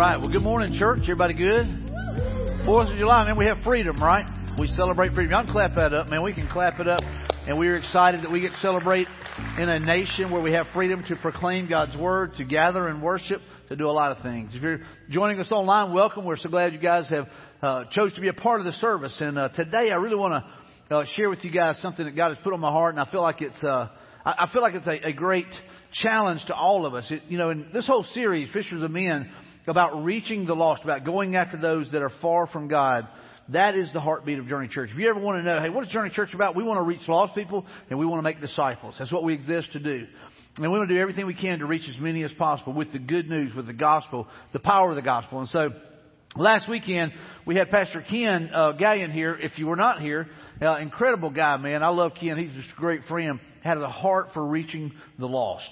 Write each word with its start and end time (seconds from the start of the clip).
right. 0.00 0.18
Well, 0.18 0.30
good 0.30 0.40
morning, 0.40 0.72
church. 0.78 1.00
Everybody 1.02 1.34
good? 1.34 1.66
Fourth 2.64 2.88
of 2.88 2.96
July, 2.96 3.26
man, 3.26 3.36
we 3.36 3.44
have 3.44 3.58
freedom, 3.62 4.02
right? 4.02 4.24
We 4.58 4.66
celebrate 4.68 5.12
freedom. 5.12 5.30
Y'all 5.30 5.52
clap 5.52 5.74
that 5.74 5.92
up, 5.92 6.08
man. 6.08 6.22
We 6.22 6.32
can 6.32 6.48
clap 6.48 6.80
it 6.80 6.88
up. 6.88 7.02
And 7.46 7.58
we're 7.58 7.76
excited 7.76 8.24
that 8.24 8.30
we 8.30 8.40
get 8.40 8.52
to 8.52 8.60
celebrate 8.60 9.08
in 9.58 9.68
a 9.68 9.78
nation 9.78 10.30
where 10.30 10.40
we 10.40 10.54
have 10.54 10.68
freedom 10.72 11.04
to 11.08 11.16
proclaim 11.16 11.68
God's 11.68 11.94
Word, 11.98 12.32
to 12.38 12.44
gather 12.44 12.88
and 12.88 13.02
worship, 13.02 13.42
to 13.68 13.76
do 13.76 13.90
a 13.90 13.92
lot 13.92 14.16
of 14.16 14.22
things. 14.22 14.52
If 14.54 14.62
you're 14.62 14.80
joining 15.10 15.38
us 15.38 15.52
online, 15.52 15.92
welcome. 15.92 16.24
We're 16.24 16.38
so 16.38 16.48
glad 16.48 16.72
you 16.72 16.78
guys 16.78 17.06
have 17.10 17.28
uh, 17.60 17.84
chose 17.92 18.14
to 18.14 18.22
be 18.22 18.28
a 18.28 18.32
part 18.32 18.60
of 18.60 18.64
the 18.64 18.72
service. 18.80 19.14
And 19.20 19.38
uh, 19.38 19.50
today 19.50 19.90
I 19.90 19.96
really 19.96 20.16
want 20.16 20.42
to 20.88 20.96
uh, 20.96 21.04
share 21.14 21.28
with 21.28 21.44
you 21.44 21.50
guys 21.50 21.78
something 21.82 22.06
that 22.06 22.16
God 22.16 22.34
has 22.34 22.38
put 22.42 22.54
on 22.54 22.60
my 22.60 22.72
heart, 22.72 22.94
and 22.94 23.06
I 23.06 23.10
feel 23.10 23.20
like 23.20 23.42
it's, 23.42 23.62
uh, 23.62 23.88
I, 24.24 24.46
I 24.46 24.50
feel 24.50 24.62
like 24.62 24.72
it's 24.72 24.86
a, 24.86 25.08
a 25.08 25.12
great 25.12 25.44
challenge 25.92 26.42
to 26.46 26.54
all 26.54 26.86
of 26.86 26.94
us. 26.94 27.04
It, 27.10 27.24
you 27.28 27.36
know, 27.36 27.50
in 27.50 27.66
this 27.74 27.86
whole 27.86 28.06
series, 28.14 28.50
Fishers 28.50 28.82
of 28.82 28.90
Men, 28.90 29.30
about 29.70 30.04
reaching 30.04 30.46
the 30.46 30.54
lost, 30.54 30.82
about 30.82 31.04
going 31.04 31.36
after 31.36 31.56
those 31.56 31.90
that 31.92 32.02
are 32.02 32.10
far 32.20 32.46
from 32.48 32.68
God. 32.68 33.06
That 33.50 33.74
is 33.74 33.92
the 33.92 34.00
heartbeat 34.00 34.38
of 34.38 34.48
Journey 34.48 34.68
Church. 34.68 34.90
If 34.92 34.98
you 34.98 35.08
ever 35.08 35.20
want 35.20 35.38
to 35.38 35.42
know, 35.42 35.60
hey, 35.60 35.70
what 35.70 35.86
is 35.86 35.92
Journey 35.92 36.10
Church 36.10 36.34
about? 36.34 36.56
We 36.56 36.64
want 36.64 36.78
to 36.78 36.82
reach 36.82 37.06
lost 37.08 37.34
people 37.34 37.64
and 37.88 37.98
we 37.98 38.04
want 38.04 38.18
to 38.18 38.22
make 38.22 38.40
disciples. 38.40 38.96
That's 38.98 39.12
what 39.12 39.24
we 39.24 39.34
exist 39.34 39.72
to 39.72 39.78
do. 39.78 40.06
And 40.56 40.62
we 40.62 40.68
want 40.68 40.88
to 40.88 40.94
do 40.94 41.00
everything 41.00 41.26
we 41.26 41.34
can 41.34 41.60
to 41.60 41.66
reach 41.66 41.88
as 41.88 42.00
many 42.00 42.24
as 42.24 42.32
possible 42.32 42.72
with 42.72 42.92
the 42.92 42.98
good 42.98 43.28
news, 43.28 43.54
with 43.54 43.66
the 43.66 43.72
gospel, 43.72 44.26
the 44.52 44.58
power 44.58 44.90
of 44.90 44.96
the 44.96 45.02
gospel. 45.02 45.40
And 45.40 45.48
so, 45.48 45.70
last 46.36 46.68
weekend, 46.68 47.12
we 47.46 47.54
had 47.54 47.70
Pastor 47.70 48.04
Ken 48.08 48.50
uh, 48.52 48.72
Gallion 48.72 49.12
here. 49.12 49.36
If 49.40 49.58
you 49.58 49.68
were 49.68 49.76
not 49.76 50.00
here, 50.00 50.28
uh, 50.60 50.78
incredible 50.78 51.30
guy, 51.30 51.56
man. 51.56 51.84
I 51.84 51.88
love 51.88 52.12
Ken. 52.20 52.36
He's 52.36 52.52
just 52.52 52.76
a 52.76 52.80
great 52.80 53.04
friend. 53.04 53.38
Had 53.62 53.78
a 53.78 53.88
heart 53.88 54.30
for 54.34 54.44
reaching 54.44 54.92
the 55.18 55.26
lost. 55.26 55.68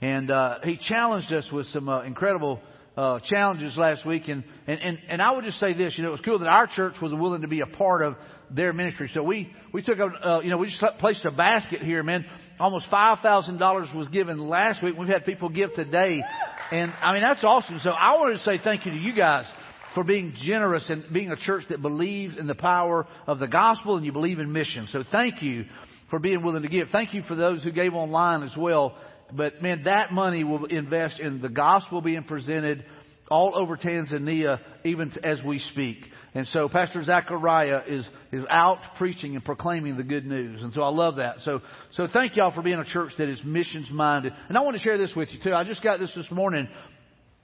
And 0.00 0.30
uh, 0.30 0.58
he 0.64 0.78
challenged 0.88 1.32
us 1.32 1.48
with 1.52 1.66
some 1.68 1.88
uh, 1.88 2.02
incredible 2.02 2.60
uh, 2.96 3.20
challenges 3.20 3.76
last 3.76 4.04
week, 4.04 4.28
and, 4.28 4.44
and, 4.66 4.80
and, 4.80 4.98
and 5.08 5.22
I 5.22 5.30
would 5.30 5.44
just 5.44 5.58
say 5.58 5.72
this, 5.72 5.94
you 5.96 6.02
know, 6.02 6.10
it 6.10 6.12
was 6.12 6.20
cool 6.20 6.38
that 6.40 6.48
our 6.48 6.66
church 6.66 6.94
was 7.00 7.12
willing 7.12 7.42
to 7.42 7.48
be 7.48 7.60
a 7.60 7.66
part 7.66 8.02
of 8.02 8.16
their 8.50 8.72
ministry. 8.72 9.10
So 9.14 9.22
we, 9.22 9.50
we 9.72 9.82
took 9.82 9.98
a, 9.98 10.04
uh, 10.04 10.40
you 10.40 10.50
know, 10.50 10.58
we 10.58 10.66
just 10.66 10.84
placed 10.98 11.24
a 11.24 11.30
basket 11.30 11.80
here, 11.82 12.02
man. 12.02 12.26
Almost 12.60 12.90
$5,000 12.90 13.94
was 13.94 14.08
given 14.08 14.38
last 14.38 14.82
week. 14.82 14.94
We've 14.98 15.08
had 15.08 15.24
people 15.24 15.48
give 15.48 15.74
today. 15.74 16.22
And 16.70 16.92
I 17.02 17.12
mean, 17.12 17.22
that's 17.22 17.42
awesome. 17.42 17.80
So 17.82 17.90
I 17.90 18.16
wanted 18.16 18.38
to 18.38 18.44
say 18.44 18.60
thank 18.62 18.84
you 18.84 18.92
to 18.92 18.98
you 18.98 19.14
guys 19.14 19.46
for 19.94 20.04
being 20.04 20.34
generous 20.36 20.84
and 20.88 21.04
being 21.12 21.30
a 21.30 21.36
church 21.36 21.64
that 21.70 21.82
believes 21.82 22.38
in 22.38 22.46
the 22.46 22.54
power 22.54 23.06
of 23.26 23.38
the 23.38 23.48
gospel 23.48 23.96
and 23.96 24.04
you 24.04 24.12
believe 24.12 24.38
in 24.38 24.52
mission. 24.52 24.88
So 24.92 25.04
thank 25.10 25.42
you 25.42 25.64
for 26.10 26.18
being 26.18 26.42
willing 26.42 26.62
to 26.62 26.68
give. 26.68 26.88
Thank 26.90 27.14
you 27.14 27.22
for 27.22 27.34
those 27.34 27.62
who 27.62 27.72
gave 27.72 27.94
online 27.94 28.42
as 28.42 28.56
well 28.56 28.96
but 29.36 29.62
man, 29.62 29.84
that 29.84 30.12
money 30.12 30.44
will 30.44 30.66
invest 30.66 31.18
in 31.18 31.40
the 31.40 31.48
gospel 31.48 32.00
being 32.00 32.24
presented 32.24 32.84
all 33.30 33.56
over 33.56 33.76
Tanzania, 33.76 34.60
even 34.84 35.12
as 35.24 35.38
we 35.42 35.58
speak. 35.58 35.98
And 36.34 36.46
so 36.48 36.68
Pastor 36.68 37.02
Zachariah 37.04 37.82
is, 37.86 38.08
is 38.30 38.44
out 38.48 38.78
preaching 38.96 39.36
and 39.36 39.44
proclaiming 39.44 39.96
the 39.96 40.02
good 40.02 40.24
news. 40.24 40.62
And 40.62 40.72
so 40.72 40.82
I 40.82 40.88
love 40.88 41.16
that. 41.16 41.40
So, 41.40 41.60
so 41.92 42.08
thank 42.10 42.36
y'all 42.36 42.54
for 42.54 42.62
being 42.62 42.78
a 42.78 42.84
church 42.84 43.12
that 43.18 43.28
is 43.28 43.38
missions 43.44 43.90
minded. 43.90 44.32
And 44.48 44.56
I 44.56 44.62
want 44.62 44.76
to 44.76 44.82
share 44.82 44.96
this 44.96 45.12
with 45.14 45.30
you 45.32 45.40
too. 45.42 45.52
I 45.52 45.64
just 45.64 45.82
got 45.82 45.98
this 45.98 46.12
this 46.14 46.30
morning. 46.30 46.68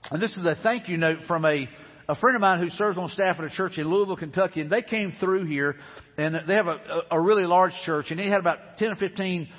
And 0.09 0.21
this 0.21 0.31
is 0.31 0.43
a 0.43 0.57
thank 0.63 0.89
you 0.89 0.97
note 0.97 1.19
from 1.27 1.45
a, 1.45 1.69
a 2.07 2.15
friend 2.15 2.35
of 2.35 2.41
mine 2.41 2.59
who 2.59 2.69
serves 2.69 2.97
on 2.97 3.09
staff 3.09 3.37
at 3.37 3.45
a 3.45 3.49
church 3.49 3.77
in 3.77 3.87
Louisville, 3.87 4.15
Kentucky. 4.15 4.61
And 4.61 4.71
they 4.71 4.81
came 4.81 5.13
through 5.19 5.45
here 5.45 5.75
and 6.17 6.35
they 6.47 6.55
have 6.55 6.67
a, 6.67 6.79
a 7.11 7.21
really 7.21 7.45
large 7.45 7.73
church 7.85 8.07
and 8.09 8.19
they 8.19 8.27
had 8.27 8.39
about 8.39 8.77
10 8.77 8.89
or 8.89 8.95
15 8.95 9.49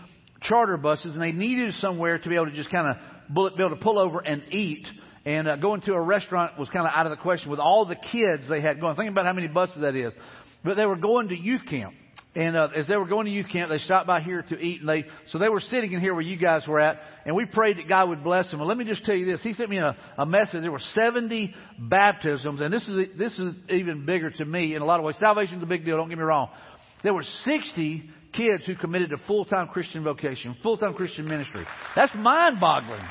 charter 0.43 0.77
buses, 0.77 1.15
and 1.15 1.23
they 1.23 1.33
needed 1.33 1.75
somewhere 1.75 2.19
to 2.19 2.29
be 2.29 2.35
able 2.35 2.47
to 2.47 2.57
just 2.57 2.71
kind 2.71 2.89
of 2.89 3.57
be 3.57 3.63
able 3.63 3.77
to 3.77 3.83
pull 3.83 3.99
over 3.99 4.21
and 4.21 4.43
eat. 4.53 4.87
And 5.25 5.47
uh, 5.49 5.57
going 5.57 5.83
to 5.83 5.93
a 5.93 6.01
restaurant 6.01 6.59
was 6.59 6.71
kind 6.71 6.87
of 6.87 6.93
out 6.95 7.07
of 7.07 7.11
the 7.11 7.23
question 7.23 7.51
with 7.51 7.61
all 7.61 7.85
the 7.85 7.97
kids 7.97 8.49
they 8.49 8.61
had 8.61 8.81
going. 8.81 8.97
Think 8.97 9.11
about 9.11 9.27
how 9.27 9.35
many 9.35 9.49
buses 9.49 9.83
that 9.83 9.95
is. 9.95 10.13
But 10.65 10.77
they 10.77 10.87
were 10.87 10.97
going 10.97 11.29
to 11.29 11.37
youth 11.37 11.63
camp. 11.69 11.95
And 12.35 12.57
uh, 12.57 12.69
as 12.77 12.87
they 12.87 12.97
were 12.97 13.07
going 13.07 13.27
to 13.27 13.33
youth 13.33 13.49
camp, 13.51 13.71
they 13.71 13.79
stopped 13.79 14.07
by 14.07 14.21
here 14.21 14.43
to 14.43 14.59
eat, 14.59 14.81
and 14.81 14.89
they 14.89 15.05
so 15.29 15.39
they 15.39 15.49
were 15.49 15.59
sitting 15.59 15.93
in 15.93 16.01
here 16.01 16.15
where 16.15 16.23
you 16.23 16.37
guys 16.37 16.65
were 16.65 16.79
at, 16.79 17.01
and 17.27 17.35
we 17.35 17.45
prayed 17.45 17.79
that 17.79 17.89
God 17.89 18.09
would 18.09 18.23
bless 18.23 18.49
them. 18.51 18.61
Well, 18.61 18.69
let 18.69 18.79
me 18.79 18.85
just 18.85 19.05
tell 19.05 19.17
you 19.17 19.27
this: 19.27 19.43
He 19.43 19.53
sent 19.53 19.69
me 19.69 19.79
a, 19.79 19.97
a 20.17 20.25
message. 20.25 20.61
There 20.63 20.71
were 20.71 20.79
70 20.95 21.53
baptisms, 21.77 22.61
and 22.61 22.73
this 22.73 22.87
is 22.87 23.19
this 23.19 23.37
is 23.37 23.55
even 23.69 24.07
bigger 24.07 24.31
to 24.31 24.45
me 24.45 24.77
in 24.77 24.83
a 24.83 24.85
lot 24.85 25.01
of 25.01 25.05
ways. 25.05 25.17
Salvation's 25.19 25.61
a 25.65 25.67
big 25.67 25.85
deal. 25.85 25.97
Don't 25.97 26.09
get 26.09 26.19
me 26.19 26.25
wrong. 26.25 26.51
There 27.03 27.13
were 27.13 27.25
60 27.45 28.11
kids 28.33 28.65
who 28.67 28.75
committed 28.77 29.11
to 29.11 29.19
full-time 29.27 29.69
Christian 29.69 30.05
vocation, 30.05 30.57
full-time 30.63 30.95
Christian 30.95 31.27
ministry. 31.27 31.65
That's 31.97 32.13
mind-boggling. 32.15 33.05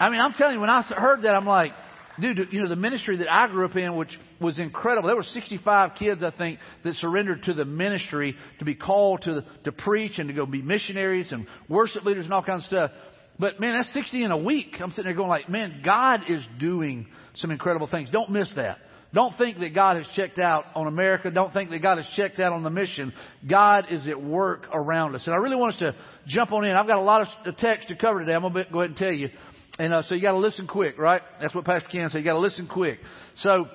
I 0.00 0.10
mean, 0.10 0.20
I'm 0.20 0.32
telling 0.32 0.54
you, 0.54 0.60
when 0.60 0.70
I 0.70 0.82
heard 0.82 1.22
that, 1.22 1.34
I'm 1.34 1.46
like, 1.46 1.72
dude, 2.20 2.48
you 2.50 2.62
know, 2.62 2.68
the 2.68 2.76
ministry 2.76 3.18
that 3.18 3.32
I 3.32 3.48
grew 3.48 3.64
up 3.64 3.76
in, 3.76 3.96
which 3.96 4.18
was 4.40 4.58
incredible. 4.58 5.08
There 5.08 5.16
were 5.16 5.22
65 5.22 5.90
kids, 5.98 6.22
I 6.22 6.30
think, 6.30 6.58
that 6.84 6.94
surrendered 6.96 7.44
to 7.44 7.54
the 7.54 7.64
ministry 7.64 8.36
to 8.58 8.64
be 8.64 8.74
called 8.74 9.22
to, 9.22 9.44
to 9.64 9.72
preach 9.72 10.18
and 10.18 10.28
to 10.28 10.34
go 10.34 10.46
be 10.46 10.62
missionaries 10.62 11.28
and 11.30 11.46
worship 11.68 12.04
leaders 12.04 12.24
and 12.24 12.34
all 12.34 12.42
kinds 12.42 12.64
of 12.64 12.66
stuff. 12.66 12.90
But 13.38 13.60
man, 13.60 13.74
that's 13.74 13.92
60 13.92 14.24
in 14.24 14.30
a 14.32 14.36
week. 14.36 14.76
I'm 14.80 14.90
sitting 14.90 15.04
there 15.04 15.14
going 15.14 15.28
like, 15.28 15.48
man, 15.48 15.82
God 15.84 16.22
is 16.28 16.42
doing 16.58 17.06
some 17.36 17.50
incredible 17.50 17.86
things. 17.86 18.08
Don't 18.10 18.30
miss 18.30 18.52
that. 18.56 18.78
Don't 19.14 19.36
think 19.38 19.58
that 19.60 19.74
God 19.74 19.96
has 19.96 20.06
checked 20.14 20.38
out 20.38 20.66
on 20.74 20.86
America. 20.86 21.30
Don't 21.30 21.52
think 21.52 21.70
that 21.70 21.80
God 21.80 21.96
has 21.96 22.06
checked 22.14 22.40
out 22.40 22.52
on 22.52 22.62
the 22.62 22.70
mission. 22.70 23.12
God 23.48 23.86
is 23.90 24.06
at 24.06 24.22
work 24.22 24.66
around 24.72 25.14
us. 25.14 25.22
And 25.24 25.34
I 25.34 25.38
really 25.38 25.56
want 25.56 25.74
us 25.74 25.78
to 25.80 25.94
jump 26.26 26.52
on 26.52 26.64
in. 26.64 26.76
I've 26.76 26.86
got 26.86 26.98
a 26.98 27.02
lot 27.02 27.26
of 27.46 27.56
text 27.56 27.88
to 27.88 27.96
cover 27.96 28.20
today. 28.20 28.34
I'm 28.34 28.42
going 28.42 28.52
to 28.52 28.64
go 28.70 28.80
ahead 28.80 28.90
and 28.90 28.98
tell 28.98 29.12
you. 29.12 29.30
And 29.78 29.94
uh, 29.94 30.02
so 30.02 30.14
you 30.14 30.20
got 30.20 30.32
to 30.32 30.38
listen 30.38 30.66
quick, 30.66 30.98
right? 30.98 31.22
That's 31.40 31.54
what 31.54 31.64
Pastor 31.64 31.88
Ken 31.90 32.10
said. 32.10 32.18
You 32.18 32.24
got 32.24 32.34
to 32.34 32.38
listen 32.38 32.66
quick. 32.66 32.98
So 33.36 33.66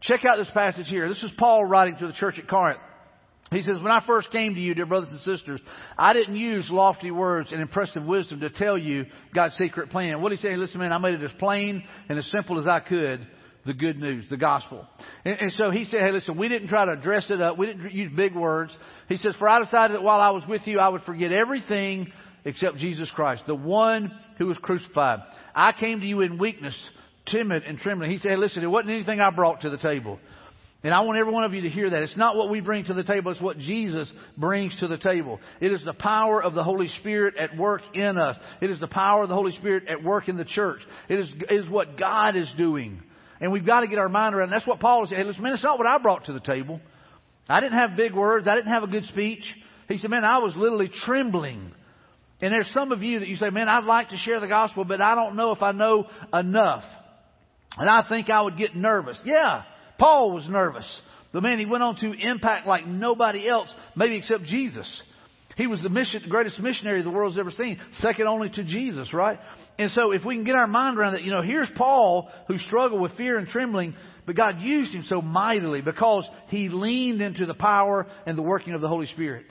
check 0.00 0.24
out 0.24 0.38
this 0.38 0.50
passage 0.52 0.88
here. 0.88 1.08
This 1.08 1.22
is 1.22 1.30
Paul 1.38 1.64
writing 1.64 1.96
to 2.00 2.08
the 2.08 2.12
church 2.14 2.36
at 2.38 2.48
Corinth. 2.48 2.80
He 3.52 3.62
says, 3.62 3.76
When 3.80 3.92
I 3.92 4.02
first 4.06 4.30
came 4.32 4.54
to 4.56 4.60
you, 4.60 4.74
dear 4.74 4.86
brothers 4.86 5.08
and 5.10 5.20
sisters, 5.20 5.60
I 5.96 6.12
didn't 6.12 6.36
use 6.36 6.68
lofty 6.68 7.10
words 7.10 7.52
and 7.52 7.60
impressive 7.60 8.02
wisdom 8.02 8.40
to 8.40 8.50
tell 8.50 8.76
you 8.76 9.06
God's 9.34 9.54
secret 9.56 9.90
plan. 9.90 10.20
What 10.20 10.32
he 10.32 10.38
said, 10.38 10.58
listen, 10.58 10.80
man, 10.80 10.92
I 10.92 10.98
made 10.98 11.14
it 11.14 11.22
as 11.22 11.30
plain 11.38 11.84
and 12.08 12.18
as 12.18 12.26
simple 12.30 12.58
as 12.58 12.66
I 12.66 12.80
could 12.80 13.26
the 13.68 13.74
good 13.74 14.00
news, 14.00 14.24
the 14.30 14.36
gospel. 14.38 14.88
And, 15.26 15.38
and, 15.38 15.52
so 15.58 15.70
he 15.70 15.84
said, 15.84 16.00
hey, 16.00 16.10
listen, 16.10 16.38
we 16.38 16.48
didn't 16.48 16.68
try 16.68 16.86
to 16.86 16.96
dress 16.96 17.26
it 17.30 17.40
up. 17.40 17.58
We 17.58 17.66
didn't 17.66 17.92
use 17.92 18.10
big 18.16 18.34
words. 18.34 18.76
He 19.10 19.18
says, 19.18 19.34
for 19.38 19.46
I 19.46 19.62
decided 19.62 19.94
that 19.94 20.02
while 20.02 20.22
I 20.22 20.30
was 20.30 20.42
with 20.48 20.62
you, 20.64 20.80
I 20.80 20.88
would 20.88 21.02
forget 21.02 21.32
everything 21.32 22.10
except 22.46 22.78
Jesus 22.78 23.10
Christ, 23.14 23.42
the 23.46 23.54
one 23.54 24.10
who 24.38 24.46
was 24.46 24.56
crucified. 24.62 25.20
I 25.54 25.72
came 25.72 26.00
to 26.00 26.06
you 26.06 26.22
in 26.22 26.38
weakness, 26.38 26.74
timid 27.26 27.64
and 27.64 27.78
trembling. 27.78 28.10
He 28.10 28.16
said, 28.16 28.30
hey, 28.30 28.36
listen, 28.36 28.62
it 28.62 28.68
wasn't 28.68 28.92
anything 28.92 29.20
I 29.20 29.28
brought 29.30 29.60
to 29.60 29.70
the 29.70 29.76
table. 29.76 30.18
And 30.82 30.94
I 30.94 31.00
want 31.00 31.18
every 31.18 31.32
one 31.32 31.44
of 31.44 31.52
you 31.52 31.62
to 31.62 31.68
hear 31.68 31.90
that. 31.90 32.02
It's 32.02 32.16
not 32.16 32.36
what 32.36 32.48
we 32.48 32.60
bring 32.60 32.84
to 32.84 32.94
the 32.94 33.02
table, 33.02 33.32
it's 33.32 33.40
what 33.40 33.58
Jesus 33.58 34.10
brings 34.38 34.74
to 34.76 34.88
the 34.88 34.96
table. 34.96 35.40
It 35.60 35.72
is 35.72 35.84
the 35.84 35.92
power 35.92 36.42
of 36.42 36.54
the 36.54 36.64
Holy 36.64 36.88
Spirit 37.00 37.34
at 37.36 37.56
work 37.56 37.82
in 37.94 38.16
us. 38.16 38.36
It 38.62 38.70
is 38.70 38.80
the 38.80 38.86
power 38.86 39.24
of 39.24 39.28
the 39.28 39.34
Holy 39.34 39.52
Spirit 39.52 39.88
at 39.88 40.02
work 40.02 40.28
in 40.28 40.38
the 40.38 40.44
church. 40.44 40.80
It 41.10 41.18
is, 41.18 41.28
it 41.50 41.54
is 41.54 41.68
what 41.68 41.98
God 41.98 42.36
is 42.36 42.50
doing. 42.56 43.02
And 43.40 43.52
we've 43.52 43.66
got 43.66 43.80
to 43.80 43.86
get 43.86 43.98
our 43.98 44.08
mind 44.08 44.34
around. 44.34 44.50
That's 44.50 44.66
what 44.66 44.80
Paul 44.80 45.06
said. 45.06 45.18
Hey, 45.18 45.24
listen, 45.24 45.42
man, 45.42 45.52
it's 45.52 45.62
not 45.62 45.78
what 45.78 45.86
I 45.86 45.98
brought 45.98 46.24
to 46.24 46.32
the 46.32 46.40
table. 46.40 46.80
I 47.48 47.60
didn't 47.60 47.78
have 47.78 47.96
big 47.96 48.14
words. 48.14 48.48
I 48.48 48.54
didn't 48.54 48.72
have 48.72 48.82
a 48.82 48.88
good 48.88 49.04
speech. 49.04 49.44
He 49.88 49.96
said, 49.96 50.10
man, 50.10 50.24
I 50.24 50.38
was 50.38 50.54
literally 50.56 50.90
trembling. 51.04 51.72
And 52.40 52.52
there's 52.52 52.68
some 52.72 52.92
of 52.92 53.02
you 53.02 53.20
that 53.20 53.28
you 53.28 53.36
say, 53.36 53.50
man, 53.50 53.68
I'd 53.68 53.84
like 53.84 54.10
to 54.10 54.16
share 54.16 54.40
the 54.40 54.48
gospel, 54.48 54.84
but 54.84 55.00
I 55.00 55.14
don't 55.14 55.34
know 55.34 55.52
if 55.52 55.62
I 55.62 55.72
know 55.72 56.06
enough. 56.32 56.84
And 57.76 57.88
I 57.88 58.06
think 58.08 58.28
I 58.28 58.42
would 58.42 58.56
get 58.56 58.76
nervous. 58.76 59.20
Yeah, 59.24 59.62
Paul 59.98 60.32
was 60.32 60.48
nervous. 60.48 60.86
But 61.32 61.42
man, 61.42 61.58
he 61.58 61.66
went 61.66 61.82
on 61.82 61.96
to 61.96 62.12
impact 62.12 62.66
like 62.66 62.86
nobody 62.86 63.48
else, 63.48 63.68
maybe 63.96 64.16
except 64.16 64.44
Jesus. 64.44 64.88
He 65.58 65.66
was 65.66 65.82
the 65.82 65.88
mission, 65.88 66.22
greatest 66.28 66.60
missionary 66.60 67.02
the 67.02 67.10
world's 67.10 67.36
ever 67.36 67.50
seen, 67.50 67.80
second 67.98 68.28
only 68.28 68.48
to 68.48 68.62
Jesus, 68.62 69.12
right? 69.12 69.40
And 69.76 69.90
so 69.90 70.12
if 70.12 70.24
we 70.24 70.36
can 70.36 70.44
get 70.44 70.54
our 70.54 70.68
mind 70.68 70.96
around 70.96 71.14
that, 71.14 71.24
you 71.24 71.32
know, 71.32 71.42
here's 71.42 71.68
Paul 71.76 72.30
who 72.46 72.58
struggled 72.58 73.00
with 73.00 73.16
fear 73.16 73.38
and 73.38 73.48
trembling, 73.48 73.96
but 74.24 74.36
God 74.36 74.60
used 74.60 74.92
him 74.92 75.04
so 75.08 75.20
mightily 75.20 75.80
because 75.80 76.24
he 76.46 76.68
leaned 76.68 77.20
into 77.20 77.44
the 77.44 77.54
power 77.54 78.06
and 78.24 78.38
the 78.38 78.42
working 78.42 78.72
of 78.74 78.80
the 78.80 78.86
Holy 78.86 79.06
Spirit. 79.06 79.46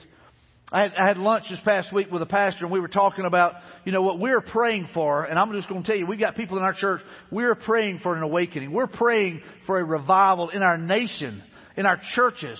I 0.72 0.84
had, 0.84 0.94
I 0.94 1.08
had 1.08 1.18
lunch 1.18 1.44
this 1.50 1.60
past 1.62 1.92
week 1.92 2.10
with 2.10 2.22
a 2.22 2.26
pastor 2.26 2.64
and 2.64 2.72
we 2.72 2.80
were 2.80 2.88
talking 2.88 3.26
about, 3.26 3.56
you 3.84 3.92
know, 3.92 4.00
what 4.00 4.18
we're 4.18 4.40
praying 4.40 4.88
for. 4.94 5.24
And 5.24 5.38
I'm 5.38 5.52
just 5.52 5.68
going 5.68 5.82
to 5.82 5.86
tell 5.86 5.96
you, 5.96 6.06
we've 6.06 6.18
got 6.18 6.36
people 6.36 6.56
in 6.56 6.62
our 6.62 6.72
church, 6.72 7.02
we're 7.30 7.54
praying 7.54 8.00
for 8.02 8.16
an 8.16 8.22
awakening. 8.22 8.72
We're 8.72 8.86
praying 8.86 9.42
for 9.66 9.78
a 9.78 9.84
revival 9.84 10.48
in 10.48 10.62
our 10.62 10.78
nation, 10.78 11.42
in 11.76 11.84
our 11.84 12.00
churches. 12.14 12.58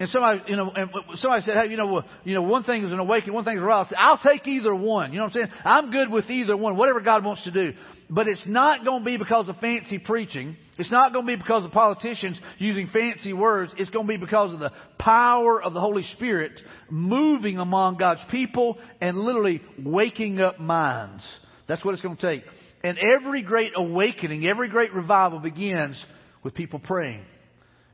And 0.00 0.08
somebody, 0.10 0.42
you 0.46 0.56
know, 0.56 0.70
and 0.70 0.90
somebody 1.14 1.42
said, 1.42 1.56
hey, 1.56 1.70
you 1.70 1.76
know, 1.76 2.04
you 2.22 2.34
know, 2.34 2.42
one 2.42 2.62
thing 2.62 2.84
is 2.84 2.92
an 2.92 3.00
awakening, 3.00 3.34
one 3.34 3.44
thing 3.44 3.56
is 3.56 3.62
a 3.62 3.66
revival. 3.66 3.96
I'll 3.98 4.18
take 4.18 4.46
either 4.46 4.72
one. 4.72 5.12
You 5.12 5.18
know 5.18 5.24
what 5.24 5.36
I'm 5.36 5.42
saying? 5.42 5.52
I'm 5.64 5.90
good 5.90 6.08
with 6.08 6.30
either 6.30 6.56
one, 6.56 6.76
whatever 6.76 7.00
God 7.00 7.24
wants 7.24 7.42
to 7.44 7.50
do. 7.50 7.72
But 8.08 8.28
it's 8.28 8.42
not 8.46 8.84
going 8.84 9.00
to 9.00 9.04
be 9.04 9.16
because 9.16 9.48
of 9.48 9.56
fancy 9.58 9.98
preaching. 9.98 10.56
It's 10.78 10.90
not 10.90 11.12
going 11.12 11.26
to 11.26 11.32
be 11.32 11.36
because 11.36 11.64
of 11.64 11.72
politicians 11.72 12.38
using 12.58 12.88
fancy 12.92 13.32
words. 13.32 13.72
It's 13.76 13.90
going 13.90 14.06
to 14.06 14.08
be 14.08 14.16
because 14.16 14.54
of 14.54 14.60
the 14.60 14.70
power 15.00 15.60
of 15.60 15.74
the 15.74 15.80
Holy 15.80 16.04
Spirit 16.14 16.52
moving 16.88 17.58
among 17.58 17.96
God's 17.96 18.20
people 18.30 18.78
and 19.00 19.18
literally 19.18 19.60
waking 19.82 20.40
up 20.40 20.60
minds. 20.60 21.24
That's 21.66 21.84
what 21.84 21.94
it's 21.94 22.02
going 22.02 22.16
to 22.16 22.22
take. 22.22 22.44
And 22.84 22.98
every 22.98 23.42
great 23.42 23.72
awakening, 23.74 24.46
every 24.46 24.68
great 24.68 24.94
revival 24.94 25.40
begins 25.40 26.02
with 26.44 26.54
people 26.54 26.78
praying. 26.78 27.24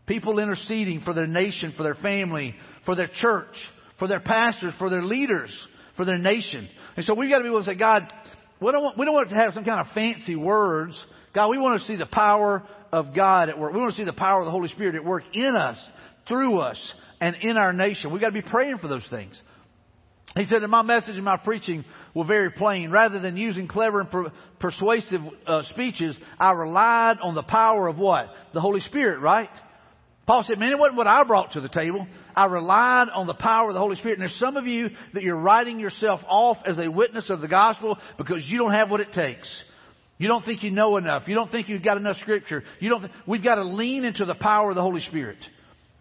People 0.07 0.39
interceding 0.39 1.01
for 1.01 1.15
their 1.15 1.27
nation, 1.27 1.73
for 1.77 1.83
their 1.83 1.95
family, 1.95 2.55
for 2.85 2.95
their 2.95 3.09
church, 3.21 3.55
for 3.99 4.07
their 4.09 4.21
pastors, 4.21 4.75
for 4.79 4.91
their 4.91 5.03
leaders, 5.03 5.51
for 5.97 6.05
their 6.05 6.19
nation. 6.19 6.69
And 6.97 7.07
so 7.07 7.15
we've 7.15 7.31
got 7.31 7.39
to 7.39 7.45
be 7.45 7.49
able 7.49 7.61
to 7.61 7.67
say, 7.67 7.75
God, 7.75 8.13
we 8.61 8.71
don't 8.71 8.83
want, 8.83 8.99
we 8.99 9.05
don't 9.05 9.15
want 9.15 9.31
to 9.31 9.35
have 9.35 9.55
some 9.55 9.65
kind 9.65 9.81
of 9.81 9.93
fancy 9.95 10.37
words. 10.37 11.03
God, 11.35 11.49
we 11.49 11.59
want 11.59 11.81
to 11.81 11.87
see 11.87 11.97
the 11.97 12.07
power 12.07 12.63
of 12.93 13.15
God 13.15 13.49
at 13.49 13.59
work. 13.59 13.73
We 13.73 13.81
want 13.81 13.93
to 13.93 13.97
see 13.97 14.05
the 14.05 14.13
power 14.13 14.41
of 14.41 14.45
the 14.45 14.51
Holy 14.51 14.69
Spirit 14.69 14.95
at 14.95 15.05
work 15.05 15.25
in 15.33 15.57
us, 15.57 15.79
through 16.29 16.59
us, 16.59 16.79
and 17.21 17.37
in 17.37 17.57
our 17.57 17.73
nation. 17.73 18.13
We've 18.13 18.21
got 18.21 18.29
to 18.29 18.33
be 18.33 18.43
praying 18.43 18.79
for 18.79 18.89
those 18.89 19.07
things. 19.09 19.41
He 20.37 20.45
said, 20.47 20.63
and 20.63 20.71
my 20.71 20.83
message 20.83 21.15
and 21.15 21.25
my 21.25 21.37
preaching 21.37 21.85
were 22.13 22.25
very 22.25 22.51
plain. 22.51 22.91
Rather 22.91 23.21
than 23.21 23.37
using 23.37 23.69
clever 23.69 24.01
and 24.01 24.11
per- 24.11 24.33
persuasive 24.59 25.21
uh, 25.47 25.63
speeches, 25.71 26.17
I 26.39 26.53
relied 26.53 27.19
on 27.23 27.35
the 27.35 27.45
power 27.45 27.87
of 27.87 27.99
what? 27.99 28.27
The 28.53 28.61
Holy 28.61 28.81
Spirit, 28.81 29.21
right? 29.21 29.49
Paul 30.27 30.43
said, 30.47 30.59
man, 30.59 30.73
it 30.73 30.79
wasn't 30.79 30.97
what 30.97 31.07
I 31.07 31.23
brought 31.25 31.53
to 31.53 31.61
the 31.61 31.69
table. 31.69 32.07
I 32.35 32.47
relied 32.47 33.09
on 33.11 33.27
the 33.27 33.35
power 33.35 33.69
of 33.69 33.75
the 33.75 33.81
Holy 33.81 33.97
Spirit. 33.97 34.19
And 34.19 34.23
there's 34.23 34.39
some 34.39 34.57
of 34.57 34.67
you 34.67 34.91
that 35.13 35.23
you're 35.23 35.37
writing 35.37 35.79
yourself 35.79 36.21
off 36.27 36.57
as 36.67 36.79
a 36.79 36.89
witness 36.89 37.29
of 37.29 37.41
the 37.41 37.49
gospel 37.49 37.99
because 38.17 38.43
you 38.47 38.59
don't 38.59 38.73
have 38.73 38.91
what 38.91 39.01
it 39.01 39.13
takes. 39.13 39.49
You 40.17 40.29
don't 40.29 40.45
think 40.45 40.63
you 40.63 40.71
know 40.71 40.97
enough. 40.97 41.25
You 41.27 41.35
don't 41.35 41.51
think 41.51 41.69
you've 41.69 41.83
got 41.83 41.99
enough 41.99 42.17
scripture. 42.19 42.63
You 42.81 42.89
don't, 42.89 43.01
th- 43.01 43.13
we've 43.27 43.45
got 43.45 43.57
to 43.57 43.65
lean 43.65 44.05
into 44.05 44.25
the 44.25 44.35
power 44.35 44.71
of 44.71 44.77
the 44.77 44.83
Holy 44.83 45.01
Spirit. 45.01 45.39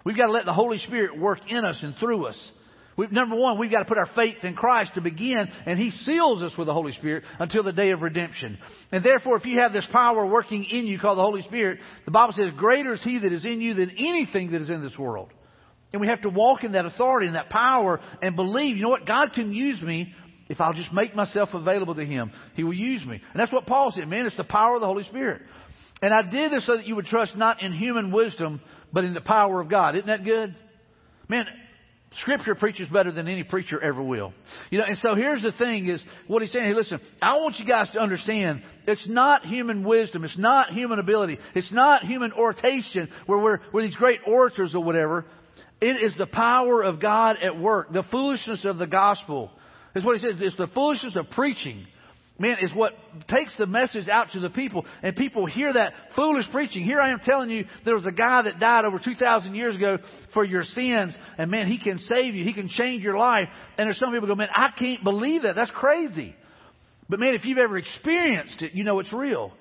We've 0.05 0.15
got 0.15 0.27
to 0.27 0.31
let 0.31 0.45
the 0.45 0.53
Holy 0.53 0.77
Spirit 0.77 1.17
work 1.17 1.39
in 1.49 1.65
us 1.65 1.79
and 1.81 1.95
through 1.99 2.27
us. 2.27 2.51
We've, 2.95 3.11
number 3.11 3.35
one, 3.35 3.57
we've 3.57 3.71
got 3.71 3.79
to 3.79 3.85
put 3.85 3.97
our 3.97 4.09
faith 4.15 4.37
in 4.43 4.55
Christ 4.55 4.93
to 4.95 5.01
begin, 5.01 5.47
and 5.65 5.79
He 5.79 5.91
seals 5.91 6.43
us 6.43 6.51
with 6.57 6.67
the 6.67 6.73
Holy 6.73 6.91
Spirit 6.91 7.23
until 7.39 7.63
the 7.63 7.71
day 7.71 7.91
of 7.91 8.01
redemption. 8.01 8.57
And 8.91 9.03
therefore, 9.03 9.37
if 9.37 9.45
you 9.45 9.59
have 9.59 9.73
this 9.73 9.87
power 9.91 10.25
working 10.25 10.63
in 10.63 10.85
you 10.85 10.99
called 10.99 11.17
the 11.17 11.23
Holy 11.23 11.41
Spirit, 11.41 11.79
the 12.05 12.11
Bible 12.11 12.33
says, 12.33 12.49
greater 12.57 12.93
is 12.93 13.03
He 13.03 13.19
that 13.19 13.33
is 13.33 13.45
in 13.45 13.61
you 13.61 13.73
than 13.73 13.91
anything 13.91 14.51
that 14.51 14.61
is 14.61 14.69
in 14.69 14.83
this 14.83 14.97
world. 14.97 15.29
And 15.91 16.01
we 16.01 16.07
have 16.07 16.21
to 16.21 16.29
walk 16.29 16.63
in 16.63 16.73
that 16.73 16.85
authority 16.85 17.27
and 17.27 17.35
that 17.35 17.49
power 17.49 17.99
and 18.21 18.35
believe, 18.35 18.77
you 18.77 18.83
know 18.83 18.89
what, 18.89 19.05
God 19.05 19.33
can 19.33 19.53
use 19.53 19.81
me 19.81 20.13
if 20.49 20.59
I'll 20.59 20.73
just 20.73 20.91
make 20.91 21.15
myself 21.15 21.49
available 21.53 21.95
to 21.95 22.05
Him. 22.05 22.31
He 22.55 22.63
will 22.63 22.73
use 22.73 23.05
me. 23.05 23.21
And 23.31 23.39
that's 23.39 23.51
what 23.51 23.65
Paul 23.65 23.91
said, 23.91 24.07
man, 24.07 24.25
it's 24.25 24.37
the 24.37 24.43
power 24.43 24.75
of 24.75 24.81
the 24.81 24.87
Holy 24.87 25.03
Spirit. 25.03 25.41
And 26.01 26.13
I 26.13 26.21
did 26.21 26.51
this 26.51 26.65
so 26.65 26.75
that 26.75 26.85
you 26.85 26.95
would 26.95 27.05
trust 27.05 27.35
not 27.35 27.61
in 27.61 27.71
human 27.71 28.11
wisdom, 28.11 28.61
but 28.91 29.03
in 29.03 29.13
the 29.13 29.21
power 29.21 29.61
of 29.61 29.69
God. 29.69 29.95
Isn't 29.95 30.07
that 30.07 30.23
good? 30.23 30.55
Man, 31.29 31.45
Scripture 32.19 32.55
preaches 32.55 32.87
better 32.89 33.11
than 33.11 33.27
any 33.27 33.43
preacher 33.43 33.81
ever 33.81 34.01
will. 34.01 34.33
You 34.69 34.79
know, 34.79 34.85
and 34.85 34.97
so 35.01 35.15
here's 35.15 35.41
the 35.41 35.51
thing 35.51 35.87
is 35.89 36.03
what 36.27 36.41
he's 36.41 36.51
saying. 36.51 36.65
Hey, 36.65 36.73
listen, 36.73 36.99
I 37.21 37.35
want 37.37 37.57
you 37.57 37.65
guys 37.65 37.89
to 37.93 37.99
understand 37.99 38.61
it's 38.87 39.07
not 39.07 39.45
human 39.45 39.83
wisdom. 39.83 40.23
It's 40.23 40.37
not 40.37 40.71
human 40.73 40.99
ability. 40.99 41.39
It's 41.55 41.71
not 41.71 42.03
human 42.03 42.31
oration 42.33 43.09
where 43.25 43.39
we're, 43.39 43.59
we're 43.73 43.81
these 43.83 43.95
great 43.95 44.19
orators 44.27 44.75
or 44.75 44.83
whatever. 44.83 45.25
It 45.81 46.03
is 46.03 46.13
the 46.17 46.27
power 46.27 46.81
of 46.81 47.01
God 47.01 47.37
at 47.41 47.59
work. 47.59 47.91
The 47.91 48.03
foolishness 48.03 48.63
of 48.65 48.77
the 48.77 48.87
gospel. 48.87 49.51
Is 49.95 50.03
what 50.03 50.17
he 50.17 50.25
says. 50.25 50.37
It's 50.39 50.57
the 50.57 50.67
foolishness 50.67 51.15
of 51.15 51.29
preaching 51.31 51.85
man, 52.39 52.57
is 52.61 52.71
what 52.73 52.93
takes 53.27 53.55
the 53.57 53.65
message 53.65 54.07
out 54.07 54.31
to 54.33 54.39
the 54.39 54.49
people. 54.49 54.85
And 55.01 55.15
people 55.15 55.45
hear 55.45 55.71
that 55.71 55.93
foolish 56.15 56.45
preaching. 56.51 56.83
Here 56.83 56.99
I 56.99 57.11
am 57.11 57.19
telling 57.19 57.49
you, 57.49 57.65
there 57.85 57.95
was 57.95 58.05
a 58.05 58.11
guy 58.11 58.41
that 58.43 58.59
died 58.59 58.85
over 58.85 58.99
2,000 58.99 59.55
years 59.55 59.75
ago 59.75 59.97
for 60.33 60.43
your 60.43 60.63
sins. 60.63 61.15
And 61.37 61.51
man, 61.51 61.67
he 61.67 61.77
can 61.77 61.99
save 61.99 62.35
you. 62.35 62.43
He 62.43 62.53
can 62.53 62.69
change 62.69 63.03
your 63.03 63.17
life. 63.17 63.47
And 63.77 63.87
there's 63.87 63.99
some 63.99 64.11
people 64.11 64.27
go, 64.27 64.35
man, 64.35 64.49
I 64.53 64.71
can't 64.77 65.03
believe 65.03 65.43
that. 65.43 65.55
That's 65.55 65.71
crazy. 65.71 66.35
But 67.09 67.19
man, 67.19 67.35
if 67.35 67.45
you've 67.45 67.57
ever 67.57 67.77
experienced 67.77 68.61
it, 68.61 68.73
you 68.73 68.83
know 68.83 68.99
it's 68.99 69.13
real. 69.13 69.51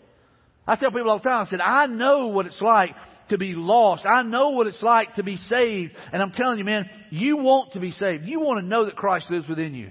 I 0.67 0.77
tell 0.77 0.93
people 0.93 1.11
all 1.11 1.19
the 1.19 1.25
time, 1.25 1.47
I 1.47 1.51
said, 1.51 1.61
I 1.61 1.87
know 1.87 2.29
what 2.29 2.47
it's 2.47 2.61
like 2.61 2.95
to 3.31 3.39
be 3.39 3.55
lost. 3.55 4.07
I 4.07 4.23
know 4.23 4.51
what 4.51 4.67
it's 4.67 4.83
like 4.83 5.17
to 5.17 5.23
be 5.23 5.37
saved. 5.49 5.93
And 6.13 6.23
I'm 6.23 6.33
telling 6.33 6.59
you, 6.59 6.65
man, 6.65 6.89
you 7.11 7.37
want 7.37 7.73
to 7.73 7.81
be 7.81 7.91
saved. 7.91 8.27
You 8.27 8.41
want 8.41 8.61
to 8.61 8.67
know 8.67 8.85
that 8.85 8.97
Christ 8.97 9.29
lives 9.29 9.49
within 9.49 9.75
you. 9.75 9.91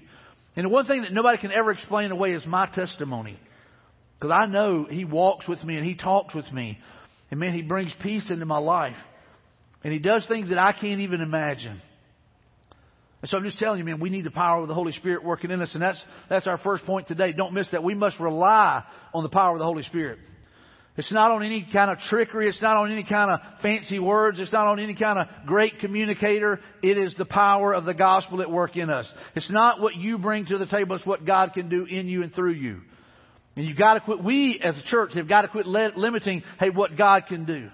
And 0.55 0.65
the 0.65 0.69
one 0.69 0.85
thing 0.85 1.03
that 1.03 1.13
nobody 1.13 1.37
can 1.37 1.51
ever 1.51 1.71
explain 1.71 2.11
away 2.11 2.33
is 2.33 2.45
my 2.45 2.67
testimony. 2.67 3.39
Because 4.19 4.37
I 4.39 4.47
know 4.47 4.85
He 4.89 5.05
walks 5.05 5.47
with 5.47 5.63
me 5.63 5.77
and 5.77 5.85
He 5.85 5.95
talks 5.95 6.35
with 6.35 6.51
me. 6.51 6.77
And 7.29 7.39
man, 7.39 7.53
He 7.53 7.61
brings 7.61 7.93
peace 8.01 8.29
into 8.29 8.45
my 8.45 8.57
life. 8.57 8.97
And 9.83 9.93
He 9.93 9.99
does 9.99 10.25
things 10.27 10.49
that 10.49 10.59
I 10.59 10.73
can't 10.73 11.01
even 11.01 11.21
imagine. 11.21 11.81
And 13.21 13.29
so 13.29 13.37
I'm 13.37 13.43
just 13.43 13.59
telling 13.59 13.79
you, 13.79 13.85
man, 13.85 13.99
we 13.99 14.09
need 14.09 14.25
the 14.25 14.31
power 14.31 14.61
of 14.61 14.67
the 14.67 14.73
Holy 14.73 14.91
Spirit 14.93 15.23
working 15.23 15.51
in 15.51 15.61
us. 15.61 15.69
And 15.73 15.81
that's, 15.81 16.01
that's 16.27 16.47
our 16.47 16.57
first 16.57 16.85
point 16.85 17.07
today. 17.07 17.33
Don't 17.33 17.53
miss 17.53 17.67
that. 17.71 17.83
We 17.83 17.93
must 17.93 18.19
rely 18.19 18.83
on 19.13 19.23
the 19.23 19.29
power 19.29 19.53
of 19.53 19.59
the 19.59 19.65
Holy 19.65 19.83
Spirit. 19.83 20.19
It's 20.97 21.11
not 21.11 21.31
on 21.31 21.41
any 21.41 21.65
kind 21.71 21.89
of 21.89 21.99
trickery. 22.09 22.49
It's 22.49 22.61
not 22.61 22.75
on 22.75 22.91
any 22.91 23.05
kind 23.05 23.31
of 23.31 23.39
fancy 23.61 23.97
words. 23.97 24.39
It's 24.39 24.51
not 24.51 24.67
on 24.67 24.79
any 24.79 24.93
kind 24.93 25.19
of 25.19 25.27
great 25.47 25.79
communicator. 25.79 26.59
It 26.83 26.97
is 26.97 27.15
the 27.17 27.25
power 27.25 27.73
of 27.73 27.85
the 27.85 27.93
gospel 27.93 28.41
at 28.41 28.51
work 28.51 28.75
in 28.75 28.89
us. 28.89 29.07
It's 29.35 29.49
not 29.49 29.79
what 29.79 29.95
you 29.95 30.17
bring 30.17 30.45
to 30.47 30.57
the 30.57 30.65
table. 30.65 30.97
It's 30.97 31.05
what 31.05 31.25
God 31.25 31.53
can 31.53 31.69
do 31.69 31.85
in 31.85 32.09
you 32.09 32.23
and 32.23 32.33
through 32.33 32.53
you. 32.53 32.81
And 33.55 33.65
you've 33.65 33.77
got 33.77 33.93
to 33.95 33.99
quit, 34.01 34.23
we 34.23 34.59
as 34.61 34.77
a 34.77 34.83
church 34.83 35.11
have 35.15 35.29
got 35.29 35.43
to 35.43 35.47
quit 35.47 35.65
limiting, 35.65 36.43
hey, 36.59 36.69
what 36.69 36.97
God 36.97 37.23
can 37.27 37.45
do. 37.45 37.69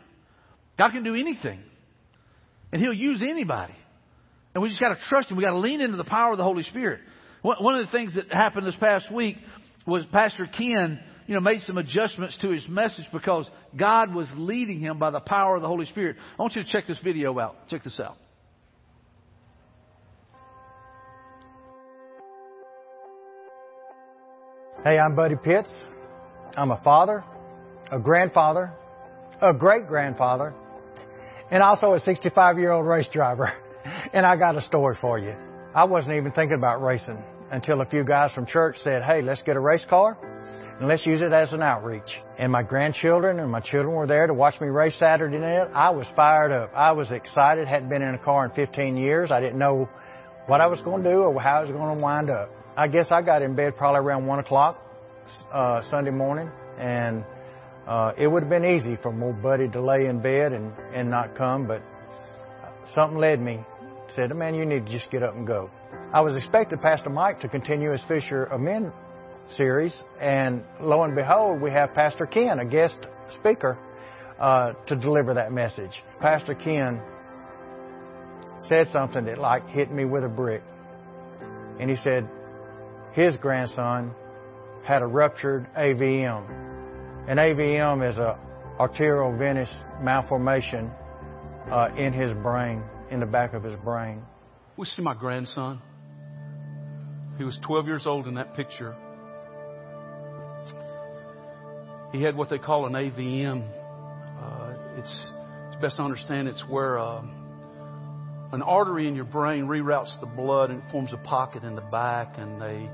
God 0.77 0.91
can 0.91 1.03
do 1.03 1.15
anything. 1.15 1.59
And 2.71 2.81
He'll 2.81 2.93
use 2.93 3.23
anybody. 3.23 3.75
And 4.53 4.61
we 4.61 4.69
just 4.69 4.79
got 4.79 4.89
to 4.89 4.99
trust 5.09 5.31
Him. 5.31 5.37
We 5.37 5.43
got 5.43 5.51
to 5.51 5.59
lean 5.59 5.81
into 5.81 5.97
the 5.97 6.03
power 6.03 6.33
of 6.33 6.37
the 6.37 6.43
Holy 6.43 6.63
Spirit. 6.63 6.99
One 7.41 7.75
of 7.75 7.85
the 7.85 7.91
things 7.91 8.15
that 8.15 8.31
happened 8.31 8.67
this 8.67 8.75
past 8.79 9.11
week 9.11 9.37
was 9.85 10.03
Pastor 10.11 10.47
Ken 10.47 10.99
you 11.27 11.33
know, 11.33 11.41
made 11.41 11.61
some 11.67 11.77
adjustments 11.77 12.37
to 12.41 12.49
his 12.49 12.65
message 12.69 13.05
because 13.11 13.49
God 13.75 14.13
was 14.13 14.27
leading 14.35 14.79
him 14.79 14.97
by 14.97 15.11
the 15.11 15.19
power 15.19 15.57
of 15.57 15.61
the 15.61 15.67
Holy 15.67 15.85
Spirit. 15.85 16.15
I 16.39 16.41
want 16.41 16.55
you 16.55 16.63
to 16.63 16.69
check 16.69 16.87
this 16.87 16.97
video 17.03 17.37
out. 17.37 17.67
Check 17.69 17.83
this 17.83 17.99
out. 17.99 18.15
Hey, 24.85 24.97
I'm 24.97 25.15
Buddy 25.15 25.35
Pitts. 25.35 25.69
I'm 26.55 26.71
a 26.71 26.79
father, 26.81 27.25
a 27.91 27.99
grandfather, 27.99 28.71
a 29.41 29.53
great 29.53 29.87
grandfather, 29.87 30.53
and 31.51 31.61
also 31.61 31.93
a 31.93 31.99
65 31.99 32.57
year 32.57 32.71
old 32.71 32.87
race 32.87 33.07
driver. 33.11 33.51
And 34.11 34.25
I 34.25 34.35
got 34.35 34.57
a 34.57 34.61
story 34.61 34.97
for 34.99 35.17
you. 35.17 35.33
I 35.73 35.85
wasn't 35.85 36.13
even 36.13 36.33
thinking 36.33 36.57
about 36.57 36.81
racing 36.81 37.23
until 37.51 37.79
a 37.79 37.85
few 37.85 38.03
guys 38.03 38.31
from 38.33 38.45
church 38.45 38.75
said, 38.83 39.01
Hey, 39.01 39.21
let's 39.21 39.41
get 39.43 39.55
a 39.55 39.59
race 39.61 39.85
car 39.89 40.17
and 40.79 40.87
let's 40.87 41.05
use 41.05 41.21
it 41.21 41.33
as 41.33 41.53
an 41.53 41.63
outreach. 41.63 42.09
And 42.37 42.51
my 42.51 42.61
grandchildren 42.61 43.39
and 43.39 43.51
my 43.51 43.61
children 43.61 43.95
were 43.95 44.05
there 44.05 44.27
to 44.27 44.33
watch 44.33 44.59
me 44.61 44.67
race 44.67 44.95
Saturday 44.99 45.39
night. 45.39 45.69
I 45.73 45.89
was 45.89 46.05
fired 46.15 46.51
up. 46.51 46.71
I 46.75 46.91
was 46.91 47.09
excited. 47.09 47.67
Hadn't 47.67 47.89
been 47.89 48.03
in 48.03 48.13
a 48.13 48.19
car 48.19 48.45
in 48.45 48.51
15 48.51 48.95
years. 48.95 49.31
I 49.31 49.39
didn't 49.39 49.57
know 49.57 49.89
what 50.45 50.61
I 50.61 50.67
was 50.67 50.79
going 50.81 51.03
to 51.03 51.09
do 51.09 51.17
or 51.17 51.41
how 51.41 51.57
I 51.57 51.61
was 51.61 51.71
going 51.71 51.97
to 51.97 52.03
wind 52.03 52.29
up. 52.29 52.51
I 52.75 52.87
guess 52.87 53.07
I 53.09 53.23
got 53.23 53.41
in 53.41 53.55
bed 53.55 53.75
probably 53.75 54.01
around 54.01 54.27
one 54.27 54.37
o'clock 54.37 54.79
uh, 55.51 55.81
Sunday 55.89 56.11
morning, 56.11 56.49
and 56.77 57.25
uh, 57.87 58.13
it 58.17 58.27
would 58.27 58.43
have 58.43 58.49
been 58.49 58.65
easy 58.65 58.97
for 59.01 59.11
my 59.11 59.31
buddy 59.31 59.67
to 59.69 59.81
lay 59.81 60.05
in 60.05 60.21
bed 60.21 60.53
and 60.53 60.71
and 60.93 61.09
not 61.09 61.35
come, 61.35 61.65
but 61.65 61.81
something 62.93 63.17
led 63.17 63.41
me. 63.41 63.65
Said, 64.15 64.33
"Man, 64.35 64.53
you 64.53 64.63
need 64.63 64.85
to 64.85 64.91
just 64.91 65.09
get 65.09 65.23
up 65.23 65.35
and 65.35 65.47
go." 65.47 65.71
I 66.13 66.21
was 66.21 66.37
expecting 66.37 66.77
Pastor 66.77 67.09
Mike 67.09 67.39
to 67.41 67.49
continue 67.49 67.91
his 67.91 68.03
Fisher 68.07 68.43
of 68.43 68.61
Men 68.61 68.93
series, 69.55 69.93
and 70.19 70.63
lo 70.81 71.03
and 71.03 71.15
behold, 71.15 71.61
we 71.61 71.71
have 71.71 71.93
Pastor 71.93 72.25
Ken, 72.25 72.59
a 72.59 72.65
guest 72.65 72.95
speaker, 73.35 73.77
uh, 74.39 74.73
to 74.87 74.95
deliver 74.95 75.33
that 75.33 75.51
message. 75.51 75.91
Pastor 76.19 76.55
Ken 76.55 77.01
said 78.67 78.87
something 78.91 79.25
that 79.25 79.37
like 79.37 79.67
hit 79.69 79.91
me 79.91 80.05
with 80.05 80.23
a 80.23 80.29
brick, 80.29 80.63
and 81.79 81.89
he 81.89 81.95
said 81.97 82.27
his 83.13 83.35
grandson 83.37 84.13
had 84.83 85.01
a 85.01 85.07
ruptured 85.07 85.67
AVM. 85.77 87.29
An 87.29 87.37
AVM 87.37 88.09
is 88.09 88.17
a 88.17 88.39
arterial 88.79 89.35
venous 89.37 89.69
malformation 90.01 90.91
uh, 91.71 91.89
in 91.97 92.13
his 92.13 92.31
brain, 92.43 92.83
in 93.09 93.19
the 93.19 93.25
back 93.25 93.53
of 93.53 93.63
his 93.63 93.77
brain. 93.83 94.21
We 94.77 94.85
see 94.85 95.01
my 95.01 95.15
grandson. 95.15 95.81
He 97.37 97.43
was 97.43 97.59
12 97.65 97.87
years 97.87 98.07
old 98.07 98.27
in 98.27 98.35
that 98.35 98.53
picture. 98.53 98.95
He 102.11 102.21
had 102.21 102.35
what 102.35 102.49
they 102.49 102.57
call 102.57 102.85
an 102.85 102.93
AVM. 102.93 103.67
Uh, 104.41 104.73
it's, 104.97 105.31
it's 105.67 105.81
best 105.81 105.97
to 105.97 106.03
understand 106.03 106.47
it's 106.47 106.63
where 106.69 106.97
uh, 106.99 107.21
an 108.51 108.61
artery 108.61 109.07
in 109.07 109.15
your 109.15 109.25
brain 109.25 109.65
reroutes 109.65 110.19
the 110.19 110.25
blood 110.25 110.69
and 110.69 110.81
forms 110.91 111.11
a 111.13 111.17
pocket 111.17 111.63
in 111.63 111.75
the 111.75 111.81
back. 111.81 112.37
And 112.37 112.61
they 112.61 112.89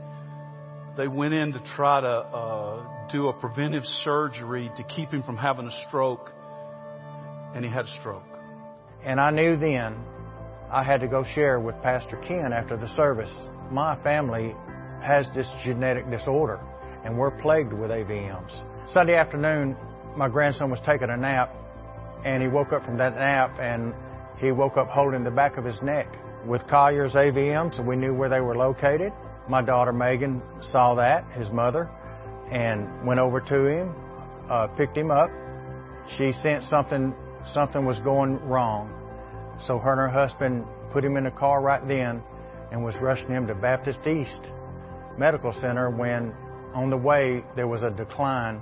they 0.95 1.07
went 1.07 1.33
in 1.33 1.53
to 1.53 1.63
try 1.75 2.01
to 2.01 2.07
uh, 2.07 3.11
do 3.11 3.27
a 3.27 3.33
preventive 3.33 3.83
surgery 4.03 4.71
to 4.77 4.83
keep 4.83 5.09
him 5.09 5.23
from 5.23 5.37
having 5.37 5.67
a 5.67 5.87
stroke, 5.87 6.29
and 7.55 7.65
he 7.65 7.71
had 7.71 7.85
a 7.85 7.99
stroke. 7.99 8.23
And 9.03 9.19
I 9.19 9.31
knew 9.31 9.57
then 9.57 9.95
I 10.71 10.83
had 10.83 11.01
to 11.01 11.07
go 11.07 11.23
share 11.35 11.59
with 11.59 11.75
Pastor 11.81 12.17
Ken 12.27 12.53
after 12.53 12.77
the 12.77 12.87
service. 12.95 13.29
My 13.71 14.01
family 14.03 14.55
has 15.01 15.27
this 15.35 15.47
genetic 15.63 16.09
disorder 16.09 16.59
and 17.03 17.17
we're 17.17 17.31
plagued 17.41 17.73
with 17.73 17.91
AVMs. 17.91 18.72
Sunday 18.91 19.15
afternoon, 19.15 19.77
my 20.17 20.27
grandson 20.27 20.69
was 20.69 20.79
taking 20.85 21.09
a 21.09 21.17
nap, 21.17 21.55
and 22.25 22.43
he 22.43 22.49
woke 22.49 22.73
up 22.73 22.83
from 22.85 22.97
that 22.97 23.15
nap, 23.15 23.57
and 23.59 23.93
he 24.37 24.51
woke 24.51 24.77
up 24.77 24.89
holding 24.89 25.23
the 25.23 25.31
back 25.31 25.57
of 25.57 25.63
his 25.63 25.81
neck 25.81 26.07
with 26.45 26.67
Collier's 26.67 27.13
AVMs, 27.13 27.79
and 27.79 27.87
we 27.87 27.95
knew 27.95 28.13
where 28.13 28.29
they 28.29 28.41
were 28.41 28.55
located. 28.55 29.13
My 29.47 29.61
daughter 29.61 29.93
Megan 29.93 30.41
saw 30.71 30.95
that, 30.95 31.25
his 31.31 31.49
mother, 31.49 31.89
and 32.51 33.07
went 33.07 33.19
over 33.19 33.39
to 33.39 33.65
him, 33.67 33.95
uh, 34.49 34.67
picked 34.67 34.97
him 34.97 35.11
up. 35.11 35.29
She 36.17 36.33
sensed 36.43 36.69
something 36.69 37.15
something 37.53 37.85
was 37.85 37.99
going 37.99 38.39
wrong, 38.41 38.91
so 39.65 39.79
her 39.79 39.91
and 39.91 39.99
her 39.99 40.09
husband 40.09 40.65
put 40.91 41.03
him 41.03 41.17
in 41.17 41.25
a 41.25 41.31
car 41.31 41.61
right 41.61 41.85
then 41.87 42.21
and 42.71 42.83
was 42.83 42.95
rushing 43.01 43.29
him 43.29 43.47
to 43.47 43.55
Baptist 43.55 43.99
East 44.07 44.49
Medical 45.17 45.53
Center 45.53 45.89
when 45.89 46.33
on 46.73 46.89
the 46.89 46.97
way 46.97 47.43
there 47.55 47.67
was 47.67 47.81
a 47.81 47.89
decline 47.89 48.61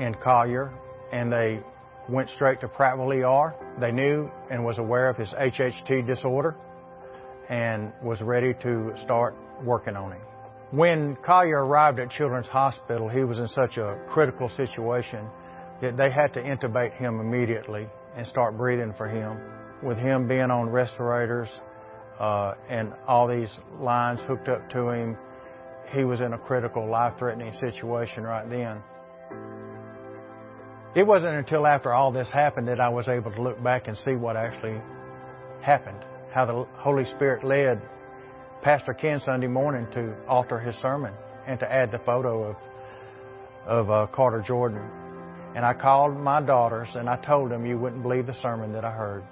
in 0.00 0.14
Collier 0.14 0.72
and 1.12 1.32
they 1.32 1.60
went 2.08 2.28
straight 2.30 2.60
to 2.60 2.68
Prattville 2.68 3.22
ER. 3.22 3.54
They 3.80 3.92
knew 3.92 4.30
and 4.50 4.64
was 4.64 4.78
aware 4.78 5.08
of 5.08 5.16
his 5.16 5.30
HHT 5.30 6.06
disorder 6.06 6.56
and 7.48 7.92
was 8.02 8.20
ready 8.20 8.54
to 8.62 8.92
start 9.02 9.34
working 9.62 9.96
on 9.96 10.12
him. 10.12 10.20
When 10.70 11.16
Collier 11.16 11.64
arrived 11.64 11.98
at 11.98 12.10
Children's 12.10 12.46
Hospital, 12.46 13.08
he 13.08 13.24
was 13.24 13.38
in 13.38 13.48
such 13.48 13.76
a 13.76 13.98
critical 14.08 14.48
situation 14.48 15.26
that 15.82 15.96
they 15.96 16.10
had 16.10 16.32
to 16.34 16.42
intubate 16.42 16.96
him 16.96 17.20
immediately 17.20 17.88
and 18.16 18.26
start 18.26 18.56
breathing 18.56 18.94
for 18.96 19.08
him. 19.08 19.38
With 19.82 19.98
him 19.98 20.28
being 20.28 20.50
on 20.50 20.68
respirators 20.68 21.48
uh, 22.18 22.54
and 22.68 22.92
all 23.08 23.26
these 23.26 23.52
lines 23.78 24.20
hooked 24.26 24.48
up 24.48 24.68
to 24.70 24.90
him, 24.90 25.16
he 25.88 26.04
was 26.04 26.20
in 26.20 26.34
a 26.34 26.38
critical, 26.38 26.88
life-threatening 26.88 27.52
situation 27.54 28.22
right 28.22 28.48
then. 28.48 28.82
It 30.94 31.06
wasn't 31.06 31.34
until 31.34 31.66
after 31.66 31.92
all 31.92 32.10
this 32.10 32.30
happened 32.32 32.66
that 32.66 32.80
I 32.80 32.88
was 32.88 33.08
able 33.08 33.30
to 33.32 33.40
look 33.42 33.62
back 33.62 33.86
and 33.86 33.96
see 33.98 34.14
what 34.14 34.36
actually 34.36 34.80
happened, 35.62 36.04
how 36.34 36.46
the 36.46 36.66
Holy 36.78 37.04
Spirit 37.04 37.44
led 37.44 37.80
Pastor 38.62 38.92
Ken 38.92 39.20
Sunday 39.24 39.46
morning 39.46 39.86
to 39.92 40.14
alter 40.26 40.58
his 40.58 40.74
sermon 40.82 41.14
and 41.46 41.60
to 41.60 41.72
add 41.72 41.92
the 41.92 42.00
photo 42.00 42.42
of 42.42 42.56
of 43.66 43.90
uh, 43.90 44.06
Carter 44.12 44.42
Jordan. 44.44 44.82
And 45.54 45.64
I 45.64 45.74
called 45.74 46.16
my 46.16 46.40
daughters 46.40 46.88
and 46.94 47.08
I 47.08 47.16
told 47.16 47.52
them 47.52 47.64
you 47.64 47.78
wouldn't 47.78 48.02
believe 48.02 48.26
the 48.26 48.40
sermon 48.42 48.72
that 48.72 48.84
I 48.84 48.90
heard. 48.90 49.22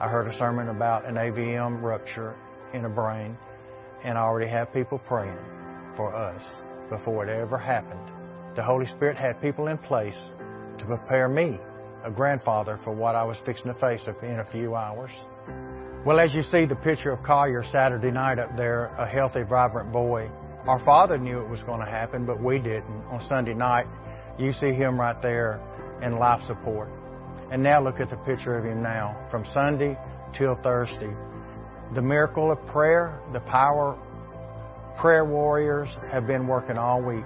I 0.00 0.08
heard 0.08 0.26
a 0.26 0.36
sermon 0.38 0.68
about 0.68 1.06
an 1.06 1.14
AVM 1.14 1.82
rupture 1.82 2.34
in 2.74 2.84
a 2.84 2.88
brain, 2.88 3.36
and 4.04 4.18
I 4.18 4.22
already 4.22 4.50
have 4.50 4.72
people 4.72 4.98
praying 4.98 5.38
for 5.96 6.14
us 6.14 6.42
before 6.90 7.26
it 7.26 7.30
ever 7.30 7.56
happened. 7.56 8.10
The 8.56 8.62
Holy 8.62 8.86
Spirit 8.86 9.16
had 9.16 9.40
people 9.40 9.68
in 9.68 9.78
place 9.78 10.18
to 10.78 10.84
prepare 10.84 11.28
me, 11.28 11.58
a 12.04 12.10
grandfather, 12.10 12.78
for 12.84 12.92
what 12.92 13.14
I 13.14 13.24
was 13.24 13.36
fixing 13.44 13.72
to 13.72 13.78
face 13.78 14.02
in 14.22 14.40
a 14.40 14.44
few 14.52 14.74
hours. 14.74 15.10
Well, 16.04 16.20
as 16.20 16.34
you 16.34 16.42
see 16.42 16.66
the 16.66 16.76
picture 16.76 17.10
of 17.10 17.22
Collier 17.24 17.64
Saturday 17.72 18.10
night 18.10 18.38
up 18.38 18.56
there, 18.56 18.86
a 18.96 19.06
healthy, 19.06 19.42
vibrant 19.42 19.92
boy, 19.92 20.30
our 20.66 20.84
father 20.84 21.18
knew 21.18 21.40
it 21.40 21.48
was 21.48 21.60
going 21.62 21.80
to 21.80 21.90
happen, 21.90 22.26
but 22.26 22.42
we 22.42 22.58
didn't. 22.58 23.04
On 23.10 23.24
Sunday 23.28 23.54
night, 23.54 23.86
you 24.38 24.52
see 24.52 24.72
him 24.72 25.00
right 25.00 25.20
there 25.22 25.60
in 26.02 26.18
life 26.18 26.40
support. 26.46 26.88
And 27.50 27.62
now 27.62 27.82
look 27.82 28.00
at 28.00 28.10
the 28.10 28.16
picture 28.18 28.56
of 28.56 28.64
him 28.64 28.82
now, 28.82 29.16
from 29.30 29.44
Sunday 29.54 29.98
till 30.36 30.56
Thursday. 30.62 31.12
The 31.94 32.02
miracle 32.02 32.50
of 32.50 32.64
prayer, 32.66 33.20
the 33.32 33.40
power, 33.40 33.98
prayer 34.98 35.24
warriors 35.24 35.88
have 36.10 36.26
been 36.26 36.46
working 36.46 36.76
all 36.76 37.02
week, 37.02 37.24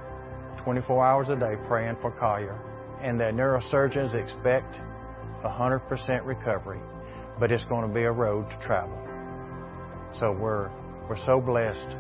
24 0.65 1.07
hours 1.07 1.29
a 1.31 1.37
day, 1.37 1.55
praying 1.67 1.97
for 2.01 2.11
Collier 2.13 2.59
and 3.03 3.19
the 3.19 3.25
neurosurgeons 3.25 4.15
expect 4.15 4.79
100% 5.45 6.25
recovery, 6.25 6.81
but 7.39 7.51
it's 7.51 7.65
going 7.65 7.87
to 7.87 7.95
be 7.95 8.03
a 8.03 8.13
road 8.13 8.49
to 8.51 8.59
travel. 8.67 8.99
So 10.19 10.33
we're, 10.33 10.71
we're 11.09 11.25
so 11.25 11.41
blessed. 11.41 11.97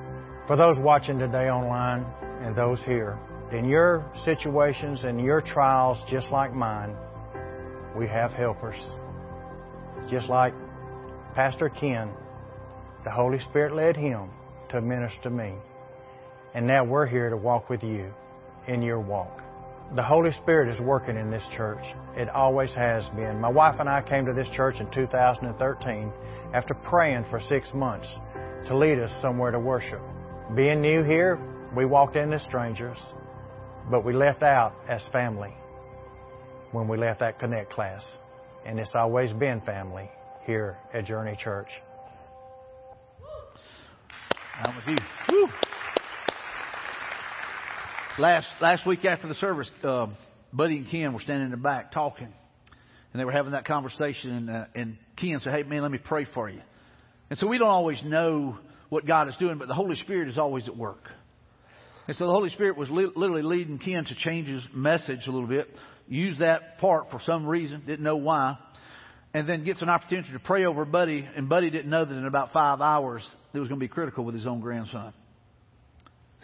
For 0.46 0.56
those 0.56 0.76
watching 0.78 1.18
today 1.18 1.48
online 1.48 2.04
and 2.42 2.54
those 2.54 2.80
here, 2.82 3.18
in 3.52 3.64
your 3.64 4.04
situations 4.24 5.00
and 5.04 5.20
your 5.20 5.40
trials, 5.40 5.98
just 6.08 6.30
like 6.30 6.54
mine, 6.54 6.94
we 7.96 8.06
have 8.06 8.32
helpers. 8.32 8.76
Just 10.08 10.28
like 10.28 10.54
Pastor 11.34 11.68
Ken, 11.68 12.10
the 13.04 13.10
Holy 13.10 13.38
Spirit 13.40 13.74
led 13.74 13.96
him 13.96 14.30
to 14.70 14.80
minister 14.80 15.22
to 15.22 15.30
me. 15.30 15.54
And 16.54 16.66
now 16.66 16.84
we're 16.84 17.06
here 17.06 17.30
to 17.30 17.36
walk 17.36 17.70
with 17.70 17.82
you 17.82 18.12
in 18.66 18.82
your 18.82 19.00
walk. 19.00 19.42
The 19.96 20.02
Holy 20.04 20.30
Spirit 20.30 20.72
is 20.72 20.80
working 20.80 21.16
in 21.16 21.32
this 21.32 21.42
church. 21.56 21.82
It 22.14 22.28
always 22.28 22.70
has 22.74 23.08
been. 23.16 23.40
My 23.40 23.48
wife 23.48 23.80
and 23.80 23.88
I 23.88 24.00
came 24.00 24.24
to 24.24 24.32
this 24.32 24.48
church 24.50 24.76
in 24.78 24.88
2013 24.92 26.12
after 26.54 26.74
praying 26.74 27.24
for 27.28 27.40
six 27.40 27.74
months 27.74 28.06
to 28.66 28.76
lead 28.76 29.00
us 29.00 29.10
somewhere 29.20 29.50
to 29.50 29.58
worship. 29.58 30.00
Being 30.54 30.80
new 30.80 31.02
here, 31.02 31.40
we 31.74 31.86
walked 31.86 32.14
in 32.14 32.32
as 32.32 32.40
strangers, 32.42 32.98
but 33.90 34.04
we 34.04 34.12
left 34.12 34.44
out 34.44 34.74
as 34.88 35.02
family 35.10 35.54
when 36.70 36.86
we 36.86 36.96
left 36.96 37.18
that 37.18 37.40
Connect 37.40 37.72
class. 37.72 38.04
And 38.64 38.78
it's 38.78 38.92
always 38.94 39.32
been 39.32 39.60
family 39.62 40.08
here 40.44 40.78
at 40.94 41.04
Journey 41.04 41.36
Church. 41.42 41.70
I'm 44.64 44.76
with 44.76 44.86
you. 44.86 44.98
Woo. 45.30 45.48
Last 48.18 48.48
last 48.60 48.84
week 48.86 49.04
after 49.04 49.28
the 49.28 49.36
service, 49.36 49.70
uh, 49.84 50.08
Buddy 50.52 50.78
and 50.78 50.90
Ken 50.90 51.12
were 51.12 51.20
standing 51.20 51.44
in 51.44 51.50
the 51.52 51.56
back 51.56 51.92
talking, 51.92 52.26
and 52.26 53.20
they 53.20 53.24
were 53.24 53.32
having 53.32 53.52
that 53.52 53.64
conversation. 53.64 54.30
And, 54.30 54.50
uh, 54.50 54.64
and 54.74 54.96
Ken 55.16 55.40
said, 55.44 55.52
"Hey 55.52 55.62
man, 55.62 55.82
let 55.82 55.92
me 55.92 55.98
pray 55.98 56.26
for 56.34 56.48
you." 56.48 56.60
And 57.30 57.38
so 57.38 57.46
we 57.46 57.58
don't 57.58 57.68
always 57.68 58.02
know 58.02 58.58
what 58.88 59.06
God 59.06 59.28
is 59.28 59.36
doing, 59.36 59.58
but 59.58 59.68
the 59.68 59.74
Holy 59.74 59.94
Spirit 59.94 60.28
is 60.28 60.38
always 60.38 60.66
at 60.66 60.76
work. 60.76 61.08
And 62.08 62.16
so 62.16 62.26
the 62.26 62.32
Holy 62.32 62.50
Spirit 62.50 62.76
was 62.76 62.90
li- 62.90 63.12
literally 63.14 63.42
leading 63.42 63.78
Ken 63.78 64.04
to 64.04 64.14
change 64.16 64.48
his 64.48 64.64
message 64.74 65.28
a 65.28 65.30
little 65.30 65.48
bit, 65.48 65.68
use 66.08 66.40
that 66.40 66.78
part 66.78 67.12
for 67.12 67.20
some 67.24 67.46
reason, 67.46 67.84
didn't 67.86 68.02
know 68.02 68.16
why, 68.16 68.58
and 69.32 69.48
then 69.48 69.62
gets 69.62 69.82
an 69.82 69.88
opportunity 69.88 70.32
to 70.32 70.40
pray 70.40 70.64
over 70.64 70.84
Buddy, 70.84 71.28
and 71.36 71.48
Buddy 71.48 71.70
didn't 71.70 71.90
know 71.90 72.04
that 72.04 72.14
in 72.14 72.26
about 72.26 72.52
five 72.52 72.80
hours 72.80 73.22
it 73.54 73.60
was 73.60 73.68
going 73.68 73.78
to 73.78 73.84
be 73.84 73.88
critical 73.88 74.24
with 74.24 74.34
his 74.34 74.46
own 74.46 74.60
grandson. 74.60 75.12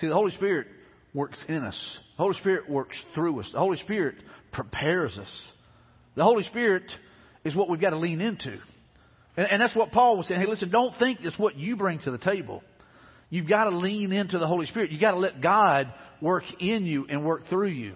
See, 0.01 0.07
the 0.07 0.15
Holy 0.15 0.31
Spirit 0.31 0.69
works 1.17 1.39
in 1.49 1.65
us. 1.65 1.77
The 2.17 2.23
Holy 2.23 2.37
Spirit 2.39 2.69
works 2.69 2.97
through 3.15 3.41
us. 3.41 3.49
The 3.53 3.59
Holy 3.59 3.79
Spirit 3.79 4.17
prepares 4.53 5.17
us. 5.19 5.33
The 6.15 6.23
Holy 6.23 6.45
Spirit 6.45 6.85
is 7.45 7.57
what 7.57 7.69
we've 7.69 7.81
got 7.81 7.91
to 7.91 7.99
lean 7.99 8.21
into. 8.21 8.59
And, 9.37 9.47
and 9.51 9.61
that's 9.61 9.75
what 9.75 9.93
Paul 9.93 10.19
was 10.19 10.29
saying. 10.29 10.41
Hey, 10.41 10.47
listen, 10.47 10.71
don't 10.71 10.97
think 10.99 11.21
it's 11.23 11.39
what 11.39 11.57
you 11.57 11.77
bring 11.77 12.01
to 12.01 12.11
the 12.11 12.19
table. 12.19 12.63
You've 13.31 13.49
got 13.49 13.65
to 13.65 13.77
lean 13.77 14.13
into 14.13 14.39
the 14.39 14.47
Holy 14.47 14.67
Spirit. 14.67 14.93
You've 14.93 15.01
got 15.01 15.13
to 15.13 15.19
let 15.19 15.41
God 15.41 15.93
work 16.21 16.45
in 16.61 16.85
you 16.85 17.07
and 17.09 17.25
work 17.25 17.49
through 17.49 17.69
you. 17.69 17.95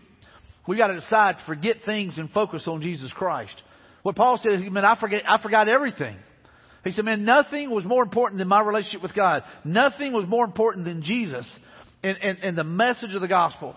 We've 0.67 0.79
got 0.79 0.89
to 0.89 1.00
decide 1.00 1.37
to 1.39 1.45
forget 1.47 1.77
things 1.85 2.15
and 2.17 2.31
focus 2.31 2.65
on 2.67 2.81
Jesus 2.81 3.12
Christ. 3.12 3.55
What 4.03 4.17
Paul 4.17 4.41
said 4.43 4.55
is, 4.55 4.71
man, 4.71 4.85
I 4.85 4.99
forget, 4.99 5.25
I 5.29 5.41
forgot 5.43 5.69
everything. 5.69 6.17
He 6.85 6.93
said, 6.93 7.05
man, 7.05 7.25
nothing 7.25 7.71
was 7.71 7.85
more 7.85 8.03
important 8.03 8.39
than 8.39 8.49
my 8.49 8.62
relationship 8.62 9.03
with 9.03 9.15
God. 9.15 9.45
Nothing 9.65 10.15
was 10.15 10.27
more 10.27 10.45
important 10.45 10.87
than 10.87 11.03
Jesus 11.03 11.47
and, 12.02 12.16
and, 12.19 12.38
and 12.38 12.59
the 12.59 12.64
message 12.64 13.14
of 13.14 13.21
the 13.21 13.28
gospel. 13.28 13.76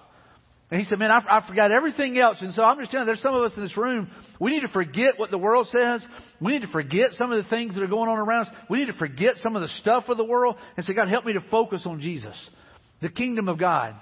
And 0.71 0.81
he 0.81 0.87
said, 0.87 0.97
man, 0.97 1.11
I, 1.11 1.19
I 1.29 1.47
forgot 1.47 1.71
everything 1.71 2.17
else. 2.17 2.37
And 2.41 2.53
so 2.55 2.63
I'm 2.63 2.79
just 2.79 2.89
telling 2.89 3.05
you, 3.05 3.13
there's 3.13 3.21
some 3.21 3.35
of 3.35 3.43
us 3.43 3.51
in 3.55 3.61
this 3.61 3.77
room, 3.77 4.09
we 4.39 4.51
need 4.51 4.61
to 4.61 4.69
forget 4.69 5.17
what 5.19 5.29
the 5.29 5.37
world 5.37 5.67
says. 5.71 6.01
We 6.41 6.53
need 6.53 6.63
to 6.63 6.71
forget 6.71 7.11
some 7.11 7.31
of 7.31 7.43
the 7.43 7.49
things 7.49 7.75
that 7.75 7.83
are 7.83 7.87
going 7.87 8.09
on 8.09 8.17
around 8.17 8.47
us. 8.47 8.53
We 8.71 8.79
need 8.79 8.87
to 8.87 8.97
forget 8.97 9.35
some 9.43 9.55
of 9.55 9.61
the 9.61 9.67
stuff 9.81 10.05
of 10.07 10.17
the 10.17 10.23
world 10.23 10.55
and 10.75 10.85
say, 10.85 10.93
God, 10.93 11.09
help 11.09 11.25
me 11.25 11.33
to 11.33 11.43
focus 11.51 11.83
on 11.85 11.99
Jesus, 11.99 12.35
the 13.01 13.09
kingdom 13.09 13.49
of 13.49 13.59
God. 13.59 13.93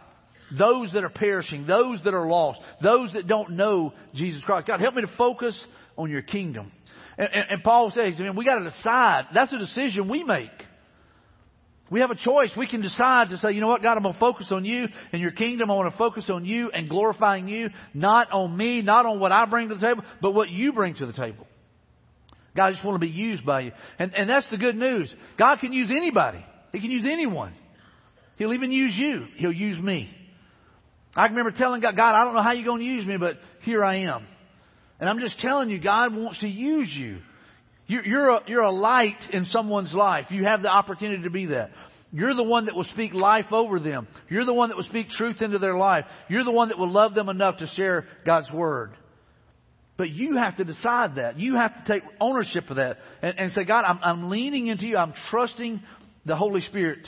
Those 0.58 0.92
that 0.94 1.04
are 1.04 1.10
perishing, 1.10 1.66
those 1.66 2.00
that 2.04 2.14
are 2.14 2.28
lost, 2.28 2.60
those 2.82 3.12
that 3.14 3.28
don't 3.28 3.52
know 3.52 3.94
Jesus 4.14 4.44
Christ. 4.44 4.68
God, 4.68 4.82
help 4.82 4.96
me 4.96 5.02
to 5.02 5.12
focus 5.18 5.62
on 5.98 6.10
your 6.10 6.22
kingdom. 6.22 6.72
And, 7.18 7.28
and, 7.34 7.46
and 7.50 7.64
Paul 7.64 7.92
says, 7.92 8.18
man, 8.18 8.36
we 8.36 8.46
got 8.46 8.60
to 8.60 8.70
decide. 8.70 9.26
That's 9.34 9.52
a 9.52 9.58
decision 9.58 10.08
we 10.08 10.24
make. 10.24 10.52
We 11.92 12.00
have 12.00 12.10
a 12.10 12.16
choice. 12.16 12.50
We 12.56 12.68
can 12.68 12.82
decide 12.82 13.32
to 13.32 13.38
say, 13.38 13.52
you 13.52 13.60
know 13.60 13.68
what, 13.68 13.84
God, 13.84 13.98
I'm 13.98 14.04
going 14.04 14.14
to 14.14 14.20
focus 14.20 14.48
on 14.50 14.64
you 14.64 14.88
and 15.12 15.22
your 15.22 15.32
kingdom. 15.32 15.70
I 15.70 15.76
want 15.76 15.94
to 15.94 15.98
focus 15.98 16.30
on 16.30 16.46
you 16.46 16.72
and 16.72 16.90
glorifying 16.90 17.50
you, 17.50 17.70
not 17.94 18.32
on 18.32 18.56
me, 18.56 18.82
not 18.82 19.06
on 19.06 19.20
what 19.20 19.34
I 19.34 19.46
bring 19.46 19.68
to 19.68 19.76
the 19.76 19.82
table, 19.82 20.04
but 20.22 20.32
what 20.32 20.50
you 20.50 20.72
bring 20.72 20.96
to 20.96 21.06
the 21.06 21.12
table. 21.12 21.46
God, 22.56 22.68
I 22.68 22.72
just 22.72 22.86
want 22.86 22.96
to 22.96 23.06
be 23.06 23.12
used 23.12 23.46
by 23.46 23.62
you. 23.62 23.72
And, 24.00 24.16
and 24.16 24.30
that's 24.30 24.50
the 24.50 24.58
good 24.58 24.78
news. 24.78 25.14
God 25.38 25.60
can 25.60 25.74
use 25.74 25.92
anybody. 25.92 26.44
He 26.72 26.80
can 26.80 26.92
use 26.92 27.06
anyone. 27.06 27.54
He'll 28.38 28.54
even 28.54 28.72
use 28.72 28.94
you. 28.96 29.26
He'll 29.36 29.52
use 29.52 29.78
me. 29.78 30.10
I 31.14 31.28
remember 31.28 31.52
telling 31.52 31.82
God, 31.82 31.98
God, 31.98 32.16
I 32.16 32.24
don't 32.24 32.34
know 32.34 32.42
how 32.42 32.54
you're 32.54 32.66
going 32.66 32.80
to 32.80 32.86
use 32.86 33.06
me, 33.06 33.18
but 33.18 33.36
here 33.64 33.84
I 33.84 34.04
am. 34.04 34.26
And 35.02 35.10
I'm 35.10 35.20
just 35.20 35.40
telling 35.40 35.70
you, 35.70 35.80
God 35.82 36.16
wants 36.16 36.40
to 36.40 36.48
use 36.48 36.90
you. 36.90 37.20
You're 37.88 38.30
a, 38.30 38.40
you're 38.48 38.62
a 38.62 38.72
light 38.72 39.18
in 39.34 39.46
someone's 39.48 39.94
life. 39.94 40.28
You 40.30 40.46
have 40.46 40.62
the 40.62 40.70
opportunity 40.70 41.24
to 41.24 41.30
be 41.30 41.48
that. 41.48 41.72
You're 42.14 42.34
the 42.34 42.44
one 42.44 42.66
that 42.66 42.76
will 42.76 42.86
speak 42.86 43.14
life 43.14 43.52
over 43.52 43.80
them. 43.80 44.08
You're 44.30 44.46
the 44.46 44.54
one 44.54 44.70
that 44.70 44.76
will 44.76 44.84
speak 44.84 45.10
truth 45.10 45.42
into 45.42 45.60
their 45.60 45.78
life. 45.78 46.06
You're 46.30 46.44
the 46.44 46.52
one 46.52 46.70
that 46.70 46.78
will 46.78 46.92
love 46.92 47.16
them 47.16 47.30
enough 47.30 47.58
to 47.58 47.68
share 47.68 48.06
God's 48.26 48.52
Word. 48.52 48.92
But 49.98 50.10
you 50.10 50.36
have 50.38 50.58
to 50.58 50.66
decide 50.66 51.16
that. 51.16 51.40
You 51.40 51.56
have 51.56 51.74
to 51.74 51.94
take 51.94 52.04
ownership 52.20 52.70
of 52.70 52.78
that 52.78 52.98
and, 53.22 53.38
and 53.38 53.52
say, 53.54 53.64
God, 53.64 53.86
I'm, 53.86 54.00
I'm 54.04 54.30
leaning 54.30 54.68
into 54.68 54.86
you. 54.86 54.98
I'm 54.98 55.14
trusting 55.30 55.82
the 56.26 56.36
Holy 56.36 56.62
Spirit 56.62 57.08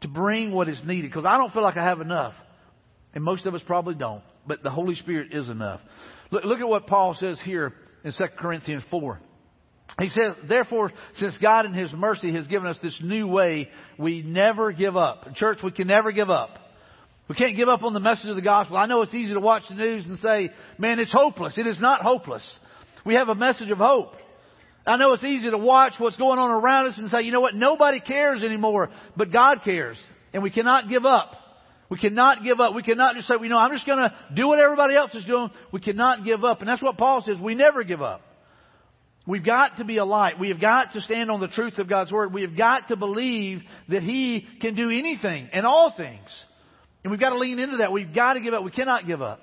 to 0.00 0.08
bring 0.08 0.50
what 0.52 0.68
is 0.68 0.80
needed 0.84 1.10
because 1.10 1.26
I 1.26 1.36
don't 1.36 1.52
feel 1.52 1.62
like 1.62 1.76
I 1.76 1.84
have 1.84 2.00
enough. 2.00 2.34
And 3.14 3.22
most 3.22 3.46
of 3.46 3.54
us 3.54 3.62
probably 3.66 3.94
don't. 3.94 4.22
But 4.46 4.62
the 4.62 4.70
Holy 4.70 4.94
Spirit 4.94 5.32
is 5.32 5.48
enough. 5.48 5.80
Look, 6.30 6.44
look 6.44 6.60
at 6.60 6.68
what 6.68 6.86
Paul 6.86 7.14
says 7.14 7.38
here 7.44 7.74
in 8.04 8.12
2 8.12 8.24
Corinthians 8.38 8.82
4. 8.90 9.20
He 9.98 10.08
says, 10.10 10.34
therefore, 10.48 10.92
since 11.16 11.36
God 11.38 11.66
in 11.66 11.74
His 11.74 11.92
mercy 11.92 12.32
has 12.34 12.46
given 12.46 12.68
us 12.68 12.78
this 12.82 12.98
new 13.02 13.26
way, 13.26 13.68
we 13.98 14.22
never 14.22 14.72
give 14.72 14.96
up. 14.96 15.34
Church, 15.34 15.58
we 15.62 15.72
can 15.72 15.88
never 15.88 16.12
give 16.12 16.30
up. 16.30 16.50
We 17.28 17.34
can't 17.34 17.56
give 17.56 17.68
up 17.68 17.82
on 17.82 17.94
the 17.94 18.00
message 18.00 18.28
of 18.28 18.36
the 18.36 18.42
gospel. 18.42 18.76
I 18.76 18.86
know 18.86 19.02
it's 19.02 19.14
easy 19.14 19.34
to 19.34 19.40
watch 19.40 19.62
the 19.68 19.74
news 19.74 20.04
and 20.06 20.18
say, 20.18 20.50
man, 20.78 20.98
it's 20.98 21.12
hopeless. 21.12 21.58
It 21.58 21.66
is 21.66 21.78
not 21.80 22.02
hopeless. 22.02 22.42
We 23.04 23.14
have 23.14 23.28
a 23.28 23.34
message 23.34 23.70
of 23.70 23.78
hope. 23.78 24.14
I 24.86 24.96
know 24.96 25.12
it's 25.12 25.24
easy 25.24 25.50
to 25.50 25.58
watch 25.58 25.92
what's 25.98 26.16
going 26.16 26.38
on 26.38 26.50
around 26.50 26.88
us 26.88 26.98
and 26.98 27.10
say, 27.10 27.22
you 27.22 27.32
know 27.32 27.40
what, 27.40 27.54
nobody 27.54 28.00
cares 28.00 28.42
anymore, 28.42 28.90
but 29.16 29.30
God 29.30 29.60
cares. 29.64 29.96
And 30.32 30.42
we 30.42 30.50
cannot 30.50 30.88
give 30.88 31.04
up. 31.04 31.36
We 31.88 31.98
cannot 31.98 32.42
give 32.42 32.60
up. 32.60 32.74
We 32.74 32.82
cannot 32.82 33.16
just 33.16 33.28
say, 33.28 33.34
you 33.40 33.48
know, 33.48 33.58
I'm 33.58 33.72
just 33.72 33.84
going 33.84 33.98
to 33.98 34.14
do 34.34 34.46
what 34.46 34.58
everybody 34.58 34.94
else 34.94 35.14
is 35.14 35.24
doing. 35.24 35.50
We 35.72 35.80
cannot 35.80 36.24
give 36.24 36.44
up. 36.44 36.60
And 36.60 36.68
that's 36.68 36.82
what 36.82 36.96
Paul 36.96 37.22
says. 37.26 37.36
We 37.40 37.54
never 37.54 37.82
give 37.82 38.00
up. 38.00 38.22
We've 39.30 39.44
got 39.44 39.76
to 39.76 39.84
be 39.84 39.98
a 39.98 40.04
light. 40.04 40.40
We 40.40 40.48
have 40.48 40.60
got 40.60 40.92
to 40.94 41.00
stand 41.00 41.30
on 41.30 41.38
the 41.38 41.46
truth 41.46 41.78
of 41.78 41.88
God's 41.88 42.10
Word. 42.10 42.34
We 42.34 42.42
have 42.42 42.56
got 42.56 42.88
to 42.88 42.96
believe 42.96 43.60
that 43.88 44.02
He 44.02 44.44
can 44.60 44.74
do 44.74 44.90
anything 44.90 45.48
and 45.52 45.64
all 45.64 45.94
things. 45.96 46.28
And 47.04 47.12
we've 47.12 47.20
got 47.20 47.30
to 47.30 47.38
lean 47.38 47.60
into 47.60 47.76
that. 47.76 47.92
We've 47.92 48.12
got 48.12 48.32
to 48.32 48.40
give 48.40 48.54
up. 48.54 48.64
We 48.64 48.72
cannot 48.72 49.06
give 49.06 49.22
up. 49.22 49.40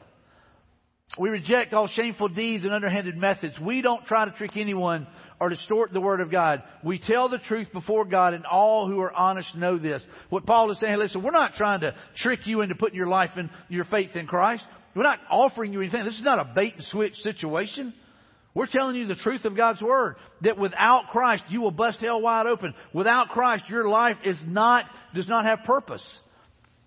We 1.18 1.30
reject 1.30 1.74
all 1.74 1.88
shameful 1.88 2.28
deeds 2.28 2.66
and 2.66 2.74
underhanded 2.74 3.16
methods. 3.16 3.58
We 3.62 3.82
don't 3.82 4.06
try 4.06 4.26
to 4.26 4.32
trick 4.32 4.58
anyone 4.58 5.08
or 5.40 5.48
distort 5.48 5.94
the 5.94 6.02
Word 6.02 6.20
of 6.20 6.30
God. 6.30 6.64
We 6.84 7.00
tell 7.00 7.30
the 7.30 7.38
truth 7.38 7.70
before 7.72 8.04
God, 8.04 8.34
and 8.34 8.46
all 8.46 8.90
who 8.90 9.00
are 9.00 9.14
honest 9.14 9.56
know 9.56 9.78
this. 9.78 10.06
What 10.30 10.46
Paul 10.46 10.70
is 10.70 10.82
saying, 10.82 10.98
listen, 10.98 11.24
we're 11.24 11.32
not 11.32 11.54
trying 11.54 11.80
to 11.80 11.96
trick 12.18 12.42
you 12.46 12.60
into 12.60 12.76
putting 12.76 12.98
your 12.98 13.08
life 13.08 13.32
and 13.38 13.50
your 13.70 13.86
faith 13.86 14.18
in 14.18 14.28
Christ. 14.28 14.66
We're 14.98 15.04
not 15.04 15.20
offering 15.30 15.72
you 15.72 15.80
anything. 15.80 16.04
This 16.04 16.18
is 16.18 16.24
not 16.24 16.40
a 16.40 16.52
bait 16.54 16.74
and 16.76 16.86
switch 16.88 17.16
situation. 17.20 17.94
We're 18.58 18.66
telling 18.66 18.96
you 18.96 19.06
the 19.06 19.14
truth 19.14 19.46
of 19.46 19.56
God's 19.56 19.84
Word. 19.84 20.16
That 20.42 20.58
without 20.58 21.10
Christ, 21.12 21.44
you 21.50 21.62
will 21.62 21.70
bust 21.70 22.00
hell 22.02 22.20
wide 22.20 22.48
open. 22.48 22.74
Without 22.92 23.30
Christ, 23.30 23.66
your 23.70 23.88
life 23.88 24.16
is 24.26 24.36
not, 24.48 24.86
does 25.14 25.28
not 25.28 25.46
have 25.46 25.60
purpose. 25.64 26.04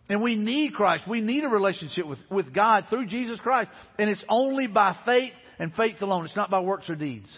And 0.09 0.21
we 0.21 0.35
need 0.35 0.75
Christ. 0.75 1.05
We 1.09 1.21
need 1.21 1.45
a 1.45 1.49
relationship 1.49 2.09
with, 2.09 2.19
with 2.29 2.53
God 2.53 2.87
through 2.91 3.07
Jesus 3.07 3.39
Christ. 3.39 3.71
And 4.01 4.11
it's 4.11 4.21
only 4.29 4.67
by 4.67 4.97
faith 5.07 5.33
and 5.61 5.73
faith 5.75 6.03
alone. 6.03 6.25
It's 6.25 6.35
not 6.35 6.51
by 6.51 6.59
works 6.59 6.91
or 6.91 6.97
deeds. 6.97 7.31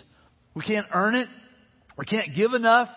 We 0.54 0.62
can't 0.62 0.86
earn 0.94 1.14
it. 1.14 1.28
We 1.98 2.06
can't 2.06 2.34
give 2.34 2.54
enough. 2.54 2.88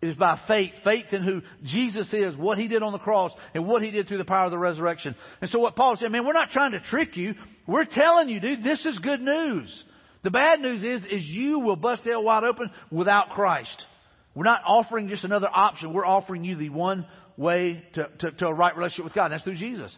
It 0.00 0.08
is 0.08 0.16
by 0.16 0.40
faith. 0.48 0.72
Faith 0.82 1.12
in 1.12 1.24
who 1.24 1.42
Jesus 1.62 2.10
is, 2.14 2.38
what 2.38 2.56
He 2.56 2.68
did 2.68 2.82
on 2.82 2.92
the 2.92 2.98
cross, 2.98 3.32
and 3.52 3.66
what 3.66 3.82
He 3.82 3.90
did 3.90 4.08
through 4.08 4.16
the 4.16 4.24
power 4.24 4.46
of 4.46 4.50
the 4.50 4.58
resurrection. 4.58 5.14
And 5.42 5.50
so 5.50 5.58
what 5.58 5.76
Paul 5.76 5.98
said, 6.00 6.10
man, 6.10 6.26
we're 6.26 6.32
not 6.32 6.52
trying 6.52 6.72
to 6.72 6.80
trick 6.80 7.18
you. 7.18 7.34
We're 7.66 7.84
telling 7.84 8.30
you, 8.30 8.40
dude, 8.40 8.64
this 8.64 8.86
is 8.86 8.96
good 9.00 9.20
news. 9.20 9.84
The 10.24 10.30
bad 10.30 10.60
news 10.60 10.82
is, 10.82 11.06
is 11.08 11.24
you 11.24 11.60
will 11.60 11.76
bust 11.76 12.02
hell 12.02 12.24
wide 12.24 12.44
open 12.44 12.70
without 12.90 13.30
Christ. 13.30 13.86
We're 14.34 14.44
not 14.44 14.62
offering 14.66 15.08
just 15.08 15.22
another 15.22 15.48
option. 15.52 15.92
We're 15.92 16.06
offering 16.06 16.44
you 16.44 16.56
the 16.56 16.70
one 16.70 17.06
way 17.36 17.84
to, 17.94 18.08
to, 18.20 18.30
to 18.32 18.46
a 18.46 18.54
right 18.54 18.74
relationship 18.74 19.04
with 19.04 19.14
God. 19.14 19.26
And 19.26 19.34
that's 19.34 19.44
through 19.44 19.56
Jesus. 19.56 19.96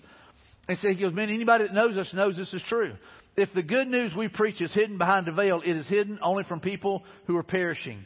And 0.69 0.77
so 0.79 0.89
he 0.89 0.97
goes, 0.97 1.15
man, 1.15 1.31
anybody 1.31 1.65
that 1.65 1.73
knows 1.73 1.97
us 1.97 2.09
knows 2.13 2.37
this 2.37 2.53
is 2.53 2.63
true. 2.69 2.95
If 3.37 3.51
the 3.55 3.63
good 3.63 3.87
news 3.87 4.15
we 4.17 4.29
preach 4.29 4.61
is 4.61 4.73
hidden 4.73 4.99
behind 4.99 5.29
a 5.29 5.33
veil, 5.33 5.63
it 5.65 5.77
is 5.77 5.87
hidden 5.87 6.19
only 6.21 6.43
from 6.45 6.61
people 6.61 7.05
who 7.27 7.37
are 7.37 7.45
perishing. 7.45 8.05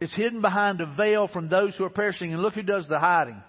It's 0.00 0.14
hidden 0.14 0.42
behind 0.42 0.80
a 0.80 0.94
veil 0.96 1.28
from 1.28 1.48
those 1.48 1.74
who 1.76 1.84
are 1.84 1.90
perishing. 1.90 2.32
And 2.32 2.42
look 2.42 2.54
who 2.54 2.62
does 2.62 2.86
the 2.88 2.98
hiding. 2.98 3.42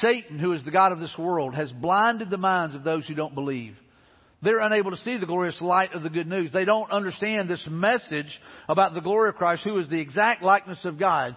Satan, 0.00 0.38
who 0.38 0.52
is 0.52 0.62
the 0.64 0.72
God 0.72 0.92
of 0.92 0.98
this 0.98 1.14
world, 1.16 1.54
has 1.54 1.72
blinded 1.72 2.28
the 2.28 2.36
minds 2.36 2.74
of 2.74 2.84
those 2.84 3.06
who 3.06 3.14
don't 3.14 3.34
believe. 3.34 3.76
They're 4.42 4.60
unable 4.60 4.90
to 4.90 4.96
see 4.98 5.16
the 5.16 5.26
glorious 5.26 5.60
light 5.60 5.94
of 5.94 6.02
the 6.02 6.10
good 6.10 6.26
news. 6.26 6.50
They 6.52 6.64
don't 6.64 6.90
understand 6.90 7.48
this 7.48 7.64
message 7.68 8.40
about 8.68 8.94
the 8.94 9.00
glory 9.00 9.30
of 9.30 9.36
Christ, 9.36 9.62
who 9.64 9.78
is 9.78 9.88
the 9.88 10.00
exact 10.00 10.42
likeness 10.42 10.84
of 10.84 10.98
God. 10.98 11.36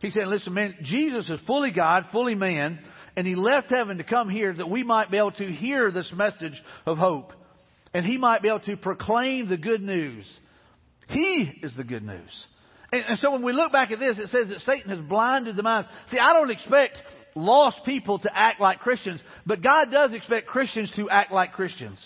He 0.00 0.10
said, 0.10 0.28
listen, 0.28 0.54
man, 0.54 0.74
Jesus 0.82 1.28
is 1.28 1.40
fully 1.46 1.72
God, 1.72 2.06
fully 2.10 2.34
man, 2.34 2.78
and 3.16 3.26
He 3.26 3.34
left 3.34 3.70
heaven 3.70 3.98
to 3.98 4.04
come 4.04 4.30
here 4.30 4.54
that 4.54 4.70
we 4.70 4.82
might 4.82 5.10
be 5.10 5.18
able 5.18 5.32
to 5.32 5.52
hear 5.52 5.90
this 5.90 6.10
message 6.14 6.60
of 6.86 6.98
hope. 6.98 7.32
And 7.92 8.06
He 8.06 8.16
might 8.16 8.42
be 8.42 8.48
able 8.48 8.60
to 8.60 8.76
proclaim 8.76 9.48
the 9.48 9.56
good 9.56 9.82
news. 9.82 10.24
He 11.08 11.60
is 11.62 11.74
the 11.76 11.84
good 11.84 12.04
news. 12.04 12.44
And, 12.92 13.04
and 13.08 13.18
so 13.18 13.32
when 13.32 13.42
we 13.42 13.52
look 13.52 13.72
back 13.72 13.90
at 13.90 13.98
this, 13.98 14.18
it 14.18 14.30
says 14.30 14.48
that 14.48 14.60
Satan 14.60 14.90
has 14.90 15.00
blinded 15.00 15.56
the 15.56 15.62
minds. 15.62 15.88
See, 16.10 16.18
I 16.18 16.32
don't 16.32 16.50
expect 16.50 16.96
lost 17.34 17.78
people 17.84 18.18
to 18.20 18.30
act 18.32 18.60
like 18.60 18.80
Christians, 18.80 19.20
but 19.46 19.62
God 19.62 19.90
does 19.90 20.12
expect 20.12 20.46
Christians 20.46 20.90
to 20.96 21.10
act 21.10 21.32
like 21.32 21.52
Christians. 21.52 22.04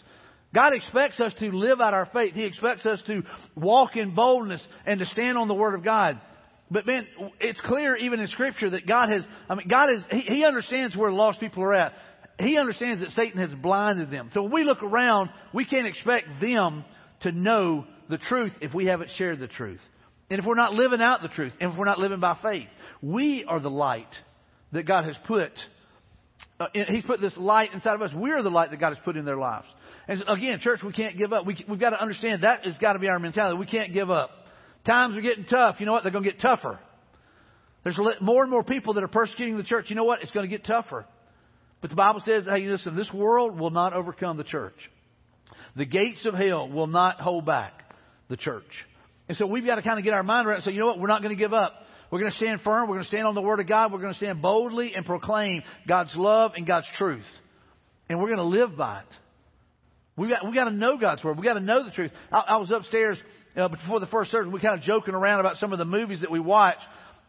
God 0.54 0.74
expects 0.74 1.18
us 1.18 1.32
to 1.40 1.50
live 1.50 1.80
out 1.80 1.94
our 1.94 2.06
faith. 2.12 2.34
He 2.34 2.44
expects 2.44 2.84
us 2.84 3.00
to 3.06 3.22
walk 3.56 3.96
in 3.96 4.14
boldness 4.14 4.62
and 4.84 5.00
to 5.00 5.06
stand 5.06 5.38
on 5.38 5.48
the 5.48 5.54
Word 5.54 5.74
of 5.74 5.84
God. 5.84 6.20
But 6.70 6.86
man, 6.86 7.06
it's 7.40 7.60
clear 7.60 7.96
even 7.96 8.20
in 8.20 8.28
Scripture 8.28 8.70
that 8.70 8.86
God 8.86 9.10
has, 9.10 9.24
I 9.48 9.54
mean, 9.54 9.68
God 9.68 9.90
is, 9.92 10.02
He, 10.10 10.20
he 10.20 10.44
understands 10.44 10.96
where 10.96 11.12
lost 11.12 11.40
people 11.40 11.62
are 11.62 11.74
at. 11.74 11.92
He 12.38 12.58
understands 12.58 13.00
that 13.00 13.10
Satan 13.10 13.40
has 13.40 13.50
blinded 13.58 14.10
them. 14.10 14.30
So 14.32 14.42
when 14.42 14.52
we 14.52 14.64
look 14.64 14.82
around, 14.82 15.30
we 15.52 15.64
can't 15.64 15.86
expect 15.86 16.40
them 16.40 16.84
to 17.20 17.32
know 17.32 17.86
the 18.08 18.18
truth 18.18 18.52
if 18.60 18.74
we 18.74 18.86
haven't 18.86 19.10
shared 19.16 19.38
the 19.38 19.48
truth. 19.48 19.80
And 20.30 20.38
if 20.38 20.46
we're 20.46 20.54
not 20.54 20.72
living 20.72 21.02
out 21.02 21.20
the 21.22 21.28
truth, 21.28 21.52
and 21.60 21.72
if 21.72 21.78
we're 21.78 21.84
not 21.84 21.98
living 21.98 22.20
by 22.20 22.38
faith, 22.42 22.68
we 23.02 23.44
are 23.44 23.60
the 23.60 23.70
light 23.70 24.08
that 24.72 24.84
God 24.86 25.04
has 25.04 25.16
put. 25.26 25.52
Uh, 26.58 26.66
he's 26.72 27.04
put 27.04 27.20
this 27.20 27.36
light 27.36 27.72
inside 27.74 27.94
of 27.94 28.02
us. 28.02 28.10
We're 28.14 28.42
the 28.42 28.50
light 28.50 28.70
that 28.70 28.80
God 28.80 28.94
has 28.94 29.04
put 29.04 29.16
in 29.16 29.26
their 29.26 29.36
lives. 29.36 29.66
And 30.08 30.22
again, 30.26 30.58
church, 30.60 30.80
we 30.84 30.92
can't 30.92 31.16
give 31.16 31.32
up. 31.32 31.46
We, 31.46 31.64
we've 31.68 31.78
got 31.78 31.90
to 31.90 32.00
understand 32.00 32.42
that 32.42 32.64
has 32.64 32.76
got 32.78 32.94
to 32.94 32.98
be 32.98 33.08
our 33.08 33.18
mentality. 33.18 33.58
We 33.58 33.66
can't 33.66 33.92
give 33.92 34.10
up. 34.10 34.30
Times 34.84 35.16
are 35.16 35.20
getting 35.20 35.44
tough. 35.44 35.76
You 35.78 35.86
know 35.86 35.92
what? 35.92 36.02
They're 36.02 36.12
going 36.12 36.24
to 36.24 36.30
get 36.30 36.40
tougher. 36.40 36.78
There's 37.84 37.98
more 38.20 38.42
and 38.42 38.50
more 38.50 38.64
people 38.64 38.94
that 38.94 39.04
are 39.04 39.08
persecuting 39.08 39.56
the 39.56 39.64
church. 39.64 39.86
You 39.88 39.96
know 39.96 40.04
what? 40.04 40.22
It's 40.22 40.30
going 40.30 40.48
to 40.48 40.56
get 40.56 40.66
tougher. 40.66 41.04
But 41.80 41.90
the 41.90 41.96
Bible 41.96 42.20
says, 42.24 42.44
hey, 42.44 42.66
listen, 42.66 42.96
this 42.96 43.12
world 43.12 43.58
will 43.58 43.70
not 43.70 43.92
overcome 43.92 44.36
the 44.36 44.44
church. 44.44 44.76
The 45.76 45.84
gates 45.84 46.24
of 46.24 46.34
hell 46.34 46.68
will 46.68 46.86
not 46.86 47.20
hold 47.20 47.44
back 47.44 47.72
the 48.28 48.36
church. 48.36 48.64
And 49.28 49.36
so 49.36 49.46
we've 49.46 49.66
got 49.66 49.76
to 49.76 49.82
kind 49.82 49.98
of 49.98 50.04
get 50.04 50.14
our 50.14 50.22
mind 50.22 50.46
right 50.46 50.56
and 50.56 50.64
say, 50.64 50.72
you 50.72 50.80
know 50.80 50.86
what? 50.86 51.00
We're 51.00 51.08
not 51.08 51.22
going 51.22 51.34
to 51.34 51.40
give 51.40 51.52
up. 51.52 51.74
We're 52.10 52.20
going 52.20 52.30
to 52.30 52.36
stand 52.36 52.60
firm. 52.60 52.88
We're 52.88 52.96
going 52.96 53.04
to 53.04 53.08
stand 53.08 53.26
on 53.26 53.34
the 53.34 53.40
Word 53.40 53.58
of 53.58 53.66
God. 53.66 53.92
We're 53.92 54.00
going 54.00 54.12
to 54.12 54.18
stand 54.18 54.42
boldly 54.42 54.94
and 54.94 55.06
proclaim 55.06 55.62
God's 55.88 56.14
love 56.14 56.52
and 56.56 56.66
God's 56.66 56.86
truth. 56.98 57.24
And 58.08 58.20
we're 58.20 58.26
going 58.26 58.38
to 58.38 58.44
live 58.44 58.76
by 58.76 59.00
it. 59.00 59.16
We 60.16 60.28
got 60.28 60.46
we 60.46 60.54
got 60.54 60.64
to 60.64 60.70
know 60.70 60.98
God's 60.98 61.24
word. 61.24 61.38
We 61.38 61.44
got 61.44 61.54
to 61.54 61.60
know 61.60 61.84
the 61.84 61.90
truth. 61.90 62.10
I, 62.30 62.40
I 62.40 62.56
was 62.58 62.70
upstairs 62.70 63.18
uh, 63.56 63.68
before 63.68 64.00
the 64.00 64.06
first 64.06 64.30
service. 64.30 64.52
We 64.52 64.60
kind 64.60 64.78
of 64.78 64.84
joking 64.84 65.14
around 65.14 65.40
about 65.40 65.56
some 65.56 65.72
of 65.72 65.78
the 65.78 65.84
movies 65.84 66.20
that 66.20 66.30
we 66.30 66.40
watch, 66.40 66.78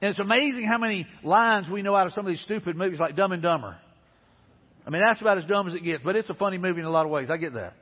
and 0.02 0.10
it's 0.10 0.20
amazing 0.20 0.66
how 0.66 0.78
many 0.78 1.08
lines 1.24 1.70
we 1.70 1.82
know 1.82 1.96
out 1.96 2.08
of 2.08 2.14
some 2.14 2.26
of 2.26 2.32
these 2.32 2.42
stupid 2.42 2.76
movies 2.76 3.00
like 3.00 3.16
Dumb 3.16 3.32
and 3.32 3.42
Dumber. 3.42 3.78
I 4.86 4.90
mean, 4.90 5.02
that's 5.04 5.22
about 5.22 5.38
as 5.38 5.46
dumb 5.46 5.68
as 5.70 5.76
it 5.76 5.84
gets, 5.84 6.04
but 6.04 6.18
it's 6.18 6.30
a 6.30 6.34
funny 6.34 6.58
movie 6.58 6.82
in 6.82 6.86
a 6.86 6.92
lot 6.92 7.06
of 7.06 7.12
ways. 7.12 7.30
I 7.32 7.38
get 7.38 7.54
that. 7.54 7.74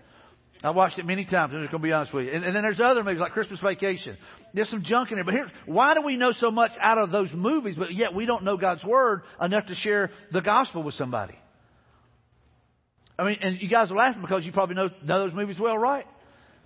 I 0.64 0.70
watched 0.70 1.00
it 1.00 1.06
many 1.06 1.26
times. 1.26 1.54
I'm 1.56 1.62
just 1.62 1.72
going 1.72 1.82
to 1.82 1.88
be 1.88 1.92
honest 1.92 2.14
with 2.14 2.26
you. 2.26 2.32
And, 2.34 2.46
and 2.46 2.56
then 2.56 2.62
there's 2.62 2.80
other 2.80 3.04
movies 3.04 3.20
like 3.20 3.32
Christmas 3.32 3.60
Vacation. 3.62 4.16
There's 4.54 4.70
some 4.70 4.84
junk 4.84 5.10
in 5.10 5.16
there. 5.16 5.24
But 5.24 5.34
here, 5.34 5.52
why 5.66 5.96
do 5.96 6.04
we 6.04 6.18
know 6.18 6.34
so 6.40 6.52
much 6.52 6.70
out 6.80 7.00
of 7.00 7.10
those 7.10 7.30
movies, 7.34 7.76
but 7.76 7.92
yet 7.94 8.14
we 8.14 8.28
don't 8.28 8.44
know 8.44 8.58
God's 8.58 8.84
Word 8.84 9.24
enough 9.42 9.66
to 9.68 9.76
share 9.76 10.12
the 10.32 10.42
gospel 10.42 10.84
with 10.84 10.94
somebody? 10.96 11.34
I 13.22 13.24
mean, 13.24 13.38
and 13.42 13.62
you 13.62 13.70
guys 13.70 13.92
are 13.92 13.96
laughing 13.96 14.24
because 14.24 14.44
you 14.44 14.52
probably 14.52 14.74
know, 14.74 14.90
know 15.04 15.28
those 15.28 15.36
movies 15.36 15.60
well, 15.60 15.78
right? 15.78 16.06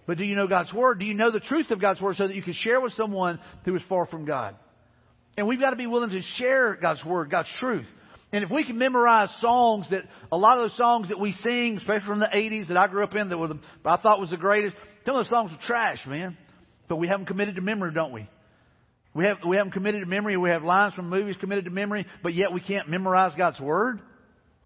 But 0.07 0.17
do 0.17 0.23
you 0.23 0.37
know 0.37 0.47
God's 0.47 0.71
Word? 0.71 0.99
Do 0.99 1.05
you 1.05 1.13
know 1.13 1.29
the 1.29 1.41
truth 1.41 1.69
of 1.69 1.81
God's 1.81 1.99
Word 1.99 2.15
so 2.15 2.27
that 2.27 2.35
you 2.35 2.41
can 2.41 2.53
share 2.53 2.79
with 2.79 2.93
someone 2.93 3.41
who 3.65 3.75
is 3.75 3.81
far 3.89 4.05
from 4.05 4.23
God? 4.23 4.55
And 5.35 5.47
we've 5.47 5.59
got 5.59 5.71
to 5.71 5.75
be 5.75 5.85
willing 5.85 6.11
to 6.11 6.21
share 6.37 6.75
God's 6.75 7.03
Word, 7.03 7.29
God's 7.29 7.49
truth. 7.59 7.85
And 8.31 8.41
if 8.41 8.49
we 8.49 8.63
can 8.63 8.77
memorize 8.77 9.27
songs 9.41 9.87
that, 9.89 10.03
a 10.31 10.37
lot 10.37 10.57
of 10.57 10.63
those 10.63 10.77
songs 10.77 11.09
that 11.09 11.19
we 11.19 11.33
sing, 11.43 11.75
especially 11.75 12.07
from 12.07 12.19
the 12.19 12.29
80s 12.33 12.69
that 12.69 12.77
I 12.77 12.87
grew 12.87 13.03
up 13.03 13.13
in, 13.15 13.27
that 13.27 13.37
were 13.37 13.49
the, 13.49 13.59
I 13.83 13.97
thought 13.97 14.21
was 14.21 14.29
the 14.29 14.37
greatest, 14.37 14.77
some 15.05 15.15
of 15.15 15.25
those 15.25 15.29
songs 15.29 15.51
are 15.51 15.67
trash, 15.67 16.07
man. 16.07 16.37
But 16.87 16.95
we 16.97 17.09
have 17.09 17.19
them 17.19 17.25
committed 17.25 17.55
to 17.55 17.61
memory, 17.61 17.93
don't 17.93 18.13
we? 18.13 18.29
We 19.13 19.25
have, 19.25 19.39
we 19.45 19.57
have 19.57 19.65
them 19.65 19.73
committed 19.73 19.99
to 19.99 20.07
memory. 20.07 20.37
We 20.37 20.51
have 20.51 20.63
lines 20.63 20.93
from 20.93 21.09
movies 21.09 21.35
committed 21.37 21.65
to 21.65 21.71
memory, 21.71 22.05
but 22.23 22.33
yet 22.33 22.53
we 22.53 22.61
can't 22.61 22.87
memorize 22.87 23.33
God's 23.37 23.59
Word. 23.59 23.99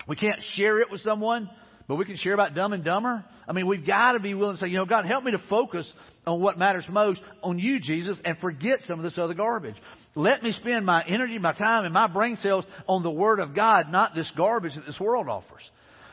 We 0.07 0.17
can't 0.17 0.39
share 0.55 0.79
it 0.81 0.91
with 0.91 1.01
someone 1.01 1.49
But 1.89 1.95
we 1.95 2.05
can 2.05 2.17
share 2.17 2.35
about 2.35 2.53
dumb 2.53 2.71
and 2.71 2.83
dumber. 2.83 3.25
I 3.47 3.51
mean, 3.51 3.65
we've 3.65 3.85
got 3.85 4.11
to 4.11 4.19
be 4.19 4.35
willing 4.35 4.57
to 4.57 4.61
say, 4.61 4.67
you 4.67 4.77
know, 4.77 4.85
God, 4.85 5.05
help 5.07 5.23
me 5.23 5.31
to 5.31 5.41
focus 5.49 5.91
on 6.27 6.39
what 6.39 6.55
matters 6.55 6.85
most, 6.87 7.19
on 7.41 7.57
you, 7.57 7.79
Jesus, 7.79 8.15
and 8.23 8.37
forget 8.37 8.81
some 8.87 8.99
of 8.99 9.03
this 9.03 9.17
other 9.17 9.33
garbage. 9.33 9.73
Let 10.13 10.43
me 10.43 10.51
spend 10.51 10.85
my 10.85 11.03
energy, 11.03 11.39
my 11.39 11.53
time, 11.53 11.85
and 11.85 11.93
my 11.93 12.05
brain 12.05 12.37
cells 12.43 12.63
on 12.87 13.01
the 13.01 13.09
Word 13.09 13.39
of 13.39 13.55
God, 13.55 13.91
not 13.91 14.13
this 14.13 14.31
garbage 14.37 14.75
that 14.75 14.85
this 14.85 14.99
world 14.99 15.27
offers. 15.27 15.63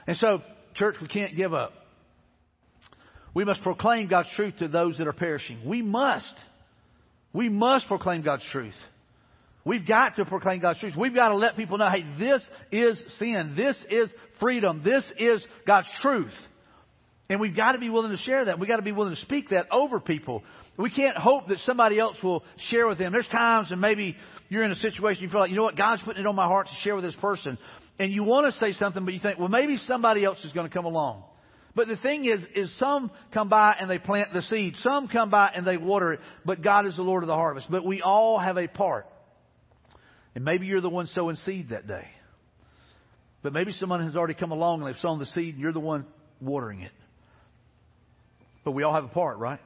And 0.07 0.17
so, 0.17 0.41
church, 0.77 0.97
we 1.03 1.09
can't 1.09 1.37
give 1.37 1.53
up. 1.53 1.75
We 3.35 3.45
must 3.45 3.61
proclaim 3.61 4.09
God's 4.09 4.31
truth 4.35 4.55
to 4.61 4.69
those 4.69 4.97
that 4.97 5.07
are 5.07 5.13
perishing. 5.13 5.59
We 5.67 5.83
must. 5.83 6.35
We 7.35 7.51
must 7.51 7.87
proclaim 7.87 8.23
God's 8.23 8.45
truth. 8.51 8.73
We've 9.67 9.85
got 9.85 10.15
to 10.15 10.25
proclaim 10.25 10.61
God's 10.61 10.79
truth. 10.79 10.95
We've 10.97 11.13
got 11.13 11.31
to 11.31 11.37
let 11.37 11.57
people 11.57 11.77
know, 11.77 11.91
hey, 11.91 12.07
this 12.21 12.41
is 12.71 12.97
sin. 13.19 13.55
This 13.57 13.77
is 13.91 14.09
freedom. 14.39 14.83
This 14.85 15.03
is 15.19 15.45
God's 15.67 15.89
truth. 16.03 16.33
And 17.29 17.41
we've 17.41 17.57
got 17.57 17.73
to 17.73 17.79
be 17.79 17.91
willing 17.91 18.13
to 18.13 18.17
share 18.19 18.45
that. 18.45 18.61
We've 18.61 18.69
got 18.69 18.77
to 18.77 18.83
be 18.83 18.93
willing 18.93 19.17
to 19.17 19.21
speak 19.23 19.49
that 19.51 19.67
over 19.73 19.99
people. 19.99 20.45
We 20.79 20.89
can't 20.89 21.17
hope 21.17 21.49
that 21.49 21.59
somebody 21.67 21.99
else 21.99 22.17
will 22.23 22.45
share 22.71 22.87
with 22.87 22.99
them. 22.99 23.11
There's 23.11 23.27
times 23.27 23.73
and 23.73 23.81
maybe 23.81 24.17
you're 24.49 24.63
in 24.63 24.71
a 24.71 24.77
situation 24.77 25.25
you 25.25 25.31
feel 25.31 25.41
like, 25.41 25.51
you 25.51 25.57
know 25.57 25.65
what, 25.65 25.77
God's 25.77 26.01
putting 26.03 26.23
it 26.23 26.29
on 26.29 26.37
my 26.37 26.47
heart 26.47 26.69
to 26.69 26.75
share 26.85 26.95
with 26.95 27.05
this 27.05 27.17
person. 27.17 27.59
And 27.99 28.13
you 28.13 28.23
want 28.23 28.55
to 28.55 28.61
say 28.61 28.73
something, 28.79 29.05
but 29.05 29.15
you 29.15 29.21
think, 29.21 29.41
well, 29.41 29.49
maybe 29.49 29.79
somebody 29.89 30.25
else 30.25 30.39
is 30.45 30.53
going 30.53 30.69
to 30.69 30.73
come 30.73 30.85
along. 30.85 31.25
But 31.75 31.89
the 31.89 31.97
thing 31.97 32.25
is, 32.25 32.41
is 32.55 32.73
some 32.79 33.11
come 33.35 33.49
by 33.49 33.75
and 33.81 33.91
they 33.91 33.99
plant 33.99 34.33
the 34.33 34.43
seed. 34.43 34.77
Some 34.85 35.09
come 35.09 35.29
by 35.29 35.51
and 35.53 35.67
they 35.67 35.77
water 35.77 36.13
it. 36.13 36.21
But 36.45 36.63
God 36.63 36.87
is 36.87 36.95
the 36.95 37.03
Lord 37.03 37.25
of 37.25 37.27
the 37.27 37.35
harvest. 37.35 37.67
But 37.69 37.85
we 37.85 38.01
all 38.01 38.39
have 38.39 38.59
a 38.59 38.69
part. 38.69 39.07
And 40.37 40.45
maybe 40.45 40.67
you're 40.67 40.83
the 40.83 40.91
one 40.91 41.07
sowing 41.07 41.37
seed 41.47 41.71
that 41.71 41.89
day. 41.89 42.07
But 43.43 43.55
maybe 43.55 43.73
someone 43.73 44.05
has 44.05 44.15
already 44.15 44.35
come 44.35 44.53
along 44.53 44.83
and 44.83 44.89
they've 44.89 45.01
sown 45.01 45.19
the 45.19 45.27
seed 45.27 45.55
and 45.55 45.63
you're 45.63 45.73
the 45.73 45.81
one 45.81 46.05
watering 46.43 46.83
it. 46.83 46.93
But 48.63 48.73
we 48.73 48.83
all 48.83 48.93
have 48.93 49.05
a 49.05 49.09
part, 49.09 49.39
right? 49.39 49.61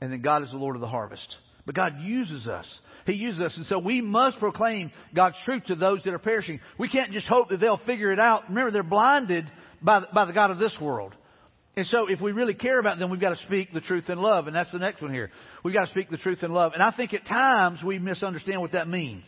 And 0.00 0.12
then 0.12 0.22
God 0.22 0.44
is 0.44 0.50
the 0.50 0.58
Lord 0.58 0.76
of 0.76 0.80
the 0.80 0.86
harvest. 0.86 1.36
But 1.66 1.74
God 1.74 1.94
uses 2.02 2.46
us. 2.46 2.66
He 3.04 3.14
uses 3.14 3.40
us. 3.40 3.52
And 3.56 3.66
so 3.66 3.80
we 3.80 4.00
must 4.00 4.38
proclaim 4.38 4.92
God's 5.12 5.36
truth 5.44 5.64
to 5.66 5.74
those 5.74 6.04
that 6.04 6.14
are 6.14 6.20
perishing. 6.20 6.60
We 6.78 6.88
can't 6.88 7.10
just 7.10 7.26
hope 7.26 7.48
that 7.48 7.58
they'll 7.58 7.78
figure 7.78 8.12
it 8.12 8.20
out. 8.20 8.48
Remember, 8.48 8.70
they're 8.70 8.84
blinded 8.84 9.50
by, 9.82 10.04
by 10.14 10.24
the 10.24 10.32
God 10.32 10.52
of 10.52 10.58
this 10.58 10.76
world. 10.80 11.16
And 11.76 11.86
so 11.88 12.06
if 12.06 12.20
we 12.20 12.30
really 12.30 12.54
care 12.54 12.78
about 12.78 13.00
them, 13.00 13.10
we've 13.10 13.20
got 13.20 13.36
to 13.36 13.44
speak 13.46 13.72
the 13.72 13.80
truth 13.80 14.08
in 14.08 14.18
love. 14.18 14.46
And 14.46 14.54
that's 14.54 14.70
the 14.70 14.78
next 14.78 15.02
one 15.02 15.12
here. 15.12 15.32
We've 15.64 15.74
got 15.74 15.86
to 15.86 15.90
speak 15.90 16.10
the 16.10 16.16
truth 16.16 16.44
in 16.44 16.52
love. 16.52 16.74
And 16.74 16.82
I 16.82 16.92
think 16.92 17.12
at 17.12 17.26
times 17.26 17.82
we 17.82 17.98
misunderstand 17.98 18.60
what 18.60 18.72
that 18.72 18.86
means. 18.86 19.24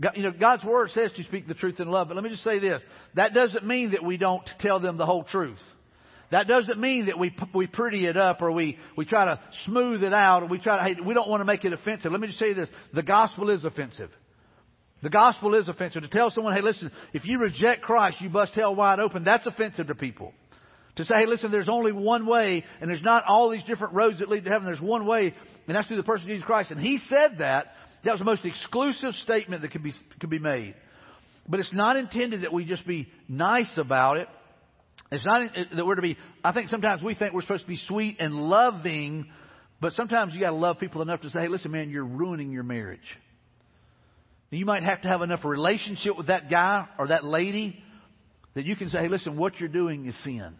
God, 0.00 0.12
you 0.16 0.22
know, 0.22 0.32
God's 0.32 0.64
Word 0.64 0.90
says 0.94 1.12
to 1.12 1.24
speak 1.24 1.46
the 1.46 1.54
truth 1.54 1.78
in 1.78 1.88
love. 1.88 2.08
But 2.08 2.14
let 2.14 2.24
me 2.24 2.30
just 2.30 2.42
say 2.42 2.58
this. 2.58 2.82
That 3.14 3.34
doesn't 3.34 3.66
mean 3.66 3.92
that 3.92 4.02
we 4.04 4.16
don't 4.16 4.48
tell 4.60 4.80
them 4.80 4.96
the 4.96 5.06
whole 5.06 5.24
truth. 5.24 5.58
That 6.30 6.46
doesn't 6.46 6.78
mean 6.78 7.06
that 7.06 7.18
we, 7.18 7.34
we 7.54 7.66
pretty 7.66 8.06
it 8.06 8.16
up 8.16 8.40
or 8.40 8.52
we, 8.52 8.78
we 8.96 9.04
try 9.04 9.24
to 9.24 9.40
smooth 9.64 10.02
it 10.02 10.14
out 10.14 10.44
or 10.44 10.46
we 10.46 10.58
try 10.58 10.76
to, 10.76 10.94
hey, 10.94 11.00
we 11.04 11.12
don't 11.12 11.28
want 11.28 11.40
to 11.40 11.44
make 11.44 11.64
it 11.64 11.72
offensive. 11.72 12.12
Let 12.12 12.20
me 12.20 12.28
just 12.28 12.38
say 12.38 12.52
this. 12.52 12.68
The 12.94 13.02
gospel 13.02 13.50
is 13.50 13.64
offensive. 13.64 14.10
The 15.02 15.10
gospel 15.10 15.54
is 15.54 15.68
offensive. 15.68 16.02
To 16.02 16.08
tell 16.08 16.30
someone, 16.30 16.54
hey, 16.54 16.62
listen, 16.62 16.92
if 17.12 17.24
you 17.24 17.38
reject 17.38 17.82
Christ, 17.82 18.20
you 18.20 18.28
bust 18.28 18.54
hell 18.54 18.74
wide 18.76 19.00
open, 19.00 19.24
that's 19.24 19.46
offensive 19.46 19.88
to 19.88 19.94
people. 19.94 20.32
To 20.96 21.04
say, 21.04 21.14
hey, 21.18 21.26
listen, 21.26 21.50
there's 21.50 21.68
only 21.68 21.92
one 21.92 22.26
way, 22.26 22.64
and 22.80 22.88
there's 22.88 23.02
not 23.02 23.24
all 23.26 23.50
these 23.50 23.62
different 23.64 23.94
roads 23.94 24.18
that 24.18 24.28
lead 24.28 24.44
to 24.44 24.50
heaven. 24.50 24.66
There's 24.66 24.80
one 24.80 25.06
way, 25.06 25.34
and 25.66 25.76
that's 25.76 25.88
through 25.88 25.96
the 25.96 26.02
person 26.02 26.26
of 26.26 26.28
Jesus 26.28 26.44
Christ. 26.44 26.70
And 26.70 26.80
he 26.80 26.98
said 27.08 27.38
that, 27.38 27.68
that 28.04 28.12
was 28.12 28.18
the 28.18 28.24
most 28.24 28.44
exclusive 28.44 29.14
statement 29.24 29.62
that 29.62 29.70
could 29.72 29.82
be, 29.82 29.92
could 30.20 30.30
be 30.30 30.38
made. 30.38 30.74
But 31.48 31.60
it's 31.60 31.72
not 31.72 31.96
intended 31.96 32.42
that 32.42 32.52
we 32.52 32.64
just 32.64 32.86
be 32.86 33.08
nice 33.28 33.70
about 33.76 34.16
it. 34.16 34.28
It's 35.12 35.24
not 35.26 35.50
that 35.74 35.84
we're 35.84 35.96
to 35.96 36.02
be, 36.02 36.16
I 36.44 36.52
think 36.52 36.68
sometimes 36.68 37.02
we 37.02 37.14
think 37.14 37.32
we're 37.32 37.42
supposed 37.42 37.64
to 37.64 37.68
be 37.68 37.80
sweet 37.88 38.18
and 38.20 38.34
loving, 38.34 39.26
but 39.80 39.92
sometimes 39.94 40.34
you 40.34 40.40
gotta 40.40 40.56
love 40.56 40.78
people 40.78 41.02
enough 41.02 41.22
to 41.22 41.30
say, 41.30 41.40
hey, 41.40 41.48
listen 41.48 41.70
man, 41.72 41.90
you're 41.90 42.04
ruining 42.04 42.52
your 42.52 42.62
marriage. 42.62 43.00
You 44.50 44.66
might 44.66 44.82
have 44.82 45.02
to 45.02 45.08
have 45.08 45.22
enough 45.22 45.44
relationship 45.44 46.16
with 46.16 46.26
that 46.26 46.50
guy 46.50 46.86
or 46.98 47.08
that 47.08 47.24
lady 47.24 47.82
that 48.54 48.64
you 48.64 48.76
can 48.76 48.88
say, 48.88 48.98
hey, 48.98 49.08
listen, 49.08 49.36
what 49.36 49.58
you're 49.60 49.68
doing 49.68 50.06
is 50.06 50.24
sin. 50.24 50.54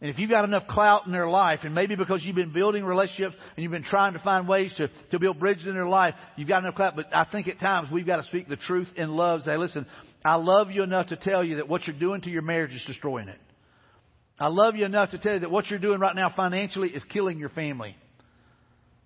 And 0.00 0.08
if 0.08 0.18
you've 0.18 0.30
got 0.30 0.44
enough 0.44 0.66
clout 0.66 1.04
in 1.04 1.12
their 1.12 1.28
life, 1.28 1.60
and 1.62 1.74
maybe 1.74 1.94
because 1.94 2.22
you've 2.24 2.34
been 2.34 2.54
building 2.54 2.84
relationships 2.84 3.36
and 3.54 3.62
you've 3.62 3.72
been 3.72 3.82
trying 3.82 4.14
to 4.14 4.18
find 4.20 4.48
ways 4.48 4.72
to, 4.78 4.88
to 5.10 5.18
build 5.18 5.38
bridges 5.38 5.66
in 5.66 5.74
their 5.74 5.86
life, 5.86 6.14
you've 6.36 6.48
got 6.48 6.62
enough 6.62 6.74
clout. 6.74 6.96
But 6.96 7.08
I 7.12 7.26
think 7.30 7.48
at 7.48 7.60
times 7.60 7.90
we've 7.92 8.06
got 8.06 8.16
to 8.16 8.22
speak 8.22 8.48
the 8.48 8.56
truth 8.56 8.88
in 8.96 9.10
love. 9.10 9.42
Say, 9.42 9.58
listen, 9.58 9.84
I 10.24 10.36
love 10.36 10.70
you 10.70 10.82
enough 10.82 11.08
to 11.08 11.16
tell 11.16 11.44
you 11.44 11.56
that 11.56 11.68
what 11.68 11.86
you're 11.86 11.98
doing 11.98 12.22
to 12.22 12.30
your 12.30 12.40
marriage 12.40 12.72
is 12.72 12.82
destroying 12.86 13.28
it. 13.28 13.38
I 14.38 14.48
love 14.48 14.74
you 14.74 14.86
enough 14.86 15.10
to 15.10 15.18
tell 15.18 15.34
you 15.34 15.40
that 15.40 15.50
what 15.50 15.68
you're 15.68 15.78
doing 15.78 16.00
right 16.00 16.16
now 16.16 16.32
financially 16.34 16.88
is 16.88 17.04
killing 17.04 17.38
your 17.38 17.50
family. 17.50 17.94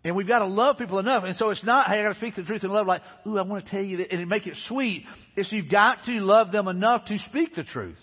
And 0.05 0.15
we've 0.15 0.29
got 0.29 0.41
to 0.41 0.47
love 0.47 0.79
people 0.79 1.01
enough. 1.01 1.25
And 1.25 1.37
so 1.37 1.51
it's 1.51 1.65
not, 1.65 1.89
hey, 1.89 1.99
I 1.99 2.03
got 2.05 2.11
to 2.11 2.19
speak 2.19 2.37
the 2.37 2.45
truth 2.45 2.63
in 2.63 2.71
love 2.71 2.87
like, 2.87 3.03
ooh, 3.27 3.37
I 3.37 3.43
want 3.43 3.65
to 3.65 3.71
tell 3.71 3.83
you 3.83 3.97
that, 3.97 4.13
and 4.13 4.29
make 4.29 4.47
it 4.47 4.55
sweet. 4.69 5.05
It's 5.35 5.51
you've 5.51 5.71
got 5.71 6.05
to 6.05 6.13
love 6.21 6.53
them 6.53 6.69
enough 6.69 7.07
to 7.07 7.19
speak 7.19 7.57
the 7.57 7.65
truth. 7.65 7.99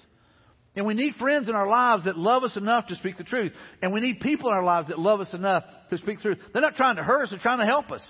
And 0.76 0.86
we 0.86 0.94
need 0.94 1.16
friends 1.16 1.50
in 1.50 1.56
our 1.56 1.68
lives 1.68 2.06
that 2.06 2.18
love 2.18 2.44
us 2.44 2.56
enough 2.56 2.88
to 2.88 2.96
speak 2.96 3.18
the 3.18 3.26
truth. 3.26 3.52
And 3.82 3.92
we 3.92 4.00
need 4.00 4.22
people 4.22 4.50
in 4.50 4.56
our 4.56 4.64
lives 4.64 4.88
that 4.88 4.98
love 4.98 5.20
us 5.20 5.34
enough 5.34 5.64
to 5.90 5.98
speak 5.98 6.18
the 6.18 6.24
truth. 6.24 6.38
They're 6.54 6.62
not 6.62 6.76
trying 6.76 6.96
to 6.96 7.04
hurt 7.04 7.24
us, 7.24 7.30
they're 7.32 7.40
trying 7.40 7.60
to 7.60 7.66
help 7.66 7.92
us. 7.92 8.06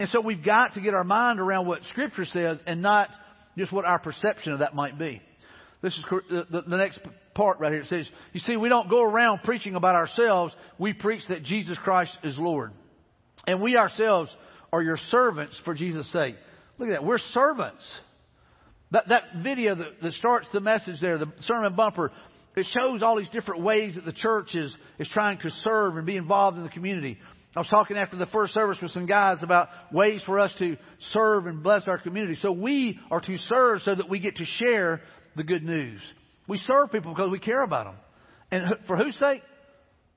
And 0.00 0.08
so 0.12 0.20
we've 0.20 0.44
got 0.44 0.74
to 0.74 0.80
get 0.80 0.94
our 0.94 1.04
mind 1.04 1.38
around 1.38 1.66
what 1.66 1.82
Scripture 1.90 2.24
says 2.24 2.58
and 2.66 2.82
not 2.82 3.10
just 3.56 3.70
what 3.70 3.84
our 3.84 3.98
perception 3.98 4.52
of 4.52 4.60
that 4.60 4.74
might 4.74 4.98
be. 4.98 5.22
This 5.82 5.94
is 5.94 6.04
the, 6.28 6.62
the 6.66 6.76
next 6.76 7.00
part 7.34 7.60
right 7.60 7.72
here. 7.72 7.82
It 7.82 7.88
says, 7.88 8.08
you 8.32 8.40
see, 8.40 8.56
we 8.56 8.68
don't 8.68 8.90
go 8.90 9.02
around 9.02 9.42
preaching 9.44 9.76
about 9.76 9.94
ourselves. 9.94 10.52
We 10.78 10.92
preach 10.92 11.22
that 11.28 11.42
Jesus 11.42 11.78
Christ 11.84 12.16
is 12.22 12.36
Lord. 12.38 12.72
And 13.46 13.62
we 13.62 13.76
ourselves 13.76 14.30
are 14.72 14.82
your 14.82 14.98
servants 15.10 15.58
for 15.64 15.74
Jesus' 15.74 16.10
sake. 16.12 16.34
Look 16.78 16.88
at 16.88 16.92
that. 16.92 17.04
We're 17.04 17.18
servants. 17.18 17.82
That, 18.92 19.08
that 19.08 19.22
video 19.42 19.74
that, 19.74 20.02
that 20.02 20.12
starts 20.14 20.46
the 20.52 20.60
message 20.60 21.00
there, 21.00 21.18
the 21.18 21.32
sermon 21.46 21.76
bumper, 21.76 22.10
it 22.56 22.66
shows 22.72 23.02
all 23.02 23.16
these 23.16 23.28
different 23.28 23.62
ways 23.62 23.94
that 23.94 24.04
the 24.04 24.12
church 24.12 24.54
is, 24.54 24.74
is 24.98 25.08
trying 25.12 25.38
to 25.38 25.50
serve 25.62 25.96
and 25.96 26.04
be 26.04 26.16
involved 26.16 26.56
in 26.56 26.64
the 26.64 26.70
community. 26.70 27.18
I 27.54 27.60
was 27.60 27.68
talking 27.68 27.96
after 27.96 28.16
the 28.16 28.26
first 28.26 28.54
service 28.54 28.78
with 28.80 28.92
some 28.92 29.06
guys 29.06 29.38
about 29.42 29.68
ways 29.92 30.22
for 30.24 30.38
us 30.38 30.54
to 30.58 30.76
serve 31.12 31.46
and 31.46 31.62
bless 31.62 31.86
our 31.88 31.98
community. 31.98 32.36
So 32.40 32.52
we 32.52 32.98
are 33.10 33.20
to 33.20 33.38
serve 33.38 33.80
so 33.82 33.94
that 33.94 34.08
we 34.08 34.20
get 34.20 34.36
to 34.36 34.44
share 34.44 35.00
the 35.36 35.42
good 35.42 35.64
news. 35.64 36.00
We 36.48 36.58
serve 36.58 36.92
people 36.92 37.12
because 37.12 37.30
we 37.30 37.38
care 37.38 37.62
about 37.62 37.86
them. 37.86 37.94
And 38.52 38.86
for 38.86 38.96
whose 38.96 39.16
sake? 39.18 39.42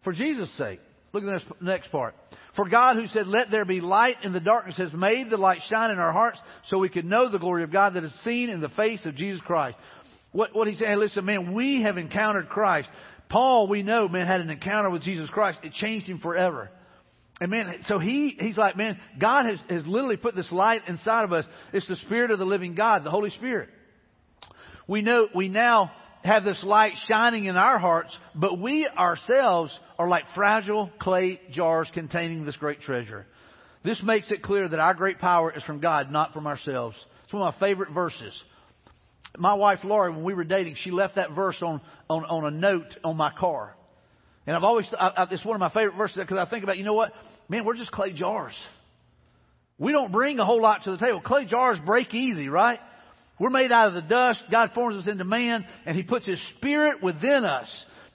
For 0.04 0.14
Jesus' 0.14 0.52
sake. 0.58 0.80
Look 1.12 1.24
at 1.24 1.40
this 1.40 1.44
next 1.62 1.92
part. 1.92 2.16
For 2.56 2.70
God 2.70 2.98
who 2.98 3.08
said, 3.08 3.28
let 3.28 3.50
there 3.50 3.66
be 3.66 3.82
light 3.82 4.18
in 4.24 4.32
the 4.32 4.40
darkness 4.40 4.78
has 4.78 4.94
made 4.94 5.30
the 5.30 5.38
light 5.38 5.62
shine 5.70 5.90
in 5.90 5.98
our 5.98 6.12
hearts 6.12 6.38
so 6.68 6.78
we 6.78 6.90
can 6.90 7.10
know 7.10 7.30
the 7.30 7.40
glory 7.40 7.64
of 7.64 7.72
God 7.72 7.96
that 7.96 8.04
is 8.04 8.14
seen 8.24 8.50
in 8.50 8.62
the 8.62 8.70
face 8.70 9.04
of 9.06 9.16
Jesus 9.16 9.42
Christ. 9.42 9.78
What, 10.32 10.56
what 10.56 10.68
he's 10.68 10.78
saying, 10.78 10.98
listen, 10.98 11.26
man, 11.26 11.54
we 11.54 11.82
have 11.82 11.98
encountered 11.98 12.50
Christ. 12.50 12.90
Paul, 13.30 13.68
we 13.68 13.82
know, 13.82 14.08
man, 14.08 14.28
had 14.28 14.42
an 14.42 14.52
encounter 14.52 14.92
with 14.92 15.02
Jesus 15.02 15.30
Christ. 15.30 15.60
It 15.64 15.74
changed 15.74 16.06
him 16.06 16.20
forever. 16.20 16.70
And 17.42 17.50
man, 17.50 17.78
so 17.88 17.98
he, 17.98 18.38
he's 18.40 18.58
like, 18.58 18.78
man, 18.78 19.00
God 19.20 19.48
has, 19.48 19.60
has 19.70 19.86
literally 19.88 20.18
put 20.18 20.36
this 20.36 20.52
light 20.52 20.82
inside 20.88 21.24
of 21.24 21.34
us. 21.34 21.46
It's 21.72 21.88
the 21.88 21.96
Spirit 21.98 22.30
of 22.30 22.38
the 22.38 22.46
living 22.46 22.76
God, 22.76 23.04
the 23.04 23.10
Holy 23.10 23.32
Spirit. 23.32 23.70
We 24.88 25.02
know, 25.02 25.28
we 25.34 25.50
now 25.50 25.92
have 26.24 26.44
this 26.44 26.62
light 26.64 26.94
shining 27.08 27.46
in 27.46 27.58
our 27.58 27.78
hearts, 27.78 28.18
but 28.34 28.60
we 28.60 28.88
ourselves 28.88 29.78
are 30.00 30.08
like 30.08 30.24
fragile 30.34 30.90
clay 31.00 31.40
jars 31.52 31.90
containing 31.94 32.46
this 32.46 32.56
great 32.56 32.82
treasure. 32.82 33.26
This 33.84 34.02
makes 34.02 34.32
it 34.32 34.42
clear 34.42 34.68
that 34.70 34.80
our 34.80 34.94
great 34.94 35.20
power 35.20 35.52
is 35.56 35.64
from 35.64 35.82
God, 35.82 36.12
not 36.12 36.34
from 36.34 36.48
ourselves. 36.48 36.96
It's 37.26 37.34
one 37.34 37.42
of 37.42 37.54
my 37.54 37.60
favorite 37.60 37.92
verses. 37.92 38.34
My 39.38 39.56
wife 39.56 39.80
Laura, 39.84 40.12
when 40.12 40.24
we 40.24 40.34
were 40.34 40.46
dating, 40.46 40.76
she 40.78 40.92
left 40.92 41.16
that 41.16 41.32
verse 41.32 41.58
on, 41.62 41.82
on, 42.10 42.24
on 42.24 42.46
a 42.46 42.52
note 42.52 42.96
on 43.04 43.18
my 43.18 43.32
car. 43.38 43.76
And 44.48 44.56
I've 44.56 44.64
always, 44.64 44.88
I, 44.98 45.08
I, 45.10 45.28
it's 45.32 45.44
one 45.44 45.56
of 45.56 45.60
my 45.60 45.72
favorite 45.72 45.98
verses 45.98 46.18
because 46.18 46.38
I 46.38 46.50
think 46.50 46.64
about, 46.64 46.78
you 46.78 46.86
know 46.86 46.94
what? 46.94 47.12
Man, 47.50 47.66
we're 47.66 47.76
just 47.76 47.92
clay 47.92 48.14
jars. 48.14 48.54
We 49.78 49.92
don't 49.92 50.12
bring 50.12 50.40
a 50.40 50.46
whole 50.46 50.62
lot 50.62 50.84
to 50.84 50.92
the 50.92 50.98
table. 50.98 51.20
Clay 51.22 51.46
jars 51.46 51.80
break 51.86 52.14
easy, 52.14 52.48
right? 52.48 52.80
We're 53.40 53.50
made 53.50 53.72
out 53.72 53.90
of 53.90 53.94
the 53.96 54.02
dust. 54.02 54.40
God 54.52 54.72
forms 54.76 54.96
us 54.96 55.08
into 55.08 55.24
man, 55.24 55.66
and 55.86 55.96
He 55.96 56.04
puts 56.04 56.26
His 56.26 56.42
Spirit 56.58 57.02
within 57.02 57.46
us 57.46 57.68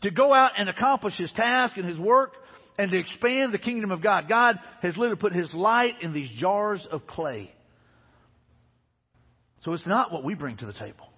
to 0.03 0.11
go 0.11 0.33
out 0.33 0.53
and 0.57 0.69
accomplish 0.69 1.17
His 1.17 1.33
task 1.33 1.77
and 1.77 1.89
His 1.89 1.99
work 1.99 2.35
and 2.79 2.91
to 2.93 2.99
expand 2.99 3.53
the 3.53 3.59
kingdom 3.59 3.91
of 3.91 4.03
God. 4.03 4.29
God 4.29 4.59
has 4.83 4.97
literally 4.97 5.21
put 5.21 5.33
His 5.33 5.53
light 5.53 5.97
in 6.03 6.13
these 6.13 6.31
jars 6.39 6.87
of 6.91 7.07
clay. 7.07 7.53
So 9.65 9.73
it's 9.73 9.87
not 9.87 10.13
what 10.13 10.23
we 10.23 10.35
bring 10.35 10.57
to 10.59 10.67
the 10.67 10.73
table. 10.73 11.09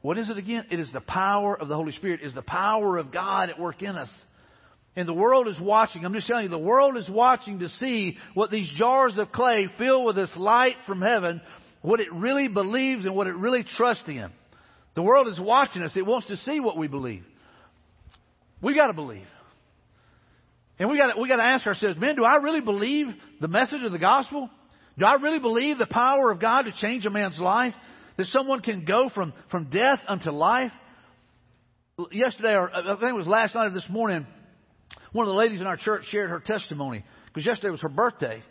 What 0.00 0.18
is 0.18 0.30
it 0.30 0.38
again? 0.38 0.64
It 0.70 0.80
is 0.80 0.90
the 0.92 1.00
power 1.00 1.56
of 1.56 1.68
the 1.68 1.76
Holy 1.76 1.92
Spirit. 1.92 2.20
It 2.22 2.26
is 2.26 2.34
the 2.34 2.42
power 2.42 2.96
of 2.96 3.12
God 3.12 3.50
at 3.50 3.60
work 3.60 3.82
in 3.82 3.96
us. 3.96 4.10
And 4.96 5.06
the 5.06 5.14
world 5.14 5.46
is 5.46 5.58
watching. 5.60 6.04
I'm 6.04 6.12
just 6.12 6.26
telling 6.26 6.44
you, 6.44 6.48
the 6.50 6.58
world 6.58 6.96
is 6.96 7.08
watching 7.08 7.60
to 7.60 7.68
see 7.68 8.18
what 8.34 8.50
these 8.50 8.68
jars 8.76 9.16
of 9.16 9.30
clay 9.30 9.68
filled 9.78 10.06
with 10.06 10.16
this 10.16 10.34
light 10.36 10.76
from 10.86 11.00
heaven 11.00 11.40
what 11.82 12.00
it 12.00 12.12
really 12.12 12.48
believes 12.48 13.04
and 13.04 13.14
what 13.14 13.26
it 13.26 13.34
really 13.34 13.64
trusts 13.64 14.04
in. 14.06 14.30
The 14.94 15.02
world 15.02 15.28
is 15.28 15.38
watching 15.38 15.82
us. 15.82 15.92
It 15.96 16.06
wants 16.06 16.28
to 16.28 16.36
see 16.38 16.60
what 16.60 16.76
we 16.76 16.86
believe. 16.86 17.24
We 18.62 18.74
got 18.74 18.86
to 18.86 18.92
believe. 18.92 19.26
And 20.78 20.90
we 20.90 20.96
got 20.96 21.18
we 21.18 21.28
got 21.28 21.36
to 21.36 21.42
ask 21.42 21.66
ourselves, 21.66 21.98
man, 21.98 22.16
do 22.16 22.24
I 22.24 22.36
really 22.36 22.60
believe 22.60 23.06
the 23.40 23.48
message 23.48 23.82
of 23.82 23.92
the 23.92 23.98
gospel? 23.98 24.48
Do 24.98 25.04
I 25.04 25.14
really 25.14 25.38
believe 25.38 25.78
the 25.78 25.86
power 25.86 26.30
of 26.30 26.40
God 26.40 26.62
to 26.62 26.72
change 26.72 27.06
a 27.06 27.10
man's 27.10 27.38
life? 27.38 27.74
That 28.16 28.26
someone 28.26 28.60
can 28.60 28.84
go 28.84 29.08
from, 29.08 29.32
from 29.50 29.70
death 29.70 30.00
unto 30.06 30.30
life? 30.30 30.72
Yesterday, 32.10 32.54
or 32.54 32.74
I 32.74 32.96
think 32.96 33.10
it 33.10 33.14
was 33.14 33.26
last 33.26 33.54
night 33.54 33.66
or 33.66 33.70
this 33.70 33.88
morning, 33.88 34.26
one 35.12 35.26
of 35.26 35.32
the 35.32 35.38
ladies 35.38 35.60
in 35.60 35.66
our 35.66 35.76
church 35.76 36.04
shared 36.08 36.30
her 36.30 36.40
testimony 36.40 37.04
because 37.26 37.46
yesterday 37.46 37.70
was 37.70 37.80
her 37.80 37.88
birthday. 37.88 38.42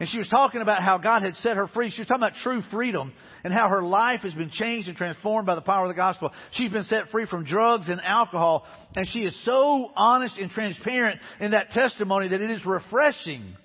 And 0.00 0.08
she 0.08 0.18
was 0.18 0.28
talking 0.28 0.60
about 0.60 0.82
how 0.82 0.98
God 0.98 1.22
had 1.22 1.34
set 1.36 1.56
her 1.56 1.66
free. 1.66 1.90
She 1.90 2.00
was 2.00 2.08
talking 2.08 2.22
about 2.22 2.36
true 2.42 2.62
freedom 2.70 3.12
and 3.42 3.52
how 3.52 3.68
her 3.68 3.82
life 3.82 4.20
has 4.20 4.32
been 4.32 4.50
changed 4.50 4.86
and 4.86 4.96
transformed 4.96 5.46
by 5.46 5.56
the 5.56 5.60
power 5.60 5.82
of 5.82 5.88
the 5.88 5.94
gospel. 5.94 6.30
She's 6.52 6.70
been 6.70 6.84
set 6.84 7.10
free 7.10 7.26
from 7.26 7.44
drugs 7.44 7.88
and 7.88 8.00
alcohol. 8.00 8.64
And 8.94 9.08
she 9.08 9.20
is 9.20 9.34
so 9.44 9.90
honest 9.96 10.38
and 10.38 10.50
transparent 10.50 11.18
in 11.40 11.50
that 11.50 11.72
testimony 11.72 12.28
that 12.28 12.40
it 12.40 12.50
is 12.50 12.64
refreshing 12.64 13.56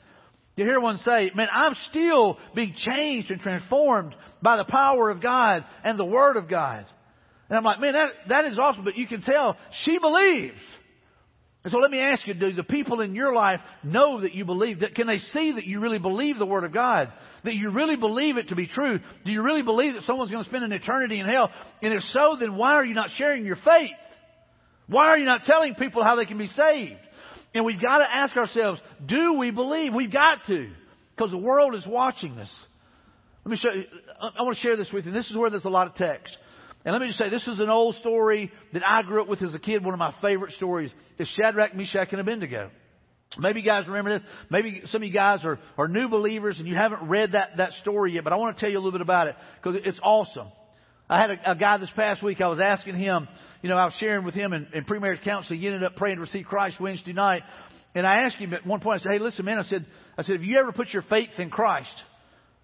to 0.58 0.64
hear 0.64 0.80
one 0.80 0.98
say, 1.00 1.32
man, 1.36 1.48
I'm 1.52 1.76
still 1.90 2.38
being 2.56 2.76
changed 2.76 3.32
and 3.32 3.40
transformed 3.40 4.16
by 4.42 4.58
the 4.58 4.66
power 4.66 5.10
of 5.10 5.22
God 5.22 5.66
and 5.84 6.00
the 6.00 6.06
Word 6.06 6.38
of 6.38 6.50
God. 6.50 6.86
And 7.50 7.58
I'm 7.58 7.64
like, 7.64 7.80
man, 7.80 7.94
that, 7.94 8.10
that 8.30 8.46
is 8.46 8.58
awesome, 8.58 8.84
but 8.84 8.98
you 8.98 9.08
can 9.08 9.22
tell 9.22 9.58
she 9.84 10.00
believes. 10.00 10.60
And 11.64 11.72
so 11.72 11.78
let 11.78 11.92
me 11.92 12.00
ask 12.00 12.28
you, 12.28 12.34
do 12.34 12.52
the 12.52 12.64
people 12.64 13.00
in 13.00 13.16
your 13.16 13.34
life 13.34 13.62
know 13.84 14.22
that 14.22 14.34
you 14.34 14.44
believe? 14.44 14.82
That, 14.82 14.96
can 14.96 15.08
they 15.08 15.20
see 15.32 15.54
that 15.54 15.66
you 15.66 15.80
really 15.80 16.00
believe 16.00 16.38
the 16.38 16.46
Word 16.46 16.66
of 16.66 16.74
God? 16.74 17.12
That 17.46 17.56
you 17.56 17.70
really 17.70 17.96
believe 17.96 18.38
it 18.38 18.50
to 18.50 18.56
be 18.56 18.68
true? 18.68 19.00
Do 19.24 19.32
you 19.32 19.42
really 19.42 19.62
believe 19.62 19.94
that 19.94 20.04
someone's 20.04 20.30
going 20.30 20.44
to 20.44 20.50
spend 20.50 20.66
an 20.66 20.74
eternity 20.74 21.20
in 21.22 21.26
hell? 21.26 21.50
And 21.82 21.94
if 21.94 22.04
so, 22.12 22.36
then 22.38 22.58
why 22.58 22.74
are 22.74 22.84
you 22.84 22.94
not 22.94 23.12
sharing 23.16 23.46
your 23.46 23.56
faith? 23.56 23.92
Why 24.88 25.08
are 25.08 25.18
you 25.18 25.26
not 25.26 25.46
telling 25.46 25.76
people 25.76 26.04
how 26.04 26.18
they 26.18 26.26
can 26.26 26.38
be 26.38 26.50
saved? 26.50 27.00
And 27.54 27.64
we've 27.64 27.82
got 27.82 28.00
to 28.00 28.14
ask 28.14 28.36
ourselves, 28.36 28.82
do 29.06 29.36
we 29.36 29.52
believe? 29.52 29.94
We've 29.94 30.12
got 30.12 30.40
to. 30.48 30.70
Because 31.16 31.32
the 31.32 31.38
world 31.38 31.76
is 31.76 31.86
watching 31.88 32.38
us. 32.40 32.52
Let 33.46 33.52
me 33.52 33.58
show 33.58 33.72
you, 33.72 33.84
I 34.20 34.44
want 34.44 34.58
to 34.58 34.62
share 34.62 34.76
this 34.76 34.92
with 34.92 35.06
you. 35.06 35.12
This 35.12 35.30
is 35.30 35.38
where 35.38 35.50
there's 35.50 35.66
a 35.66 35.70
lot 35.70 35.88
of 35.88 35.96
text. 35.96 36.36
And 36.86 36.92
let 36.92 37.02
me 37.02 37.08
just 37.08 37.20
say, 37.20 37.30
this 37.30 37.48
is 37.48 37.60
an 37.60 37.70
old 37.70 37.96
story 37.96 38.52
that 38.74 38.86
I 38.86 39.04
grew 39.04 39.22
up 39.22 39.28
with 39.30 39.42
as 39.42 39.54
a 39.54 39.60
kid. 39.60 39.86
One 39.86 39.94
of 39.94 40.00
my 40.00 40.14
favorite 40.22 40.52
stories 40.54 40.92
is 41.18 41.28
Shadrach, 41.30 41.76
Meshach, 41.76 42.10
and 42.12 42.20
Abednego. 42.20 42.72
Maybe 43.38 43.62
you 43.62 43.66
guys 43.66 43.88
remember 43.88 44.20
this. 44.20 44.28
Maybe 44.50 44.84
some 44.92 45.02
of 45.02 45.08
you 45.08 45.14
guys 45.14 45.44
are, 45.46 45.60
are 45.78 45.88
new 45.88 46.08
believers 46.10 46.60
and 46.60 46.68
you 46.68 46.76
haven't 46.76 47.08
read 47.08 47.32
that, 47.32 47.58
that 47.58 47.72
story 47.82 48.14
yet, 48.14 48.24
but 48.24 48.34
I 48.34 48.36
want 48.36 48.58
to 48.58 48.62
tell 48.62 48.70
you 48.70 48.78
a 48.78 48.80
little 48.80 48.92
bit 48.92 49.02
about 49.02 49.28
it 49.28 49.36
because 49.62 49.82
it's 49.86 50.00
awesome. 50.04 50.48
I 51.10 51.20
had 51.20 51.32
a, 51.32 51.52
a 51.52 51.56
guy 51.56 51.78
this 51.78 51.90
past 51.96 52.22
week, 52.22 52.42
I 52.42 52.48
was 52.48 52.60
asking 52.60 52.96
him, 52.96 53.28
you 53.62 53.70
know, 53.70 53.78
I 53.78 53.86
was 53.86 53.94
sharing 54.00 54.26
with 54.26 54.36
him 54.36 54.54
in, 54.54 54.68
in 54.74 54.84
pre-marriage 54.84 55.22
counseling. 55.24 55.62
He 55.62 55.68
ended 55.68 55.84
up 55.84 55.96
praying 55.96 56.18
to 56.18 56.22
receive 56.22 56.46
Christ 56.46 56.80
Wednesday 56.80 57.14
night. 57.14 57.44
And 57.96 58.06
I 58.06 58.24
asked 58.26 58.38
him 58.38 58.54
at 58.54 58.66
one 58.66 58.82
point, 58.82 59.00
I 59.00 59.04
said, 59.04 59.12
hey, 59.14 59.20
listen, 59.20 59.46
man, 59.46 59.58
I 59.58 59.64
said, 59.64 59.86
I 60.18 60.24
said, 60.24 60.36
have 60.36 60.44
you 60.44 60.58
ever 60.58 60.72
put 60.72 60.90
your 60.90 61.04
faith 61.04 61.30
in 61.38 61.50
Christ? 61.50 61.94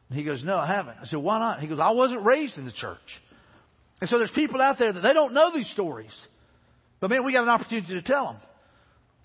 And 0.10 0.18
he 0.18 0.26
goes, 0.26 0.44
no, 0.44 0.58
I 0.58 0.68
haven't. 0.68 0.98
I 1.02 1.06
said, 1.06 1.20
why 1.20 1.40
not? 1.40 1.62
He 1.62 1.68
goes, 1.68 1.80
I 1.82 1.92
wasn't 1.92 2.26
raised 2.26 2.58
in 2.58 2.66
the 2.66 2.72
church. 2.72 2.98
And 4.02 4.10
so 4.10 4.18
there's 4.18 4.32
people 4.32 4.62
out 4.62 4.78
there 4.80 4.94
that 4.94 5.02
they 5.02 5.14
don't 5.14 5.34
know 5.34 5.52
these 5.54 5.70
stories. 5.72 6.14
But 7.00 7.10
man, 7.10 7.24
we 7.24 7.34
got 7.34 7.44
an 7.44 7.50
opportunity 7.50 7.94
to 7.94 8.02
tell 8.02 8.26
them. 8.26 8.38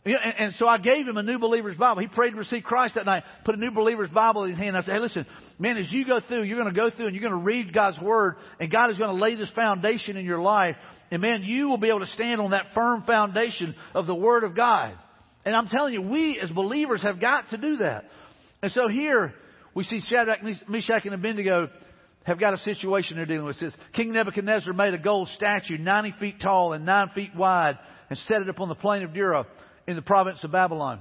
And, 0.06 0.34
and 0.38 0.54
so 0.58 0.66
I 0.68 0.78
gave 0.78 1.08
him 1.08 1.16
a 1.16 1.22
new 1.22 1.38
believer's 1.38 1.76
Bible. 1.76 2.02
He 2.02 2.08
prayed 2.08 2.32
to 2.32 2.36
receive 2.36 2.62
Christ 2.62 2.96
that 2.96 3.06
night, 3.06 3.24
put 3.44 3.54
a 3.54 3.58
new 3.58 3.70
believer's 3.70 4.10
Bible 4.10 4.44
in 4.44 4.50
his 4.50 4.58
hand. 4.58 4.76
I 4.76 4.82
said, 4.82 4.94
hey, 4.94 5.00
listen, 5.00 5.26
man, 5.58 5.78
as 5.78 5.90
you 5.90 6.04
go 6.04 6.20
through, 6.20 6.42
you're 6.42 6.60
going 6.60 6.72
to 6.72 6.78
go 6.78 6.90
through 6.90 7.06
and 7.06 7.16
you're 7.16 7.26
going 7.26 7.40
to 7.40 7.44
read 7.44 7.72
God's 7.72 7.98
Word, 7.98 8.36
and 8.60 8.70
God 8.70 8.90
is 8.90 8.98
going 8.98 9.16
to 9.16 9.22
lay 9.22 9.34
this 9.34 9.48
foundation 9.54 10.16
in 10.16 10.26
your 10.26 10.42
life. 10.42 10.76
And 11.10 11.22
man, 11.22 11.42
you 11.42 11.68
will 11.68 11.78
be 11.78 11.88
able 11.88 12.00
to 12.00 12.08
stand 12.08 12.40
on 12.40 12.50
that 12.50 12.66
firm 12.74 13.04
foundation 13.04 13.74
of 13.94 14.06
the 14.06 14.14
Word 14.14 14.44
of 14.44 14.54
God. 14.54 14.92
And 15.46 15.56
I'm 15.56 15.68
telling 15.68 15.94
you, 15.94 16.02
we 16.02 16.38
as 16.38 16.50
believers 16.50 17.02
have 17.02 17.20
got 17.20 17.50
to 17.50 17.56
do 17.56 17.78
that. 17.78 18.04
And 18.62 18.72
so 18.72 18.88
here, 18.88 19.34
we 19.74 19.84
see 19.84 20.00
Shadrach, 20.00 20.40
Meshach, 20.68 21.04
and 21.04 21.14
Abednego 21.14 21.70
have 22.24 22.40
got 22.40 22.54
a 22.54 22.58
situation 22.58 23.16
they're 23.16 23.26
dealing 23.26 23.44
with. 23.44 23.56
It 23.56 23.70
says, 23.70 23.74
King 23.92 24.12
Nebuchadnezzar 24.12 24.72
made 24.72 24.94
a 24.94 24.98
gold 24.98 25.28
statue 25.28 25.78
90 25.78 26.14
feet 26.18 26.40
tall 26.40 26.72
and 26.72 26.84
9 26.84 27.10
feet 27.14 27.34
wide 27.36 27.78
and 28.10 28.18
set 28.26 28.42
it 28.42 28.48
upon 28.48 28.68
the 28.68 28.74
plain 28.74 29.02
of 29.02 29.14
Dura 29.14 29.46
in 29.86 29.96
the 29.96 30.02
province 30.02 30.42
of 30.42 30.52
Babylon. 30.52 31.00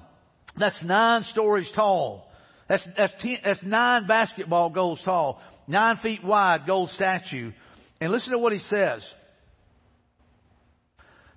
That's 0.58 0.82
nine 0.84 1.24
stories 1.32 1.70
tall. 1.76 2.30
That's, 2.70 2.84
that's, 2.98 3.14
ten, 3.22 3.38
that's 3.44 3.64
nine 3.64 4.08
basketball 4.08 4.70
goals 4.70 5.02
tall. 5.04 5.42
Nine 5.68 5.98
feet 5.98 6.24
wide 6.24 6.62
gold 6.68 6.90
statue. 6.92 7.52
And 8.00 8.12
listen 8.12 8.32
to 8.32 8.38
what 8.38 8.54
he 8.54 8.60
says. 8.70 9.04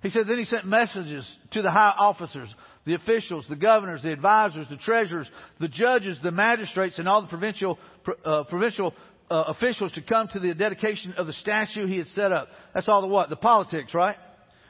He 0.03 0.09
said, 0.09 0.27
then 0.27 0.37
he 0.37 0.45
sent 0.45 0.65
messages 0.65 1.27
to 1.51 1.61
the 1.61 1.71
high 1.71 1.93
officers, 1.97 2.53
the 2.85 2.93
officials, 2.93 3.45
the 3.49 3.55
governors, 3.55 4.03
the 4.03 4.11
advisors, 4.11 4.67
the 4.69 4.77
treasurers, 4.77 5.27
the 5.59 5.67
judges, 5.67 6.17
the 6.21 6.31
magistrates, 6.31 6.99
and 6.99 7.09
all 7.09 7.21
the 7.21 7.27
provincial, 7.27 7.79
uh, 8.23 8.43
provincial 8.43 8.93
uh, 9.29 9.43
officials 9.47 9.91
to 9.93 10.01
come 10.01 10.27
to 10.29 10.39
the 10.39 10.53
dedication 10.53 11.13
of 11.17 11.27
the 11.27 11.33
statue 11.33 11.87
he 11.87 11.97
had 11.97 12.07
set 12.07 12.31
up. 12.31 12.47
That's 12.73 12.87
all 12.87 13.01
the 13.01 13.07
what? 13.07 13.29
The 13.29 13.35
politics, 13.35 13.93
right? 13.93 14.15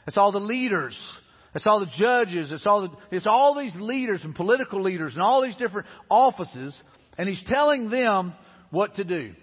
That's 0.05 0.17
all 0.17 0.31
the 0.31 0.39
leaders. 0.39 0.97
That's 1.53 1.65
all 1.65 1.79
the 1.79 1.91
judges. 1.97 2.51
It's 2.51 2.65
all 2.65 2.81
the, 2.81 3.15
it's 3.15 3.27
all 3.27 3.57
these 3.57 3.73
leaders 3.75 4.21
and 4.23 4.35
political 4.35 4.81
leaders 4.81 5.13
and 5.13 5.21
all 5.21 5.41
these 5.41 5.55
different 5.55 5.87
offices. 6.09 6.75
And 7.17 7.27
he's 7.27 7.43
telling 7.47 7.89
them 7.89 8.33
what 8.71 8.95
to 8.95 9.03
do. 9.03 9.33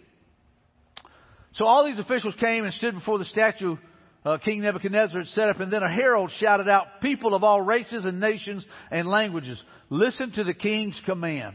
So 1.52 1.64
all 1.64 1.84
these 1.84 1.98
officials 1.98 2.34
came 2.40 2.64
and 2.64 2.74
stood 2.74 2.94
before 2.94 3.18
the 3.18 3.24
statue 3.24 3.76
uh, 4.24 4.38
King 4.38 4.62
Nebuchadnezzar 4.62 5.18
had 5.18 5.28
set 5.28 5.48
up, 5.50 5.60
and 5.60 5.70
then 5.70 5.82
a 5.82 5.90
herald 5.90 6.30
shouted 6.38 6.68
out, 6.68 6.86
People 7.02 7.34
of 7.34 7.44
all 7.44 7.60
races 7.60 8.06
and 8.06 8.20
nations 8.20 8.64
and 8.90 9.06
languages, 9.06 9.62
listen 9.90 10.32
to 10.32 10.44
the 10.44 10.54
king's 10.54 10.98
command. 11.04 11.54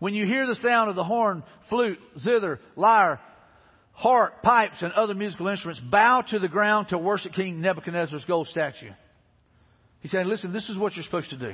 When 0.00 0.14
you 0.14 0.26
hear 0.26 0.46
the 0.46 0.56
sound 0.56 0.90
of 0.90 0.96
the 0.96 1.04
horn, 1.04 1.44
flute, 1.68 1.98
zither, 2.18 2.58
lyre, 2.74 3.20
harp, 3.92 4.42
pipes, 4.42 4.76
and 4.80 4.92
other 4.92 5.14
musical 5.14 5.46
instruments, 5.46 5.80
bow 5.90 6.22
to 6.30 6.38
the 6.38 6.48
ground 6.48 6.88
to 6.88 6.98
worship 6.98 7.34
King 7.34 7.60
Nebuchadnezzar's 7.60 8.24
gold 8.24 8.48
statue. 8.48 8.90
He's 10.00 10.10
saying, 10.10 10.26
listen, 10.26 10.52
this 10.52 10.68
is 10.70 10.78
what 10.78 10.96
you're 10.96 11.04
supposed 11.04 11.30
to 11.30 11.38
do. 11.38 11.50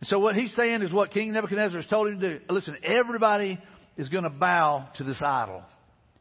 And 0.00 0.08
so 0.08 0.18
what 0.18 0.34
he's 0.34 0.54
saying 0.54 0.82
is 0.82 0.92
what 0.92 1.12
King 1.12 1.32
Nebuchadnezzar 1.32 1.80
has 1.80 1.88
told 1.88 2.08
him 2.08 2.20
to 2.20 2.38
do. 2.38 2.44
Listen, 2.50 2.76
everybody 2.82 3.58
is 3.96 4.08
going 4.08 4.24
to 4.24 4.30
bow 4.30 4.88
to 4.96 5.04
this 5.04 5.18
idol. 5.22 5.62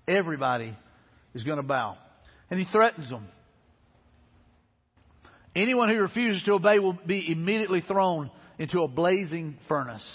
Everybody 0.08 0.76
is 1.34 1.44
going 1.44 1.58
to 1.58 1.64
bow. 1.64 1.98
And 2.50 2.60
he 2.60 2.66
threatens 2.72 3.10
them. 3.10 3.28
Anyone 5.56 5.90
who 5.90 6.00
refuses 6.00 6.44
to 6.44 6.54
obey 6.54 6.78
will 6.78 6.94
be 6.94 7.32
immediately 7.32 7.82
thrown 7.82 8.30
into 8.60 8.84
a 8.84 8.88
blazing 8.88 9.58
furnace. 9.68 10.08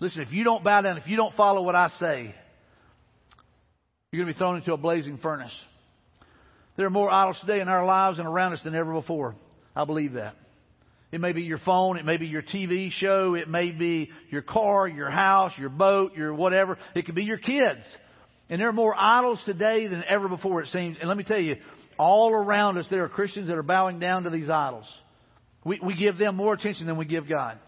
Listen, 0.00 0.20
if 0.20 0.32
you 0.32 0.44
don't 0.44 0.62
bow 0.62 0.80
down, 0.80 0.96
if 0.98 1.06
you 1.06 1.16
don't 1.16 1.34
follow 1.34 1.62
what 1.62 1.74
I 1.74 1.90
say, 1.98 2.34
you're 4.10 4.24
going 4.24 4.32
to 4.32 4.34
be 4.34 4.38
thrown 4.38 4.56
into 4.56 4.72
a 4.72 4.76
blazing 4.76 5.18
furnace. 5.18 5.54
There 6.76 6.86
are 6.86 6.90
more 6.90 7.10
idols 7.10 7.38
today 7.40 7.60
in 7.60 7.68
our 7.68 7.84
lives 7.84 8.18
and 8.18 8.28
around 8.28 8.52
us 8.52 8.60
than 8.62 8.74
ever 8.74 8.92
before. 8.92 9.34
I 9.74 9.84
believe 9.84 10.14
that. 10.14 10.34
It 11.10 11.20
may 11.20 11.32
be 11.32 11.42
your 11.42 11.58
phone, 11.58 11.96
it 11.96 12.04
may 12.04 12.18
be 12.18 12.26
your 12.26 12.42
TV 12.42 12.92
show, 12.92 13.34
it 13.34 13.48
may 13.48 13.70
be 13.70 14.10
your 14.30 14.42
car, 14.42 14.86
your 14.86 15.10
house, 15.10 15.52
your 15.58 15.70
boat, 15.70 16.14
your 16.14 16.34
whatever. 16.34 16.78
It 16.94 17.06
could 17.06 17.14
be 17.14 17.24
your 17.24 17.38
kids. 17.38 17.80
And 18.50 18.60
there 18.60 18.68
are 18.68 18.74
more 18.74 18.94
idols 18.96 19.40
today 19.46 19.86
than 19.86 20.04
ever 20.08 20.28
before, 20.28 20.62
it 20.62 20.68
seems. 20.68 20.96
And 21.00 21.08
let 21.08 21.16
me 21.16 21.24
tell 21.24 21.40
you, 21.40 21.56
all 21.98 22.32
around 22.32 22.78
us 22.78 22.86
there 22.90 23.04
are 23.04 23.08
Christians 23.08 23.48
that 23.48 23.56
are 23.56 23.62
bowing 23.62 23.98
down 23.98 24.24
to 24.24 24.30
these 24.30 24.50
idols. 24.50 24.86
We, 25.64 25.80
we 25.82 25.96
give 25.96 26.18
them 26.18 26.36
more 26.36 26.54
attention 26.54 26.86
than 26.86 26.96
we 26.96 27.06
give 27.06 27.28
God. 27.28 27.58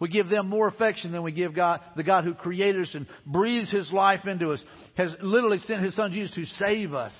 We 0.00 0.08
give 0.08 0.28
them 0.28 0.48
more 0.48 0.68
affection 0.68 1.10
than 1.10 1.22
we 1.22 1.32
give 1.32 1.54
God, 1.54 1.80
the 1.96 2.04
God 2.04 2.24
who 2.24 2.34
created 2.34 2.82
us 2.82 2.94
and 2.94 3.06
breathes 3.26 3.70
His 3.70 3.92
life 3.92 4.26
into 4.26 4.52
us, 4.52 4.62
has 4.96 5.14
literally 5.20 5.58
sent 5.66 5.82
His 5.82 5.94
Son 5.94 6.12
Jesus 6.12 6.34
to 6.36 6.44
save 6.44 6.94
us. 6.94 7.12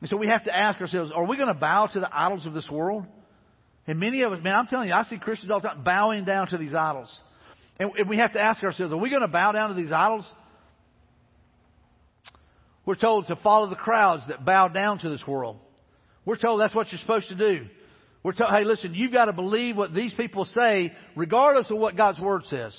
And 0.00 0.08
so 0.08 0.16
we 0.16 0.28
have 0.28 0.44
to 0.44 0.56
ask 0.56 0.80
ourselves, 0.80 1.12
are 1.14 1.26
we 1.26 1.36
going 1.36 1.48
to 1.48 1.54
bow 1.54 1.86
to 1.86 2.00
the 2.00 2.08
idols 2.10 2.46
of 2.46 2.54
this 2.54 2.68
world? 2.70 3.04
And 3.86 3.98
many 3.98 4.22
of 4.22 4.32
us, 4.32 4.42
man, 4.42 4.54
I'm 4.54 4.66
telling 4.66 4.88
you, 4.88 4.94
I 4.94 5.04
see 5.04 5.18
Christians 5.18 5.50
all 5.50 5.60
the 5.60 5.68
time 5.68 5.84
bowing 5.84 6.24
down 6.24 6.48
to 6.48 6.58
these 6.58 6.74
idols. 6.74 7.14
And 7.78 7.90
we 8.08 8.18
have 8.18 8.32
to 8.32 8.40
ask 8.40 8.62
ourselves, 8.62 8.92
are 8.92 8.98
we 8.98 9.10
going 9.10 9.22
to 9.22 9.28
bow 9.28 9.52
down 9.52 9.68
to 9.68 9.74
these 9.74 9.92
idols? 9.92 10.26
We're 12.84 12.96
told 12.96 13.26
to 13.26 13.36
follow 13.36 13.68
the 13.68 13.76
crowds 13.76 14.22
that 14.28 14.44
bow 14.44 14.68
down 14.68 14.98
to 15.00 15.10
this 15.10 15.26
world. 15.26 15.58
We're 16.24 16.36
told 16.36 16.60
that's 16.60 16.74
what 16.74 16.90
you're 16.90 17.00
supposed 17.00 17.28
to 17.28 17.34
do. 17.34 17.66
We're 18.28 18.34
told, 18.34 18.50
hey, 18.54 18.64
listen, 18.64 18.92
you've 18.92 19.14
got 19.14 19.24
to 19.24 19.32
believe 19.32 19.74
what 19.74 19.94
these 19.94 20.12
people 20.12 20.44
say, 20.44 20.92
regardless 21.16 21.70
of 21.70 21.78
what 21.78 21.96
God's 21.96 22.20
Word 22.20 22.42
says. 22.50 22.78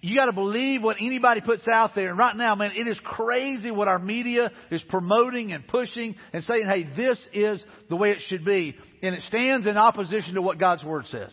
You 0.00 0.16
got 0.16 0.24
to 0.24 0.32
believe 0.32 0.82
what 0.82 0.96
anybody 1.02 1.42
puts 1.42 1.68
out 1.68 1.94
there. 1.94 2.08
And 2.08 2.16
right 2.16 2.34
now, 2.34 2.54
man, 2.54 2.70
it 2.74 2.88
is 2.88 2.98
crazy 3.04 3.70
what 3.70 3.88
our 3.88 3.98
media 3.98 4.50
is 4.70 4.82
promoting 4.88 5.52
and 5.52 5.68
pushing 5.68 6.16
and 6.32 6.42
saying, 6.44 6.64
hey, 6.66 6.84
this 6.96 7.18
is 7.34 7.62
the 7.90 7.96
way 7.96 8.12
it 8.12 8.20
should 8.28 8.42
be. 8.42 8.74
And 9.02 9.14
it 9.14 9.20
stands 9.28 9.66
in 9.66 9.76
opposition 9.76 10.36
to 10.36 10.40
what 10.40 10.58
God's 10.58 10.82
Word 10.82 11.04
says. 11.10 11.30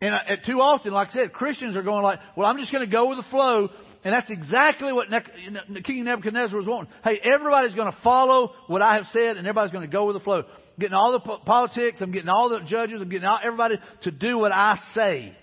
And 0.00 0.12
uh, 0.12 0.18
too 0.44 0.60
often, 0.60 0.92
like 0.92 1.10
I 1.10 1.12
said, 1.12 1.32
Christians 1.34 1.76
are 1.76 1.84
going 1.84 2.02
like, 2.02 2.18
well, 2.36 2.50
I'm 2.50 2.58
just 2.58 2.72
going 2.72 2.84
to 2.84 2.90
go 2.90 3.10
with 3.10 3.18
the 3.18 3.30
flow. 3.30 3.68
And 4.02 4.12
that's 4.12 4.28
exactly 4.28 4.92
what 4.92 5.06
ne- 5.08 5.82
King 5.82 6.02
Nebuchadnezzar 6.02 6.58
was 6.58 6.66
wanting. 6.66 6.92
Hey, 7.04 7.20
everybody's 7.22 7.76
going 7.76 7.92
to 7.92 7.98
follow 8.02 8.54
what 8.66 8.82
I 8.82 8.96
have 8.96 9.06
said 9.12 9.36
and 9.36 9.46
everybody's 9.46 9.70
going 9.70 9.88
to 9.88 9.92
go 9.92 10.06
with 10.06 10.16
the 10.16 10.24
flow. 10.24 10.42
Getting 10.78 10.94
all 10.94 11.12
the 11.12 11.20
po- 11.20 11.38
politics, 11.38 12.00
I'm 12.00 12.12
getting 12.12 12.28
all 12.28 12.48
the 12.48 12.60
judges, 12.66 13.00
I'm 13.00 13.08
getting 13.08 13.26
all, 13.26 13.38
everybody 13.42 13.76
to 14.02 14.10
do 14.10 14.38
what 14.38 14.52
I 14.52 14.78
say. 14.94 15.36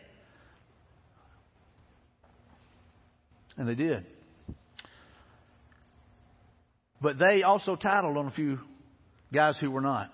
And 3.58 3.68
they 3.68 3.76
did. 3.76 4.06
But 7.02 7.20
they 7.20 7.44
also 7.44 7.76
tattled 7.76 8.18
on 8.18 8.28
a 8.28 8.32
few 8.32 8.60
guys 9.34 9.56
who 9.60 9.70
were 9.70 9.82
not. 9.82 10.10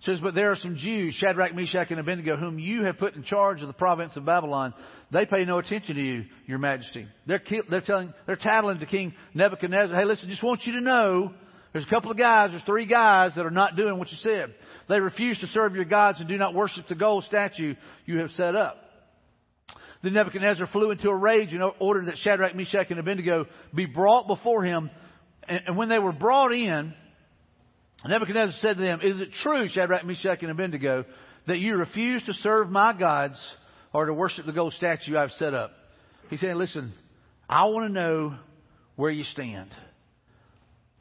It 0.00 0.06
says, 0.06 0.20
But 0.20 0.34
there 0.34 0.50
are 0.50 0.56
some 0.56 0.76
Jews, 0.76 1.14
Shadrach, 1.14 1.54
Meshach, 1.54 1.90
and 1.90 2.00
Abednego, 2.00 2.38
whom 2.38 2.58
you 2.58 2.84
have 2.84 2.98
put 2.98 3.14
in 3.14 3.22
charge 3.22 3.60
of 3.60 3.66
the 3.66 3.74
province 3.74 4.16
of 4.16 4.24
Babylon. 4.24 4.72
They 5.12 5.26
pay 5.26 5.44
no 5.44 5.58
attention 5.58 5.96
to 5.96 6.02
you, 6.02 6.24
your 6.46 6.58
majesty. 6.58 7.06
They're, 7.26 7.42
they're 7.68 7.82
telling, 7.82 8.14
they're 8.26 8.36
tattling 8.36 8.78
to 8.78 8.86
King 8.86 9.12
Nebuchadnezzar, 9.34 9.94
hey, 9.94 10.06
listen, 10.06 10.28
just 10.30 10.42
want 10.42 10.62
you 10.64 10.72
to 10.72 10.80
know, 10.80 11.34
there's 11.72 11.84
a 11.84 11.90
couple 11.90 12.10
of 12.10 12.18
guys, 12.18 12.50
there's 12.50 12.64
three 12.64 12.86
guys 12.86 13.32
that 13.36 13.46
are 13.46 13.50
not 13.50 13.76
doing 13.76 13.98
what 13.98 14.10
you 14.10 14.18
said. 14.22 14.54
They 14.88 14.98
refuse 14.98 15.38
to 15.40 15.46
serve 15.48 15.76
your 15.76 15.84
gods 15.84 16.18
and 16.18 16.28
do 16.28 16.36
not 16.36 16.54
worship 16.54 16.88
the 16.88 16.96
gold 16.96 17.24
statue 17.24 17.74
you 18.06 18.18
have 18.18 18.30
set 18.32 18.56
up. 18.56 18.76
Then 20.02 20.14
Nebuchadnezzar 20.14 20.66
flew 20.68 20.90
into 20.90 21.08
a 21.10 21.14
rage 21.14 21.52
and 21.52 21.62
ordered 21.78 22.06
that 22.06 22.16
Shadrach, 22.18 22.56
Meshach, 22.56 22.90
and 22.90 22.98
Abednego 22.98 23.46
be 23.74 23.86
brought 23.86 24.26
before 24.26 24.64
him. 24.64 24.90
And 25.46 25.76
when 25.76 25.88
they 25.88 25.98
were 25.98 26.12
brought 26.12 26.52
in, 26.52 26.94
Nebuchadnezzar 28.06 28.56
said 28.60 28.76
to 28.78 28.82
them, 28.82 29.00
Is 29.02 29.20
it 29.20 29.28
true, 29.42 29.68
Shadrach, 29.68 30.06
Meshach, 30.06 30.38
and 30.42 30.50
Abednego, 30.50 31.04
that 31.46 31.58
you 31.58 31.76
refuse 31.76 32.22
to 32.24 32.32
serve 32.34 32.70
my 32.70 32.98
gods 32.98 33.38
or 33.92 34.06
to 34.06 34.14
worship 34.14 34.46
the 34.46 34.52
gold 34.52 34.72
statue 34.72 35.16
I've 35.16 35.32
set 35.32 35.52
up? 35.52 35.72
He 36.30 36.38
said, 36.38 36.56
Listen, 36.56 36.92
I 37.48 37.66
want 37.66 37.88
to 37.88 37.92
know 37.92 38.36
where 38.96 39.10
you 39.10 39.24
stand. 39.24 39.70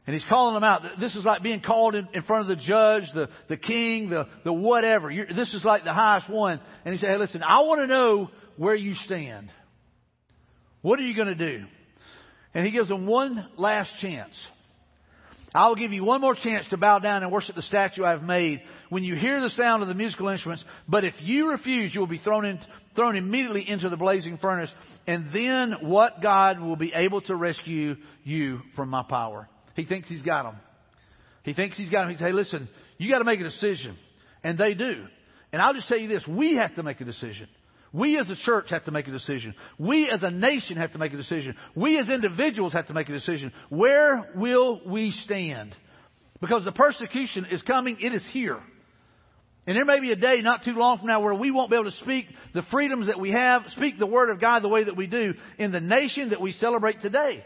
And 0.07 0.15
he's 0.15 0.25
calling 0.27 0.55
them 0.55 0.63
out. 0.63 0.81
This 0.99 1.15
is 1.15 1.23
like 1.23 1.43
being 1.43 1.62
called 1.62 1.93
in, 1.93 2.07
in 2.13 2.23
front 2.23 2.49
of 2.49 2.57
the 2.57 2.63
judge, 2.63 3.03
the, 3.13 3.29
the 3.47 3.57
king, 3.57 4.09
the, 4.09 4.27
the 4.43 4.53
whatever. 4.53 5.12
You're, 5.12 5.27
this 5.27 5.53
is 5.53 5.63
like 5.63 5.83
the 5.83 5.93
highest 5.93 6.29
one. 6.29 6.59
And 6.83 6.93
he 6.93 6.99
said, 6.99 7.09
Hey, 7.09 7.17
listen, 7.17 7.43
I 7.43 7.62
want 7.62 7.81
to 7.81 7.88
know 7.88 8.29
where 8.57 8.75
you 8.75 8.95
stand. 8.95 9.51
What 10.81 10.99
are 10.99 11.03
you 11.03 11.15
going 11.15 11.27
to 11.27 11.35
do? 11.35 11.65
And 12.53 12.65
he 12.65 12.71
gives 12.71 12.89
them 12.89 13.05
one 13.05 13.47
last 13.57 13.91
chance. 14.01 14.33
I 15.53 15.67
will 15.67 15.75
give 15.75 15.91
you 15.91 16.03
one 16.03 16.21
more 16.21 16.35
chance 16.35 16.65
to 16.69 16.77
bow 16.77 16.99
down 16.99 17.23
and 17.23 17.31
worship 17.31 17.55
the 17.55 17.63
statue 17.63 18.03
I 18.03 18.12
have 18.12 18.21
made 18.21 18.62
when 18.89 19.03
you 19.03 19.15
hear 19.15 19.41
the 19.41 19.49
sound 19.49 19.81
of 19.81 19.88
the 19.88 19.95
musical 19.95 20.27
instruments. 20.29 20.63
But 20.88 21.03
if 21.03 21.15
you 21.19 21.49
refuse, 21.49 21.93
you 21.93 21.99
will 21.99 22.07
be 22.07 22.19
thrown, 22.19 22.45
in, 22.45 22.59
thrown 22.95 23.15
immediately 23.15 23.67
into 23.67 23.89
the 23.89 23.97
blazing 23.97 24.38
furnace. 24.38 24.69
And 25.07 25.31
then 25.33 25.73
what 25.81 26.21
God 26.21 26.59
will 26.59 26.75
be 26.75 26.93
able 26.93 27.21
to 27.21 27.35
rescue 27.35 27.95
you 28.23 28.62
from 28.75 28.89
my 28.89 29.03
power? 29.09 29.49
He 29.75 29.86
thinks 29.86 30.10
he's 30.10 30.21
got 30.21 30.43
them. 30.43 30.55
He 31.43 31.53
thinks 31.53 31.77
he's 31.77 31.89
got 31.89 32.01
them. 32.01 32.12
He 32.12 32.15
says, 32.15 32.27
hey, 32.27 32.34
listen, 32.34 32.69
you 32.97 33.10
got 33.10 33.19
to 33.19 33.25
make 33.25 33.39
a 33.39 33.43
decision. 33.43 33.97
And 34.43 34.58
they 34.58 34.73
do. 34.73 35.05
And 35.51 35.62
I'll 35.62 35.73
just 35.73 35.88
tell 35.88 35.97
you 35.97 36.08
this, 36.08 36.25
we 36.27 36.55
have 36.55 36.75
to 36.75 36.84
make 36.84 37.01
a 37.01 37.05
decision. 37.05 37.47
We 37.91 38.19
as 38.19 38.29
a 38.29 38.36
church 38.36 38.69
have 38.69 38.86
to 38.86 38.91
make 38.91 39.08
a 39.08 39.12
decision. 39.12 39.55
We 39.79 40.10
as 40.10 40.21
a 40.21 40.29
nation 40.29 40.77
have 40.77 40.91
to 40.91 40.99
make 40.99 41.13
a 41.13 41.17
decision. 41.17 41.55
We 41.75 41.97
as 41.97 42.08
individuals 42.08 42.73
have 42.73 42.88
to 42.88 42.93
make 42.93 43.10
a 43.10 43.13
decision. 43.13 43.51
Where 43.69 44.32
will 44.36 44.82
we 44.86 45.12
stand? 45.25 45.75
Because 46.39 46.63
the 46.65 46.71
persecution 46.71 47.45
is 47.49 47.62
coming. 47.63 47.97
It 47.99 48.13
is 48.13 48.23
here. 48.32 48.60
And 49.65 49.75
there 49.75 49.86
may 49.86 49.99
be 49.99 50.12
a 50.12 50.15
day 50.15 50.41
not 50.41 50.63
too 50.63 50.73
long 50.73 50.99
from 50.99 51.08
now 51.08 51.21
where 51.21 51.34
we 51.34 51.51
won't 51.51 51.69
be 51.69 51.75
able 51.75 51.91
to 51.91 51.97
speak 51.97 52.27
the 52.53 52.63
freedoms 52.71 53.08
that 53.08 53.19
we 53.19 53.32
have, 53.32 53.63
speak 53.75 53.99
the 53.99 54.05
Word 54.05 54.29
of 54.29 54.39
God 54.39 54.63
the 54.63 54.69
way 54.69 54.84
that 54.84 54.95
we 54.95 55.08
do 55.08 55.34
in 55.58 55.71
the 55.71 55.82
nation 55.82 56.29
that 56.29 56.41
we 56.41 56.53
celebrate 56.53 57.01
today. 57.01 57.43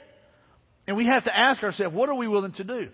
And 0.87 0.97
we 0.97 1.05
have 1.05 1.23
to 1.25 1.37
ask 1.37 1.63
ourselves, 1.63 1.95
what 1.95 2.09
are 2.09 2.15
we 2.15 2.27
willing 2.27 2.53
to 2.53 2.63
do? 2.63 2.89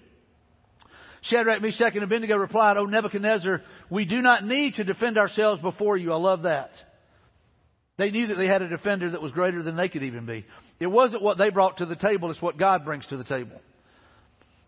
Shadrach, 1.22 1.62
Meshach, 1.62 1.96
and 1.96 2.04
Abednego 2.04 2.38
replied, 2.38 2.78
O 2.78 2.86
Nebuchadnezzar, 2.86 3.62
we 3.90 4.06
do 4.06 4.22
not 4.22 4.46
need 4.46 4.76
to 4.76 4.84
defend 4.84 5.18
ourselves 5.18 5.62
before 5.62 5.98
you. 5.98 6.14
I 6.14 6.18
love 6.18 6.44
that. 6.44 6.72
They 7.98 8.12
knew 8.12 8.28
that 8.28 8.36
they 8.36 8.48
had 8.48 8.62
a 8.62 8.70
defender 8.70 9.12
that 9.12 9.22
was 9.22 9.34
greater 9.34 9.62
than 9.62 9.76
they 9.76 9.90
could 9.90 10.04
even 10.04 10.26
be. 10.26 10.46
It 10.80 10.88
wasn't 10.88 11.22
what 11.22 11.38
they 11.38 11.50
brought 11.50 11.78
to 11.78 11.86
the 11.86 11.98
table, 11.98 12.32
it's 12.32 12.42
what 12.42 12.58
God 12.58 12.86
brings 12.86 13.06
to 13.08 13.18
the 13.18 13.26
table. 13.26 13.60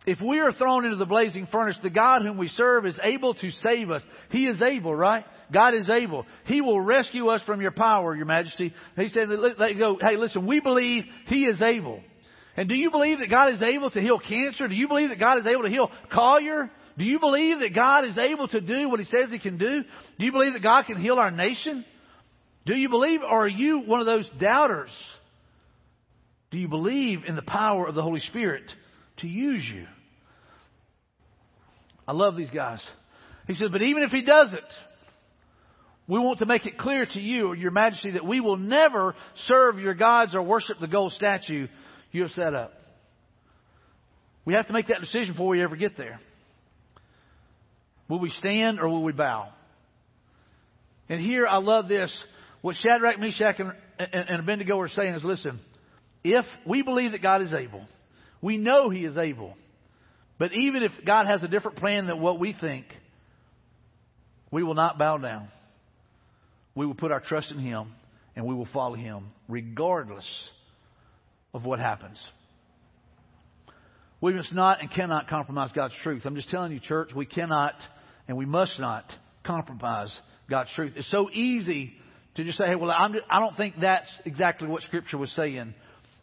If 0.05 0.19
we 0.19 0.39
are 0.39 0.51
thrown 0.51 0.83
into 0.83 0.97
the 0.97 1.05
blazing 1.05 1.47
furnace, 1.51 1.77
the 1.81 1.91
God 1.91 2.23
whom 2.23 2.37
we 2.37 2.47
serve 2.49 2.85
is 2.85 2.99
able 3.01 3.35
to 3.35 3.51
save 3.51 3.91
us. 3.91 4.01
He 4.31 4.47
is 4.47 4.61
able, 4.61 4.95
right? 4.95 5.23
God 5.53 5.75
is 5.75 5.87
able. 5.89 6.25
He 6.45 6.59
will 6.59 6.81
rescue 6.81 7.27
us 7.27 7.41
from 7.45 7.61
your 7.61 7.71
power, 7.71 8.15
your 8.15 8.25
majesty. 8.25 8.73
He 8.97 9.09
said, 9.09 9.29
they 9.59 9.75
go, 9.75 9.97
hey, 10.01 10.17
listen, 10.17 10.47
we 10.47 10.59
believe 10.59 11.03
He 11.27 11.45
is 11.45 11.61
able. 11.61 12.01
And 12.57 12.67
do 12.67 12.75
you 12.75 12.91
believe 12.91 13.19
that 13.19 13.29
God 13.29 13.53
is 13.53 13.61
able 13.61 13.91
to 13.91 14.01
heal 14.01 14.19
cancer? 14.19 14.67
Do 14.67 14.75
you 14.75 14.87
believe 14.87 15.09
that 15.09 15.19
God 15.19 15.39
is 15.39 15.47
able 15.47 15.63
to 15.63 15.69
heal 15.69 15.89
Collier? 16.11 16.69
Do 16.97 17.05
you 17.05 17.19
believe 17.19 17.59
that 17.59 17.73
God 17.73 18.05
is 18.05 18.17
able 18.17 18.47
to 18.49 18.59
do 18.59 18.89
what 18.89 18.99
He 18.99 19.05
says 19.05 19.29
He 19.31 19.39
can 19.39 19.57
do? 19.57 19.83
Do 20.19 20.25
you 20.25 20.31
believe 20.31 20.53
that 20.53 20.63
God 20.63 20.85
can 20.85 20.97
heal 20.97 21.15
our 21.15 21.31
nation? 21.31 21.85
Do 22.65 22.75
you 22.75 22.89
believe, 22.89 23.21
or 23.21 23.45
are 23.45 23.47
you 23.47 23.79
one 23.79 24.01
of 24.01 24.05
those 24.05 24.29
doubters? 24.39 24.91
Do 26.51 26.59
you 26.59 26.67
believe 26.67 27.23
in 27.25 27.35
the 27.35 27.41
power 27.41 27.87
of 27.87 27.95
the 27.95 28.03
Holy 28.03 28.19
Spirit 28.19 28.63
to 29.17 29.27
use 29.27 29.63
you? 29.73 29.87
I 32.07 32.11
love 32.11 32.35
these 32.35 32.49
guys. 32.49 32.83
He 33.47 33.53
says, 33.53 33.69
but 33.71 33.81
even 33.81 34.03
if 34.03 34.11
he 34.11 34.21
doesn't, 34.21 34.59
we 36.07 36.19
want 36.19 36.39
to 36.39 36.45
make 36.45 36.65
it 36.65 36.77
clear 36.77 37.05
to 37.05 37.19
you, 37.21 37.53
your 37.53 37.71
majesty, 37.71 38.11
that 38.11 38.25
we 38.25 38.41
will 38.41 38.57
never 38.57 39.15
serve 39.45 39.79
your 39.79 39.93
gods 39.93 40.35
or 40.35 40.41
worship 40.41 40.77
the 40.79 40.87
gold 40.87 41.13
statue 41.13 41.67
you 42.11 42.23
have 42.23 42.31
set 42.31 42.53
up. 42.53 42.73
We 44.45 44.53
have 44.55 44.67
to 44.67 44.73
make 44.73 44.87
that 44.87 45.01
decision 45.01 45.33
before 45.33 45.49
we 45.49 45.61
ever 45.61 45.75
get 45.75 45.97
there. 45.97 46.19
Will 48.09 48.19
we 48.19 48.29
stand 48.29 48.79
or 48.79 48.89
will 48.89 49.03
we 49.03 49.13
bow? 49.13 49.49
And 51.07 51.21
here 51.21 51.47
I 51.47 51.57
love 51.57 51.87
this. 51.87 52.11
What 52.61 52.75
Shadrach, 52.75 53.19
Meshach, 53.19 53.59
and, 53.59 53.73
and, 54.13 54.39
Abednego 54.39 54.79
are 54.79 54.87
saying 54.87 55.15
is 55.15 55.23
listen, 55.23 55.59
if 56.23 56.45
we 56.65 56.81
believe 56.81 57.13
that 57.13 57.21
God 57.21 57.41
is 57.41 57.53
able, 57.53 57.85
we 58.41 58.57
know 58.57 58.89
He 58.89 59.05
is 59.05 59.17
able. 59.17 59.55
But 60.37 60.53
even 60.53 60.83
if 60.83 60.91
God 61.05 61.27
has 61.27 61.43
a 61.43 61.47
different 61.47 61.77
plan 61.77 62.07
than 62.07 62.19
what 62.19 62.39
we 62.39 62.55
think, 62.59 62.85
we 64.51 64.63
will 64.63 64.73
not 64.73 64.97
bow 64.97 65.17
down. 65.17 65.47
We 66.75 66.85
will 66.85 66.95
put 66.95 67.11
our 67.11 67.19
trust 67.19 67.51
in 67.51 67.59
Him 67.59 67.93
and 68.35 68.45
we 68.45 68.55
will 68.55 68.67
follow 68.73 68.95
Him 68.95 69.27
regardless 69.47 70.25
of 71.53 71.65
what 71.65 71.79
happens. 71.79 72.17
We 74.21 74.33
must 74.33 74.53
not 74.53 74.81
and 74.81 74.91
cannot 74.91 75.27
compromise 75.27 75.71
God's 75.73 75.95
truth. 76.03 76.23
I'm 76.25 76.35
just 76.35 76.49
telling 76.49 76.71
you, 76.71 76.79
church, 76.79 77.09
we 77.15 77.25
cannot 77.25 77.73
and 78.27 78.37
we 78.37 78.45
must 78.45 78.79
not 78.79 79.05
compromise 79.43 80.11
God's 80.49 80.69
truth. 80.75 80.93
It's 80.95 81.09
so 81.09 81.29
easy 81.31 81.93
to 82.35 82.43
just 82.43 82.57
say, 82.57 82.67
hey, 82.67 82.75
well, 82.75 82.91
I'm 82.91 83.13
just, 83.13 83.25
I 83.29 83.39
don't 83.39 83.57
think 83.57 83.75
that's 83.81 84.09
exactly 84.25 84.67
what 84.67 84.83
Scripture 84.83 85.17
was 85.17 85.31
saying. 85.31 85.73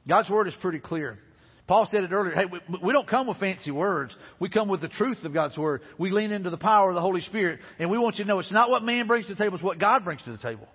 God's 0.08 0.30
Word 0.30 0.46
is 0.46 0.54
pretty 0.60 0.78
clear. 0.78 1.18
Paul 1.66 1.86
said 1.90 2.02
it 2.02 2.12
earlier. 2.12 2.34
Hey, 2.34 2.46
we, 2.46 2.60
we 2.82 2.92
don't 2.92 3.06
come 3.06 3.26
with 3.26 3.38
fancy 3.38 3.70
words. 3.70 4.14
We 4.40 4.48
come 4.48 4.68
with 4.68 4.80
the 4.80 4.88
truth 4.88 5.18
of 5.24 5.34
God's 5.34 5.58
Word. 5.58 5.82
We 5.98 6.10
lean 6.10 6.32
into 6.32 6.48
the 6.48 6.56
power 6.56 6.88
of 6.88 6.94
the 6.94 7.02
Holy 7.02 7.20
Spirit. 7.20 7.60
And 7.78 7.90
we 7.90 7.98
want 7.98 8.16
you 8.16 8.24
to 8.24 8.28
know 8.28 8.38
it's 8.38 8.50
not 8.50 8.70
what 8.70 8.82
man 8.82 9.06
brings 9.06 9.26
to 9.26 9.34
the 9.34 9.42
table, 9.42 9.56
it's 9.56 9.64
what 9.64 9.78
God 9.78 10.04
brings 10.04 10.22
to 10.22 10.32
the 10.32 10.38
table. 10.38 10.66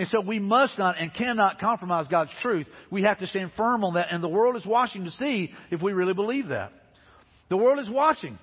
And 0.00 0.08
so 0.08 0.22
we 0.22 0.38
must 0.38 0.78
not 0.78 0.96
and 0.98 1.12
cannot 1.12 1.60
compromise 1.60 2.08
God's 2.08 2.30
truth. 2.40 2.66
We 2.90 3.02
have 3.02 3.18
to 3.18 3.26
stand 3.26 3.50
firm 3.54 3.84
on 3.84 3.94
that. 3.94 4.06
And 4.10 4.24
the 4.24 4.28
world 4.28 4.56
is 4.56 4.64
watching 4.64 5.04
to 5.04 5.10
see 5.10 5.52
if 5.70 5.82
we 5.82 5.92
really 5.92 6.14
believe 6.14 6.48
that. 6.48 6.72
The 7.50 7.58
world 7.58 7.78
is 7.78 7.88
watching. 7.90 8.38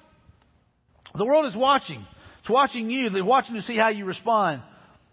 The 1.17 1.25
world 1.25 1.47
is 1.47 1.55
watching. 1.55 2.05
It's 2.41 2.49
watching 2.49 2.91
you. 2.91 3.09
They're 3.09 3.25
watching 3.25 3.55
to 3.55 3.63
see 3.63 3.75
how 3.75 3.89
you 3.89 4.05
respond. 4.05 4.61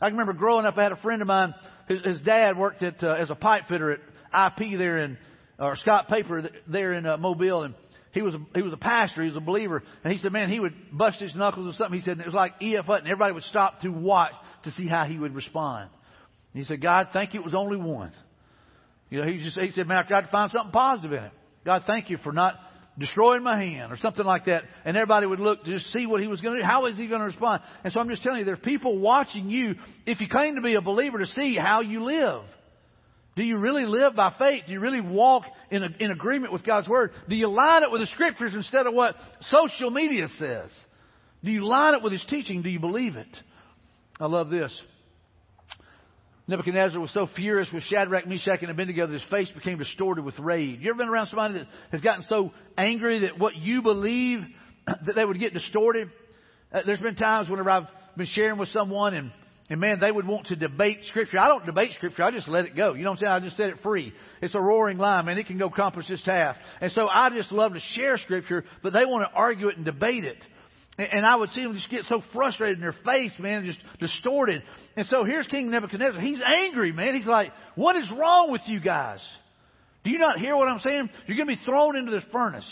I 0.03 0.09
remember 0.09 0.35
growing 0.35 0.67
up, 0.67 0.77
I 0.77 0.83
had 0.83 0.93
a 0.93 0.97
friend 0.97 1.23
of 1.23 1.29
mine, 1.29 1.55
his, 1.89 2.03
his 2.03 2.21
dad 2.21 2.59
worked 2.59 2.83
at, 2.83 3.03
uh, 3.03 3.13
as 3.13 3.31
a 3.31 3.35
pipe 3.35 3.63
fitter 3.67 3.93
at 3.93 4.53
IP 4.61 4.79
there 4.79 4.99
in, 4.99 5.17
or 5.59 5.77
Scott 5.77 6.09
Paper 6.09 6.51
there 6.67 6.93
in 6.93 7.07
uh, 7.07 7.17
Mobile, 7.17 7.63
and 7.63 7.75
he 8.13 8.21
was 8.21 8.35
a, 8.35 8.41
he 8.55 8.61
was 8.61 8.75
a 8.75 8.77
pastor, 8.77 9.23
he 9.23 9.29
was 9.29 9.39
a 9.39 9.41
believer, 9.41 9.83
and 10.03 10.13
he 10.13 10.19
said, 10.19 10.31
man, 10.31 10.51
he 10.51 10.61
would 10.61 10.75
bust 10.93 11.21
his 11.21 11.35
knuckles 11.35 11.75
or 11.75 11.79
something. 11.79 11.99
He 11.99 12.05
said 12.05 12.21
it 12.21 12.27
was 12.27 12.35
like 12.35 12.53
E.F. 12.61 12.85
Hutton. 12.85 13.07
Everybody 13.07 13.33
would 13.33 13.45
stop 13.45 13.81
to 13.81 13.89
watch 13.89 14.35
to 14.65 14.73
see 14.73 14.87
how 14.87 15.05
he 15.05 15.19
would 15.19 15.35
respond. 15.35 15.89
And 16.55 16.63
he 16.63 16.65
said, 16.67 16.81
God, 16.81 17.09
thank 17.13 17.35
you, 17.35 17.41
it 17.41 17.45
was 17.45 17.55
only 17.55 17.77
one. 17.77 18.13
You 19.11 19.21
know, 19.21 19.27
he 19.27 19.43
just 19.43 19.59
he 19.59 19.73
said, 19.73 19.87
man, 19.87 19.99
I 19.99 20.09
tried 20.09 20.23
to 20.23 20.31
find 20.31 20.51
something 20.51 20.73
positive 20.73 21.13
in 21.13 21.25
it. 21.25 21.33
God, 21.65 21.83
thank 21.87 22.11
you 22.11 22.17
for 22.19 22.33
not 22.33 22.55
destroying 22.99 23.43
my 23.43 23.63
hand 23.63 23.93
or 23.93 23.97
something 23.97 24.25
like 24.25 24.47
that. 24.47 24.63
And 24.85 24.97
everybody 24.97 25.27
would 25.27 25.41
look 25.41 25.65
to 25.65 25.73
just 25.73 25.93
see 25.93 26.07
what 26.07 26.21
he 26.21 26.29
was 26.29 26.41
going 26.41 26.55
to 26.55 26.61
do. 26.61 26.67
How 26.67 26.87
is 26.87 26.97
he 26.97 27.07
going 27.09 27.21
to 27.21 27.27
respond? 27.27 27.63
And 27.83 27.93
so 27.93 28.01
I'm 28.01 28.09
just 28.09 28.23
telling 28.23 28.39
you, 28.39 28.45
there's 28.45 28.59
people 28.61 28.99
watching 28.99 29.51
you, 29.51 29.75
if 30.07 30.21
you 30.21 30.29
claim 30.29 30.55
to 30.55 30.63
be 30.63 30.75
a 30.75 30.81
believer, 30.81 31.19
to 31.19 31.27
see 31.27 31.57
how 31.57 31.81
you 31.81 32.05
live. 32.05 32.43
Do 33.37 33.43
you 33.43 33.59
really 33.59 33.85
live 33.85 34.15
by 34.15 34.33
faith? 34.39 34.65
Do 34.67 34.73
you 34.73 34.81
really 34.81 35.01
walk 35.01 35.45
in, 35.71 35.83
a, 35.83 35.89
in 35.99 36.13
agreement 36.13 36.53
with 36.53 36.63
God's 36.63 36.89
Word? 36.89 37.11
Do 37.29 37.35
you 37.35 37.49
line 37.49 37.83
it 37.83 37.91
with 37.91 38.01
the 38.01 38.07
Scriptures 38.07 38.53
instead 38.55 38.87
of 38.87 38.95
what 38.95 39.17
social 39.51 39.91
media 39.91 40.29
says? 40.39 40.71
Do 41.43 41.51
you 41.51 41.67
line 41.67 41.95
it 41.95 42.03
with 42.03 42.13
His 42.13 42.25
teaching? 42.31 42.63
Do 42.63 42.71
you 42.71 42.79
believe 42.79 43.17
it? 43.17 43.37
I 44.21 44.27
love 44.27 44.51
this. 44.51 44.73
Nebuchadnezzar 46.47 47.01
was 47.01 47.13
so 47.13 47.27
furious 47.35 47.69
with 47.73 47.83
Shadrach, 47.85 48.27
Meshach, 48.27 48.61
and 48.61 48.71
Abednego 48.71 49.07
that 49.07 49.13
his 49.13 49.31
face 49.31 49.49
became 49.55 49.79
distorted 49.79 50.25
with 50.25 50.39
rage. 50.39 50.81
You 50.81 50.91
ever 50.91 50.99
been 50.99 51.09
around 51.09 51.29
somebody 51.29 51.55
that 51.55 51.67
has 51.91 52.03
gotten 52.03 52.25
so 52.29 52.53
angry 52.77 53.21
that 53.21 53.39
what 53.39 53.57
you 53.57 53.81
believe 53.81 54.41
that 54.87 55.15
they 55.15 55.25
would 55.25 55.39
get 55.39 55.55
distorted? 55.55 56.11
Uh, 56.73 56.83
there's 56.85 57.01
been 57.01 57.17
times 57.17 57.49
whenever 57.49 57.71
I've 57.71 57.87
been 58.17 58.27
sharing 58.27 58.59
with 58.59 58.69
someone 58.69 59.15
and 59.15 59.33
and 59.71 59.81
man, 59.81 59.99
they 59.99 60.13
would 60.13 60.27
want 60.27 60.49
to 60.49 60.57
debate 60.57 60.99
Scripture. 61.09 61.39
I 61.39 61.49
don't 61.49 61.65
debate 61.65 61.93
Scripture. 61.95 62.23
I 62.23 62.31
just 62.31 62.49
let 62.49 62.67
it 62.67 62.77
go. 62.77 62.93
You 62.93 63.03
know 63.03 63.11
what 63.11 63.17
I'm 63.17 63.21
saying? 63.21 63.33
I 63.33 63.41
just 63.41 63.57
set 63.57 63.71
it 63.71 63.77
free. 63.83 64.13
It's 64.43 64.55
a 64.55 64.61
roaring 64.61 64.99
lion, 64.99 65.25
man. 65.25 65.39
It 65.39 65.47
can 65.47 65.57
go 65.57 65.69
accomplish 65.69 66.11
its 66.11 66.23
task. 66.23 66.61
And 66.83 66.93
so 66.93 67.09
I 67.09 67.31
just 67.31 67.51
love 67.51 67.73
to 67.73 67.81
share 67.81 68.19
Scripture, 68.19 68.65
but 68.83 68.93
they 68.93 69.07
want 69.07 69.27
to 69.27 69.35
argue 69.35 69.69
it 69.69 69.77
and 69.77 69.85
debate 69.87 70.25
it. 70.25 70.37
And 70.97 71.27
I 71.27 71.35
would 71.35 71.51
see 71.51 71.63
them 71.63 71.75
just 71.75 71.91
get 71.91 72.05
so 72.09 72.23
frustrated 72.33 72.79
in 72.79 72.83
their 72.83 72.95
face, 73.05 73.33
man, 73.39 73.65
just 73.65 73.81
distorted. 73.99 74.63
And 74.97 75.07
so 75.09 75.25
here's 75.25 75.47
King 75.49 75.71
Nebuchadnezzar. 75.71 76.21
He's 76.21 76.41
angry, 76.45 76.93
man. 76.93 77.15
He's 77.15 77.27
like, 77.27 77.51
what 77.75 77.97
is 77.97 78.09
wrong 78.17 78.53
with 78.53 78.61
you 78.67 78.79
guys? 78.79 79.19
Do 80.05 80.11
you 80.11 80.19
not 80.19 80.39
hear 80.39 80.55
what 80.57 80.69
I'm 80.69 80.79
saying? 80.81 81.11
You're 81.27 81.37
going 81.37 81.49
to 81.49 81.57
be 81.57 81.65
thrown 81.65 81.97
into 81.97 82.13
this 82.13 82.23
furnace. 82.31 82.69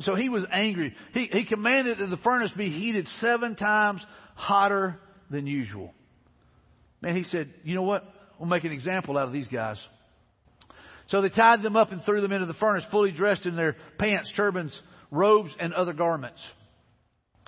So 0.00 0.14
he 0.14 0.28
was 0.28 0.44
angry. 0.52 0.94
He, 1.14 1.28
he 1.32 1.44
commanded 1.44 1.98
that 1.98 2.06
the 2.08 2.18
furnace 2.18 2.50
be 2.56 2.70
heated 2.70 3.08
seven 3.20 3.56
times 3.56 4.02
hotter 4.34 4.98
than 5.30 5.46
usual. 5.46 5.94
Man, 7.00 7.16
he 7.16 7.24
said, 7.24 7.48
you 7.64 7.74
know 7.74 7.82
what? 7.82 8.04
We'll 8.38 8.48
make 8.48 8.64
an 8.64 8.72
example 8.72 9.16
out 9.16 9.26
of 9.26 9.32
these 9.32 9.48
guys. 9.48 9.80
So 11.08 11.22
they 11.22 11.30
tied 11.30 11.62
them 11.62 11.76
up 11.76 11.92
and 11.92 12.02
threw 12.04 12.20
them 12.20 12.32
into 12.32 12.46
the 12.46 12.54
furnace, 12.54 12.84
fully 12.90 13.12
dressed 13.12 13.46
in 13.46 13.56
their 13.56 13.76
pants, 13.98 14.30
turbans, 14.36 14.78
robes, 15.10 15.50
and 15.58 15.72
other 15.72 15.94
garments. 15.94 16.40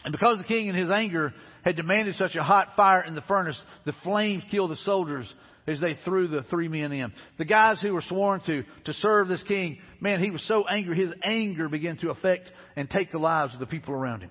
And 0.05 0.13
because 0.13 0.39
the 0.39 0.45
king 0.45 0.69
in 0.69 0.75
his 0.75 0.91
anger 0.91 1.35
had 1.63 1.77
demanded 1.77 2.17
such 2.17 2.35
a 2.35 2.43
hot 2.43 2.69
fire 2.77 3.03
in 3.03 3.15
the 3.15 3.21
furnace, 3.23 3.61
the 3.85 3.93
flames 4.03 4.43
killed 4.51 4.71
the 4.71 4.77
soldiers 4.77 5.31
as 5.67 5.81
they 5.81 5.99
threw 6.05 6.27
the 6.27 6.43
three 6.45 6.69
men 6.69 6.93
in. 6.93 7.13
The 7.39 7.45
guys 7.45 7.81
who 7.81 7.93
were 7.93 8.03
sworn 8.03 8.41
to, 8.47 8.65
to 8.85 8.93
serve 8.95 9.29
this 9.29 9.43
king, 9.43 9.79
man, 10.01 10.23
he 10.23 10.31
was 10.31 10.43
so 10.49 10.67
angry, 10.67 10.97
his 10.97 11.15
anger 11.23 11.69
began 11.69 11.99
to 11.99 12.11
affect 12.11 12.51
and 12.77 12.89
take 12.89 13.13
the 13.13 13.19
lives 13.19 13.53
of 13.55 13.61
the 13.61 13.67
people 13.67 13.95
around 13.95 14.23
him. 14.23 14.31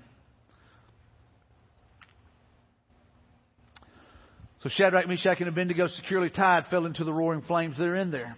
So 4.63 4.69
Shadrach, 4.69 5.07
Meshach, 5.07 5.39
and 5.39 5.47
Abednego, 5.47 5.87
securely 5.87 6.29
tied, 6.29 6.65
fell 6.69 6.85
into 6.85 7.05
the 7.05 7.13
roaring 7.13 7.43
flames. 7.43 7.77
They're 7.77 7.95
in 7.95 8.11
there. 8.11 8.35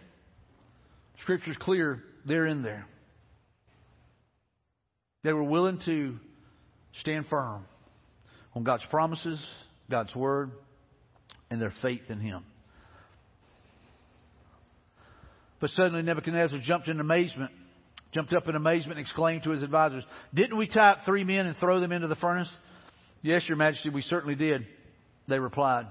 Scripture's 1.22 1.58
clear. 1.58 2.04
They're 2.26 2.46
in 2.46 2.62
there. 2.62 2.86
They 5.24 5.34
were 5.34 5.44
willing 5.44 5.80
to 5.86 6.20
stand 7.02 7.26
firm 7.28 7.66
on 8.56 8.64
God's 8.64 8.86
promises, 8.90 9.44
God's 9.90 10.16
word, 10.16 10.52
and 11.50 11.62
their 11.62 11.74
faith 11.82 12.04
in 12.10 12.20
Him. 12.20 12.44
But 15.60 15.70
suddenly 15.72 16.02
Nebuchadnezzar 16.02 16.60
jumped 16.60 16.88
in 16.88 17.00
amazement, 17.00 17.52
jumped 18.14 18.34
up 18.34 18.48
in 18.48 18.56
amazement 18.56 18.98
and 18.98 19.06
exclaimed 19.06 19.44
to 19.44 19.52
his 19.52 19.64
advisors, 19.64 20.04
Didn't 20.34 20.58
we 20.58 20.68
tie 20.68 20.92
up 20.92 21.00
three 21.06 21.24
men 21.24 21.46
and 21.46 21.56
throw 21.58 21.80
them 21.80 21.92
into 21.92 22.08
the 22.08 22.16
furnace? 22.16 22.50
Yes, 23.22 23.44
Your 23.48 23.58
Majesty, 23.58 23.90
we 23.90 24.02
certainly 24.02 24.36
did. 24.36 24.66
They 25.28 25.38
replied. 25.38 25.86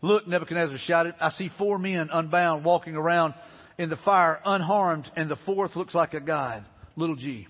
Look, 0.00 0.28
Nebuchadnezzar 0.28 0.78
shouted, 0.78 1.14
I 1.20 1.30
see 1.32 1.50
four 1.58 1.78
men 1.78 2.08
unbound 2.12 2.64
walking 2.64 2.94
around 2.94 3.34
in 3.78 3.90
the 3.90 3.96
fire 3.96 4.40
unharmed, 4.44 5.10
and 5.16 5.28
the 5.28 5.38
fourth 5.44 5.74
looks 5.74 5.94
like 5.94 6.14
a 6.14 6.20
god, 6.20 6.64
little 6.96 7.16
g. 7.16 7.48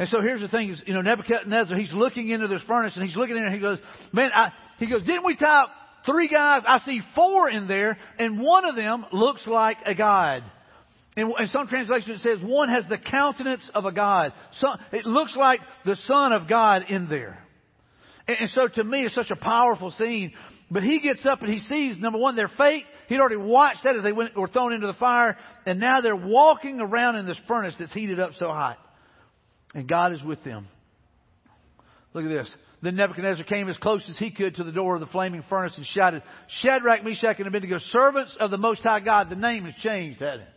And 0.00 0.08
so 0.08 0.22
here's 0.22 0.40
the 0.40 0.48
thing 0.48 0.70
is, 0.70 0.82
you 0.86 0.94
know, 0.94 1.02
Nebuchadnezzar, 1.02 1.76
he's 1.76 1.92
looking 1.92 2.30
into 2.30 2.48
this 2.48 2.62
furnace 2.66 2.96
and 2.96 3.04
he's 3.04 3.16
looking 3.16 3.36
in 3.36 3.44
and 3.44 3.52
he 3.52 3.60
goes, 3.60 3.78
man, 4.14 4.30
I, 4.34 4.50
he 4.78 4.86
goes, 4.86 5.04
didn't 5.04 5.26
we 5.26 5.36
up 5.46 5.68
three 6.06 6.26
guys? 6.26 6.62
I 6.66 6.80
see 6.86 7.02
four 7.14 7.50
in 7.50 7.68
there 7.68 7.98
and 8.18 8.40
one 8.40 8.64
of 8.64 8.76
them 8.76 9.04
looks 9.12 9.46
like 9.46 9.76
a 9.84 9.94
god. 9.94 10.42
In, 11.18 11.30
in 11.38 11.48
some 11.48 11.68
translations 11.68 12.18
it 12.18 12.22
says 12.22 12.38
one 12.42 12.70
has 12.70 12.86
the 12.88 12.96
countenance 12.96 13.68
of 13.74 13.84
a 13.84 13.92
god. 13.92 14.32
So, 14.60 14.68
it 14.90 15.04
looks 15.04 15.36
like 15.36 15.60
the 15.84 15.96
son 16.06 16.32
of 16.32 16.48
God 16.48 16.84
in 16.88 17.10
there. 17.10 17.44
And, 18.26 18.38
and 18.40 18.50
so 18.54 18.68
to 18.68 18.82
me 18.82 19.00
it's 19.00 19.14
such 19.14 19.30
a 19.30 19.36
powerful 19.36 19.90
scene 19.90 20.32
but 20.70 20.82
he 20.82 21.00
gets 21.00 21.26
up 21.26 21.42
and 21.42 21.52
he 21.52 21.60
sees, 21.68 21.98
number 21.98 22.18
one, 22.18 22.36
their 22.36 22.50
fate. 22.56 22.84
He'd 23.08 23.20
already 23.20 23.36
watched 23.36 23.80
that 23.84 23.96
as 23.96 24.02
they 24.02 24.12
went, 24.12 24.34
were 24.34 24.48
thrown 24.48 24.72
into 24.72 24.86
the 24.86 24.94
fire. 24.94 25.36
And 25.66 25.78
now 25.78 26.00
they're 26.00 26.16
walking 26.16 26.80
around 26.80 27.16
in 27.16 27.26
this 27.26 27.40
furnace 27.46 27.74
that's 27.78 27.92
heated 27.92 28.18
up 28.18 28.30
so 28.38 28.46
hot. 28.46 28.78
And 29.74 29.88
God 29.88 30.12
is 30.12 30.22
with 30.22 30.42
them. 30.44 30.66
Look 32.12 32.24
at 32.24 32.28
this. 32.28 32.50
Then 32.82 32.96
Nebuchadnezzar 32.96 33.44
came 33.44 33.68
as 33.68 33.76
close 33.76 34.02
as 34.08 34.18
he 34.18 34.30
could 34.30 34.56
to 34.56 34.64
the 34.64 34.72
door 34.72 34.94
of 34.94 35.00
the 35.00 35.06
flaming 35.06 35.44
furnace 35.48 35.76
and 35.76 35.86
shouted, 35.86 36.22
Shadrach, 36.62 37.04
Meshach, 37.04 37.38
and 37.38 37.46
Abednego, 37.46 37.78
servants 37.90 38.34
of 38.40 38.50
the 38.50 38.58
Most 38.58 38.82
High 38.82 39.00
God. 39.00 39.28
The 39.28 39.36
name 39.36 39.64
has 39.64 39.74
changed, 39.82 40.20
hasn't 40.20 40.42
it? 40.42 40.48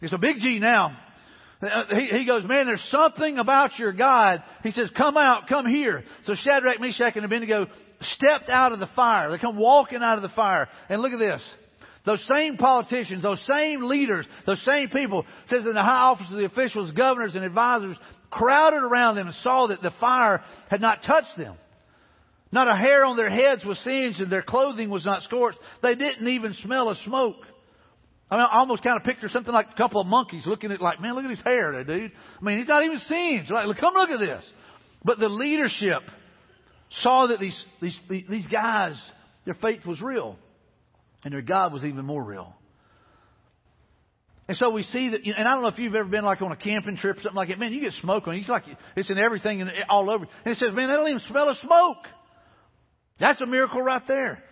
It's 0.00 0.12
a 0.12 0.18
big 0.18 0.36
G 0.40 0.58
now. 0.58 0.96
Uh, 1.62 1.82
he, 1.96 2.24
goes, 2.24 2.42
man, 2.44 2.66
there's 2.66 2.84
something 2.90 3.38
about 3.38 3.78
your 3.78 3.92
God. 3.92 4.42
He 4.64 4.72
says, 4.72 4.90
come 4.96 5.16
out, 5.16 5.48
come 5.48 5.66
here. 5.66 6.02
So 6.24 6.34
Shadrach, 6.34 6.80
Meshach, 6.80 7.14
and 7.14 7.24
Abednego 7.24 7.66
stepped 8.14 8.48
out 8.48 8.72
of 8.72 8.80
the 8.80 8.88
fire. 8.96 9.30
They 9.30 9.38
come 9.38 9.56
walking 9.56 10.02
out 10.02 10.16
of 10.16 10.22
the 10.22 10.34
fire. 10.34 10.68
And 10.88 11.00
look 11.00 11.12
at 11.12 11.20
this. 11.20 11.40
Those 12.04 12.26
same 12.28 12.56
politicians, 12.56 13.22
those 13.22 13.40
same 13.46 13.82
leaders, 13.82 14.26
those 14.44 14.60
same 14.64 14.88
people, 14.88 15.24
says 15.48 15.64
in 15.64 15.74
the 15.74 15.82
high 15.82 16.00
offices, 16.00 16.32
the 16.32 16.46
officials, 16.46 16.90
governors, 16.92 17.36
and 17.36 17.44
advisors 17.44 17.96
crowded 18.32 18.82
around 18.82 19.14
them 19.16 19.28
and 19.28 19.36
saw 19.42 19.68
that 19.68 19.82
the 19.82 19.92
fire 20.00 20.42
had 20.68 20.80
not 20.80 21.04
touched 21.04 21.36
them. 21.36 21.54
Not 22.50 22.68
a 22.68 22.76
hair 22.76 23.04
on 23.04 23.16
their 23.16 23.30
heads 23.30 23.64
was 23.64 23.78
singed 23.84 24.20
and 24.20 24.30
their 24.30 24.42
clothing 24.42 24.90
was 24.90 25.04
not 25.04 25.22
scorched. 25.22 25.58
They 25.82 25.94
didn't 25.94 26.26
even 26.26 26.54
smell 26.62 26.88
of 26.88 26.98
smoke. 27.04 27.36
I, 28.30 28.36
mean, 28.36 28.46
I 28.50 28.58
almost 28.58 28.82
kind 28.82 28.96
of 28.96 29.04
picture 29.04 29.28
something 29.28 29.52
like 29.52 29.68
a 29.72 29.76
couple 29.76 30.00
of 30.00 30.06
monkeys 30.06 30.42
looking 30.46 30.72
at 30.72 30.80
like, 30.80 31.00
man, 31.00 31.14
look 31.14 31.24
at 31.24 31.30
his 31.30 31.44
hair 31.44 31.72
dude. 31.84 32.12
I 32.40 32.44
mean, 32.44 32.58
he's 32.58 32.68
not 32.68 32.84
even 32.84 33.00
singed. 33.08 33.50
Like, 33.50 33.76
come 33.78 33.94
look 33.94 34.10
at 34.10 34.18
this. 34.18 34.44
But 35.04 35.18
the 35.18 35.28
leadership 35.28 36.02
saw 37.00 37.28
that 37.28 37.40
these, 37.40 37.64
these, 37.80 37.98
these 38.08 38.46
guys, 38.48 39.00
their 39.44 39.54
faith 39.54 39.86
was 39.86 40.00
real. 40.00 40.36
And 41.24 41.32
their 41.32 41.42
God 41.42 41.72
was 41.72 41.84
even 41.84 42.04
more 42.04 42.22
real. 42.22 42.54
And 44.52 44.58
so 44.58 44.68
we 44.68 44.82
see 44.82 45.08
that, 45.08 45.20
and 45.24 45.48
I 45.48 45.54
don't 45.54 45.62
know 45.62 45.68
if 45.68 45.78
you've 45.78 45.94
ever 45.94 46.10
been 46.10 46.26
like 46.26 46.42
on 46.42 46.52
a 46.52 46.56
camping 46.56 46.98
trip 46.98 47.16
or 47.16 47.20
something 47.22 47.36
like 47.36 47.48
that. 47.48 47.58
Man, 47.58 47.72
you 47.72 47.80
get 47.80 47.94
smoke 48.02 48.28
on 48.28 48.34
you. 48.34 48.40
It's 48.40 48.50
like 48.50 48.64
it's 48.94 49.08
in 49.08 49.16
everything 49.16 49.62
and 49.62 49.70
all 49.88 50.10
over. 50.10 50.26
And 50.44 50.52
it 50.54 50.58
says, 50.58 50.74
man, 50.74 50.90
they 50.90 50.94
don't 50.94 51.08
even 51.08 51.22
smell 51.26 51.48
of 51.48 51.56
smoke. 51.64 52.04
That's 53.18 53.40
a 53.40 53.46
miracle 53.46 53.80
right 53.80 54.02
there. 54.06 54.44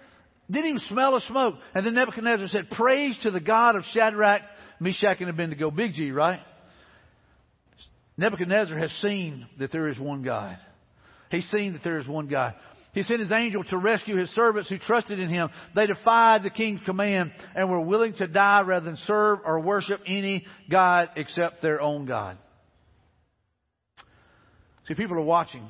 Didn't 0.51 0.71
even 0.71 0.83
smell 0.89 1.17
of 1.17 1.23
smoke. 1.25 1.57
And 1.75 1.85
then 1.85 1.93
Nebuchadnezzar 1.93 2.49
said, 2.49 2.71
Praise 2.71 3.19
to 3.25 3.31
the 3.31 3.41
God 3.41 3.77
of 3.77 3.83
Shadrach, 3.93 4.41
Meshach, 4.81 5.19
and 5.21 5.29
Abednego. 5.29 5.71
Big 5.71 5.93
G, 5.93 6.13
right? 6.13 6.41
Nebuchadnezzar 8.17 8.79
has 8.79 8.91
seen 9.03 9.49
that 9.59 9.71
there 9.71 9.89
is 9.89 9.99
one 9.99 10.23
God. 10.23 10.57
He's 11.31 11.47
seen 11.51 11.75
that 11.75 11.85
there 11.85 11.99
is 11.99 12.09
one 12.09 12.27
God. 12.27 12.55
He 12.93 13.03
sent 13.05 13.21
his 13.21 13.31
angel 13.31 13.63
to 13.65 13.77
rescue 13.77 14.17
his 14.17 14.31
servants 14.31 14.69
who 14.69 14.79
trusted 14.79 15.21
in 15.21 15.29
him. 15.29 15.51
They 15.77 15.87
defied 15.87 16.43
the 16.43 16.51
king's 16.51 16.81
command 16.85 17.33
and 17.55 17.71
were 17.71 17.81
willing 17.81 18.15
to 18.15 18.27
die 18.27 18.63
rather 18.63 18.85
than 18.85 18.99
serve 19.07 19.41
or 19.45 19.61
worship 19.61 20.01
any 20.07 20.45
God 20.69 21.11
except 21.17 21.63
their 21.63 21.81
own 21.81 22.07
God. 22.07 22.37
See, 24.89 24.95
people 24.95 25.17
are 25.17 25.23
watching 25.23 25.69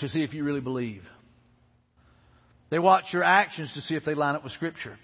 to 0.00 0.08
see 0.08 0.24
if 0.24 0.34
you 0.34 0.42
really 0.42 0.60
believe. 0.60 1.04
They 2.70 2.80
watch 2.80 3.04
your 3.12 3.22
actions 3.22 3.72
to 3.74 3.80
see 3.82 3.94
if 3.94 4.04
they 4.04 4.14
line 4.14 4.34
up 4.34 4.42
with 4.42 4.52
Scripture. 4.52 4.98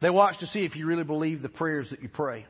They 0.00 0.10
watch 0.10 0.38
to 0.40 0.46
see 0.46 0.64
if 0.64 0.76
you 0.76 0.86
really 0.86 1.04
believe 1.04 1.42
the 1.42 1.48
prayers 1.48 1.90
that 1.90 2.02
you 2.02 2.08
pray. 2.08 2.46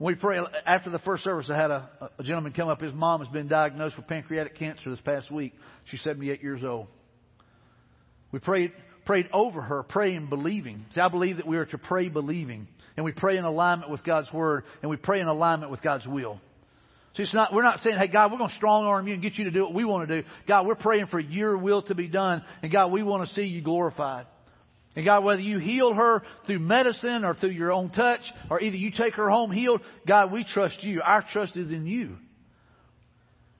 We 0.00 0.14
pray, 0.14 0.38
after 0.64 0.90
the 0.90 1.00
first 1.00 1.24
service, 1.24 1.50
I 1.50 1.56
had 1.56 1.72
a, 1.72 1.88
a 2.18 2.22
gentleman 2.22 2.52
come 2.52 2.68
up. 2.68 2.80
His 2.80 2.92
mom 2.92 3.20
has 3.20 3.28
been 3.28 3.48
diagnosed 3.48 3.96
with 3.96 4.06
pancreatic 4.06 4.56
cancer 4.56 4.90
this 4.90 5.00
past 5.00 5.28
week. 5.28 5.54
She's 5.86 6.00
78 6.02 6.40
years 6.40 6.62
old. 6.62 6.86
We 8.30 8.38
prayed, 8.38 8.72
prayed 9.06 9.28
over 9.32 9.60
her, 9.60 9.82
praying, 9.82 10.28
believing. 10.28 10.86
See, 10.94 11.00
I 11.00 11.08
believe 11.08 11.38
that 11.38 11.48
we 11.48 11.56
are 11.56 11.66
to 11.66 11.78
pray 11.78 12.08
believing. 12.08 12.68
And 12.96 13.04
we 13.04 13.10
pray 13.10 13.38
in 13.38 13.44
alignment 13.44 13.90
with 13.90 14.04
God's 14.04 14.32
Word, 14.32 14.64
and 14.82 14.90
we 14.90 14.96
pray 14.96 15.20
in 15.20 15.26
alignment 15.26 15.72
with 15.72 15.82
God's 15.82 16.06
will. 16.06 16.40
See, 17.16 17.24
it's 17.24 17.34
not, 17.34 17.52
we're 17.52 17.62
not 17.62 17.80
saying, 17.80 17.98
hey, 17.98 18.06
God, 18.06 18.30
we're 18.30 18.38
going 18.38 18.50
to 18.50 18.56
strong 18.56 18.84
arm 18.84 19.08
you 19.08 19.14
and 19.14 19.22
get 19.22 19.36
you 19.36 19.44
to 19.44 19.50
do 19.50 19.62
what 19.64 19.74
we 19.74 19.84
want 19.84 20.08
to 20.08 20.22
do. 20.22 20.28
God, 20.46 20.64
we're 20.64 20.76
praying 20.76 21.08
for 21.08 21.18
your 21.18 21.58
will 21.58 21.82
to 21.82 21.96
be 21.96 22.06
done. 22.06 22.44
And 22.62 22.70
God, 22.70 22.92
we 22.92 23.02
want 23.02 23.28
to 23.28 23.34
see 23.34 23.42
you 23.42 23.62
glorified. 23.62 24.26
And 24.98 25.06
God, 25.06 25.22
whether 25.22 25.40
you 25.40 25.60
heal 25.60 25.94
her 25.94 26.24
through 26.44 26.58
medicine 26.58 27.24
or 27.24 27.32
through 27.32 27.50
your 27.50 27.70
own 27.70 27.90
touch, 27.90 28.22
or 28.50 28.60
either 28.60 28.76
you 28.76 28.90
take 28.90 29.14
her 29.14 29.30
home 29.30 29.52
healed, 29.52 29.80
God, 30.08 30.32
we 30.32 30.42
trust 30.42 30.82
you. 30.82 31.02
Our 31.04 31.24
trust 31.32 31.56
is 31.56 31.70
in 31.70 31.86
you. 31.86 32.16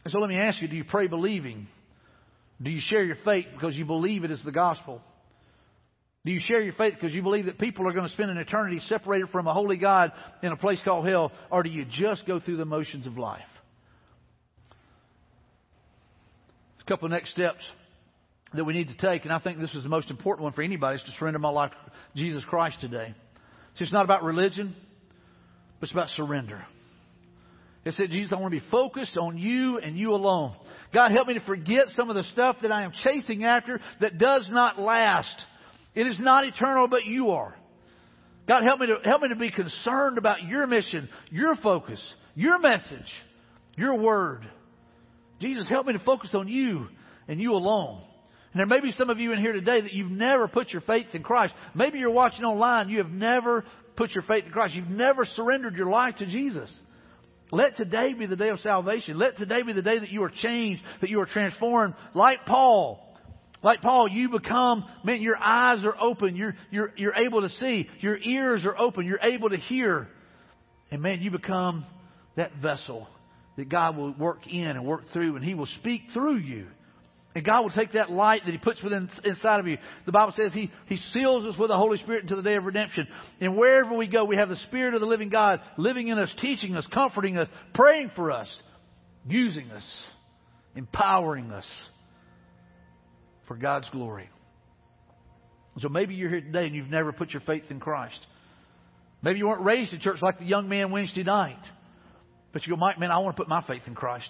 And 0.04 0.12
so 0.12 0.18
let 0.18 0.28
me 0.28 0.36
ask 0.36 0.60
you, 0.60 0.66
do 0.66 0.74
you 0.74 0.82
pray 0.82 1.06
believing? 1.06 1.68
Do 2.60 2.72
you 2.72 2.80
share 2.80 3.04
your 3.04 3.18
faith 3.24 3.46
because 3.54 3.76
you 3.76 3.84
believe 3.84 4.24
it 4.24 4.32
is 4.32 4.42
the 4.44 4.50
gospel? 4.50 5.00
Do 6.24 6.32
you 6.32 6.40
share 6.44 6.60
your 6.60 6.72
faith 6.72 6.94
because 6.94 7.14
you 7.14 7.22
believe 7.22 7.46
that 7.46 7.60
people 7.60 7.86
are 7.86 7.92
going 7.92 8.08
to 8.08 8.12
spend 8.14 8.32
an 8.32 8.38
eternity 8.38 8.80
separated 8.88 9.28
from 9.28 9.46
a 9.46 9.54
holy 9.54 9.76
God 9.76 10.10
in 10.42 10.50
a 10.50 10.56
place 10.56 10.80
called 10.84 11.06
hell? 11.06 11.30
Or 11.52 11.62
do 11.62 11.70
you 11.70 11.86
just 11.88 12.26
go 12.26 12.40
through 12.40 12.56
the 12.56 12.64
motions 12.64 13.06
of 13.06 13.16
life? 13.16 13.38
A 16.80 16.84
couple 16.90 17.06
of 17.06 17.12
next 17.12 17.30
steps 17.30 17.62
that 18.54 18.64
we 18.64 18.72
need 18.72 18.88
to 18.88 18.96
take, 18.96 19.24
and 19.24 19.32
I 19.32 19.38
think 19.38 19.58
this 19.58 19.74
is 19.74 19.82
the 19.82 19.88
most 19.88 20.10
important 20.10 20.44
one 20.44 20.52
for 20.52 20.62
anybody, 20.62 20.96
is 20.96 21.02
to 21.02 21.12
surrender 21.18 21.38
my 21.38 21.50
life 21.50 21.70
to 21.70 22.22
Jesus 22.22 22.44
Christ 22.44 22.80
today. 22.80 23.14
See, 23.76 23.84
it's 23.84 23.92
not 23.92 24.04
about 24.04 24.24
religion, 24.24 24.74
but 25.78 25.84
it's 25.84 25.92
about 25.92 26.08
surrender. 26.10 26.64
It 27.84 27.94
said, 27.94 28.10
Jesus, 28.10 28.32
I 28.32 28.40
want 28.40 28.52
to 28.52 28.60
be 28.60 28.66
focused 28.70 29.16
on 29.16 29.38
you 29.38 29.78
and 29.78 29.96
you 29.96 30.12
alone. 30.12 30.54
God, 30.92 31.12
help 31.12 31.28
me 31.28 31.34
to 31.34 31.40
forget 31.40 31.86
some 31.94 32.10
of 32.10 32.16
the 32.16 32.24
stuff 32.24 32.56
that 32.62 32.72
I 32.72 32.82
am 32.82 32.92
chasing 33.04 33.44
after 33.44 33.80
that 34.00 34.18
does 34.18 34.48
not 34.50 34.78
last. 34.78 35.44
It 35.94 36.06
is 36.06 36.18
not 36.18 36.44
eternal, 36.44 36.88
but 36.88 37.04
you 37.04 37.30
are. 37.30 37.54
God, 38.46 38.62
help 38.64 38.80
me 38.80 38.86
to, 38.86 38.96
help 39.04 39.22
me 39.22 39.28
to 39.28 39.36
be 39.36 39.50
concerned 39.50 40.16
about 40.16 40.42
your 40.42 40.66
mission, 40.66 41.08
your 41.30 41.54
focus, 41.56 42.02
your 42.34 42.58
message, 42.58 43.12
your 43.76 43.94
word. 43.94 44.46
Jesus, 45.40 45.68
help 45.68 45.86
me 45.86 45.92
to 45.92 45.98
focus 45.98 46.30
on 46.34 46.48
you 46.48 46.88
and 47.28 47.40
you 47.40 47.52
alone. 47.52 48.00
And 48.52 48.60
there 48.60 48.66
may 48.66 48.80
be 48.80 48.92
some 48.92 49.10
of 49.10 49.18
you 49.18 49.32
in 49.32 49.40
here 49.40 49.52
today 49.52 49.80
that 49.80 49.92
you've 49.92 50.10
never 50.10 50.48
put 50.48 50.70
your 50.70 50.82
faith 50.82 51.08
in 51.12 51.22
Christ. 51.22 51.54
Maybe 51.74 51.98
you're 51.98 52.10
watching 52.10 52.44
online. 52.44 52.88
You 52.88 52.98
have 52.98 53.10
never 53.10 53.64
put 53.96 54.12
your 54.12 54.24
faith 54.24 54.44
in 54.46 54.52
Christ. 54.52 54.74
You've 54.74 54.88
never 54.88 55.26
surrendered 55.26 55.76
your 55.76 55.90
life 55.90 56.16
to 56.16 56.26
Jesus. 56.26 56.74
Let 57.50 57.76
today 57.76 58.14
be 58.14 58.26
the 58.26 58.36
day 58.36 58.48
of 58.48 58.60
salvation. 58.60 59.18
Let 59.18 59.36
today 59.36 59.62
be 59.62 59.72
the 59.72 59.82
day 59.82 59.98
that 59.98 60.10
you 60.10 60.22
are 60.22 60.30
changed, 60.30 60.82
that 61.00 61.10
you 61.10 61.20
are 61.20 61.26
transformed. 61.26 61.94
Like 62.14 62.46
Paul. 62.46 63.04
Like 63.62 63.82
Paul, 63.82 64.08
you 64.08 64.28
become, 64.28 64.84
man, 65.02 65.20
your 65.20 65.36
eyes 65.36 65.84
are 65.84 65.96
open. 66.00 66.36
You're, 66.36 66.54
you're, 66.70 66.92
you're 66.96 67.14
able 67.14 67.42
to 67.42 67.48
see. 67.58 67.88
Your 68.00 68.16
ears 68.16 68.64
are 68.64 68.78
open. 68.78 69.04
You're 69.04 69.20
able 69.22 69.50
to 69.50 69.56
hear. 69.56 70.08
And 70.90 71.02
man, 71.02 71.20
you 71.20 71.30
become 71.30 71.84
that 72.36 72.54
vessel 72.62 73.08
that 73.56 73.68
God 73.68 73.96
will 73.96 74.12
work 74.12 74.46
in 74.46 74.64
and 74.64 74.86
work 74.86 75.02
through 75.12 75.36
and 75.36 75.44
He 75.44 75.54
will 75.54 75.68
speak 75.80 76.02
through 76.14 76.38
you. 76.38 76.68
And 77.34 77.44
God 77.44 77.62
will 77.62 77.70
take 77.70 77.92
that 77.92 78.10
light 78.10 78.42
that 78.44 78.50
He 78.50 78.58
puts 78.58 78.82
within 78.82 79.08
inside 79.22 79.60
of 79.60 79.66
you. 79.66 79.78
The 80.06 80.12
Bible 80.12 80.32
says 80.36 80.52
He, 80.52 80.70
he 80.86 80.96
seals 81.12 81.44
us 81.44 81.58
with 81.58 81.68
the 81.68 81.76
Holy 81.76 81.98
Spirit 81.98 82.22
until 82.22 82.38
the 82.38 82.42
day 82.42 82.56
of 82.56 82.64
redemption. 82.64 83.06
And 83.40 83.56
wherever 83.56 83.94
we 83.96 84.06
go, 84.06 84.24
we 84.24 84.36
have 84.36 84.48
the 84.48 84.56
Spirit 84.56 84.94
of 84.94 85.00
the 85.00 85.06
living 85.06 85.28
God 85.28 85.60
living 85.76 86.08
in 86.08 86.18
us, 86.18 86.34
teaching 86.38 86.74
us, 86.74 86.86
comforting 86.92 87.36
us, 87.36 87.48
praying 87.74 88.10
for 88.16 88.32
us, 88.32 88.62
using 89.26 89.70
us, 89.70 89.84
empowering 90.74 91.52
us 91.52 91.66
for 93.46 93.56
God's 93.56 93.88
glory. 93.90 94.28
So 95.80 95.88
maybe 95.88 96.14
you're 96.14 96.30
here 96.30 96.40
today 96.40 96.66
and 96.66 96.74
you've 96.74 96.90
never 96.90 97.12
put 97.12 97.30
your 97.30 97.42
faith 97.42 97.64
in 97.70 97.78
Christ. 97.78 98.18
Maybe 99.22 99.38
you 99.38 99.48
weren't 99.48 99.62
raised 99.62 99.92
in 99.92 100.00
church 100.00 100.22
like 100.22 100.38
the 100.38 100.44
young 100.44 100.68
man 100.68 100.90
Wednesday 100.90 101.22
night. 101.22 101.62
But 102.52 102.66
you 102.66 102.72
go, 102.72 102.76
Mike, 102.76 102.98
man, 102.98 103.10
I 103.10 103.18
want 103.18 103.36
to 103.36 103.40
put 103.40 103.48
my 103.48 103.62
faith 103.66 103.82
in 103.86 103.94
Christ. 103.94 104.28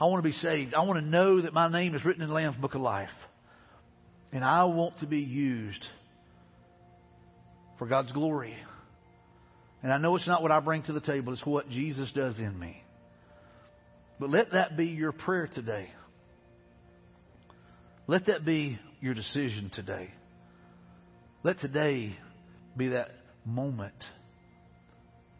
I 0.00 0.04
want 0.04 0.22
to 0.22 0.28
be 0.28 0.36
saved. 0.36 0.74
I 0.74 0.82
want 0.82 1.00
to 1.00 1.06
know 1.06 1.40
that 1.42 1.54
my 1.54 1.68
name 1.68 1.94
is 1.94 2.04
written 2.04 2.22
in 2.22 2.28
the 2.28 2.34
Lamb's 2.34 2.58
Book 2.58 2.74
of 2.74 2.82
Life. 2.82 3.08
And 4.32 4.44
I 4.44 4.64
want 4.64 4.98
to 5.00 5.06
be 5.06 5.20
used 5.20 5.84
for 7.78 7.86
God's 7.86 8.12
glory. 8.12 8.54
And 9.82 9.92
I 9.92 9.98
know 9.98 10.16
it's 10.16 10.26
not 10.26 10.42
what 10.42 10.52
I 10.52 10.60
bring 10.60 10.82
to 10.84 10.92
the 10.92 11.00
table, 11.00 11.32
it's 11.32 11.46
what 11.46 11.68
Jesus 11.70 12.10
does 12.12 12.36
in 12.38 12.58
me. 12.58 12.82
But 14.18 14.30
let 14.30 14.52
that 14.52 14.76
be 14.76 14.86
your 14.86 15.12
prayer 15.12 15.48
today. 15.54 15.88
Let 18.06 18.26
that 18.26 18.44
be 18.44 18.78
your 19.00 19.14
decision 19.14 19.70
today. 19.74 20.10
Let 21.42 21.60
today 21.60 22.16
be 22.76 22.88
that 22.88 23.10
moment 23.44 23.94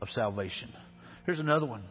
of 0.01 0.09
salvation. 0.11 0.73
Here's 1.25 1.41
another 1.41 1.67
one 1.67 1.83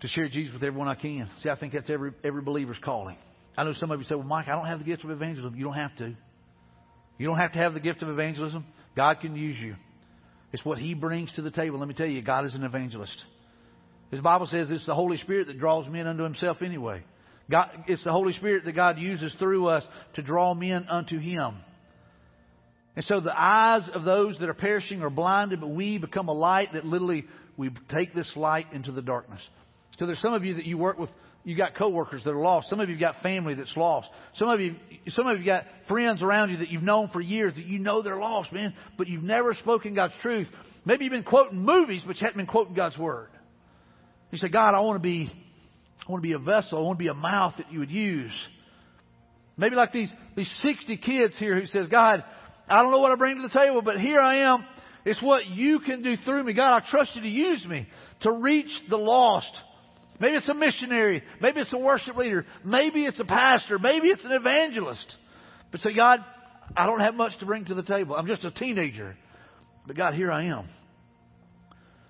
to 0.00 0.08
share 0.08 0.28
Jesus 0.28 0.52
with 0.54 0.62
everyone 0.62 0.88
I 0.88 0.94
can. 0.94 1.28
See, 1.42 1.50
I 1.50 1.56
think 1.56 1.72
that's 1.74 1.90
every, 1.90 2.12
every 2.24 2.42
believer's 2.42 2.78
calling. 2.82 3.16
I 3.56 3.64
know 3.64 3.74
some 3.74 3.90
of 3.90 4.00
you 4.00 4.06
say, 4.06 4.14
well, 4.14 4.24
Mike, 4.24 4.48
I 4.48 4.52
don't 4.52 4.66
have 4.66 4.78
the 4.78 4.84
gift 4.84 5.04
of 5.04 5.10
evangelism. 5.10 5.56
You 5.56 5.64
don't 5.64 5.74
have 5.74 5.96
to. 5.96 6.14
You 7.18 7.26
don't 7.26 7.38
have 7.38 7.52
to 7.52 7.58
have 7.58 7.74
the 7.74 7.80
gift 7.80 8.02
of 8.02 8.08
evangelism. 8.08 8.64
God 8.96 9.20
can 9.20 9.36
use 9.36 9.58
you. 9.58 9.74
It's 10.52 10.64
what 10.64 10.78
He 10.78 10.94
brings 10.94 11.32
to 11.34 11.42
the 11.42 11.50
table. 11.50 11.78
Let 11.78 11.88
me 11.88 11.94
tell 11.94 12.06
you, 12.06 12.22
God 12.22 12.46
is 12.46 12.54
an 12.54 12.64
evangelist. 12.64 13.16
His 14.10 14.20
Bible 14.20 14.46
says 14.46 14.70
it's 14.70 14.86
the 14.86 14.94
Holy 14.94 15.18
Spirit 15.18 15.46
that 15.48 15.58
draws 15.58 15.86
men 15.88 16.06
unto 16.06 16.24
Himself 16.24 16.62
anyway. 16.62 17.04
God, 17.50 17.70
it's 17.88 18.02
the 18.04 18.12
Holy 18.12 18.32
Spirit 18.32 18.64
that 18.64 18.72
God 18.72 18.98
uses 18.98 19.32
through 19.38 19.68
us 19.68 19.84
to 20.14 20.22
draw 20.22 20.54
men 20.54 20.86
unto 20.88 21.18
Him. 21.18 21.56
And 22.96 23.04
so 23.04 23.20
the 23.20 23.38
eyes 23.38 23.82
of 23.94 24.04
those 24.04 24.38
that 24.38 24.48
are 24.48 24.54
perishing 24.54 25.02
are 25.02 25.10
blinded, 25.10 25.60
but 25.60 25.68
we 25.70 25.98
become 25.98 26.28
a 26.28 26.32
light 26.32 26.72
that 26.72 26.84
literally 26.84 27.24
we 27.56 27.70
take 27.94 28.14
this 28.14 28.30
light 28.34 28.66
into 28.72 28.92
the 28.92 29.02
darkness. 29.02 29.40
So 30.00 30.06
there's 30.06 30.20
some 30.20 30.32
of 30.32 30.46
you 30.46 30.54
that 30.54 30.64
you 30.64 30.78
work 30.78 30.98
with, 30.98 31.10
you 31.44 31.54
got 31.54 31.74
coworkers 31.76 32.24
that 32.24 32.30
are 32.30 32.40
lost. 32.40 32.70
Some 32.70 32.80
of 32.80 32.88
you 32.88 32.98
got 32.98 33.20
family 33.22 33.52
that's 33.52 33.76
lost. 33.76 34.08
Some 34.36 34.48
of 34.48 34.58
you, 34.58 34.76
some 35.10 35.26
of 35.26 35.38
you 35.38 35.44
got 35.44 35.64
friends 35.88 36.22
around 36.22 36.50
you 36.50 36.56
that 36.56 36.70
you've 36.70 36.82
known 36.82 37.10
for 37.12 37.20
years 37.20 37.54
that 37.54 37.66
you 37.66 37.78
know 37.78 38.00
they're 38.00 38.18
lost, 38.18 38.50
man, 38.50 38.72
but 38.96 39.08
you've 39.08 39.22
never 39.22 39.52
spoken 39.52 39.94
God's 39.94 40.14
truth. 40.22 40.48
Maybe 40.86 41.04
you've 41.04 41.12
been 41.12 41.22
quoting 41.22 41.60
movies, 41.60 42.02
but 42.06 42.18
you 42.18 42.24
haven't 42.26 42.38
been 42.38 42.46
quoting 42.46 42.72
God's 42.72 42.96
word. 42.96 43.28
You 44.30 44.38
say, 44.38 44.48
God, 44.48 44.74
I 44.74 44.80
want 44.80 44.96
to 44.96 45.06
be, 45.06 45.30
I 46.08 46.10
want 46.10 46.22
to 46.22 46.26
be 46.26 46.32
a 46.32 46.38
vessel. 46.38 46.78
I 46.78 46.80
want 46.80 46.98
to 46.98 47.04
be 47.04 47.08
a 47.08 47.14
mouth 47.14 47.54
that 47.58 47.70
you 47.70 47.80
would 47.80 47.90
use. 47.90 48.32
Maybe 49.58 49.76
like 49.76 49.92
these, 49.92 50.10
these 50.34 50.50
60 50.62 50.96
kids 50.96 51.34
here 51.36 51.60
who 51.60 51.66
says, 51.66 51.88
God, 51.88 52.24
I 52.70 52.82
don't 52.82 52.90
know 52.90 53.00
what 53.00 53.12
I 53.12 53.16
bring 53.16 53.36
to 53.36 53.42
the 53.42 53.50
table, 53.50 53.82
but 53.82 54.00
here 54.00 54.20
I 54.20 54.54
am. 54.54 54.64
It's 55.04 55.20
what 55.20 55.46
you 55.46 55.80
can 55.80 56.02
do 56.02 56.16
through 56.24 56.44
me. 56.44 56.54
God, 56.54 56.82
I 56.82 56.90
trust 56.90 57.14
you 57.16 57.20
to 57.20 57.28
use 57.28 57.66
me 57.66 57.86
to 58.22 58.32
reach 58.32 58.70
the 58.88 58.96
lost. 58.96 59.50
Maybe 60.20 60.36
it's 60.36 60.48
a 60.48 60.54
missionary. 60.54 61.22
Maybe 61.40 61.60
it's 61.60 61.72
a 61.72 61.78
worship 61.78 62.16
leader. 62.16 62.44
Maybe 62.62 63.06
it's 63.06 63.18
a 63.18 63.24
pastor. 63.24 63.78
Maybe 63.78 64.08
it's 64.08 64.24
an 64.24 64.32
evangelist. 64.32 65.16
But 65.72 65.80
say, 65.80 65.94
God, 65.94 66.20
I 66.76 66.86
don't 66.86 67.00
have 67.00 67.14
much 67.14 67.38
to 67.38 67.46
bring 67.46 67.64
to 67.64 67.74
the 67.74 67.82
table. 67.82 68.14
I'm 68.14 68.26
just 68.26 68.44
a 68.44 68.50
teenager. 68.50 69.16
But 69.86 69.96
God, 69.96 70.14
here 70.14 70.30
I 70.30 70.46
am. 70.46 70.68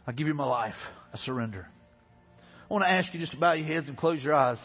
I 0.07 0.13
give 0.13 0.27
you 0.27 0.35
my 0.35 0.47
life. 0.47 0.75
I 1.15 1.19
surrender. 1.19 1.69
I 2.69 2.73
want 2.73 2.85
to 2.85 2.91
ask 2.91 3.15
you 3.15 3.21
just 3.21 3.33
to 3.33 3.39
bow 3.39 3.53
your 3.53 3.67
heads 3.67 3.87
and 3.87 3.97
close 3.97 4.23
your 4.23 4.35
eyes. 4.35 4.59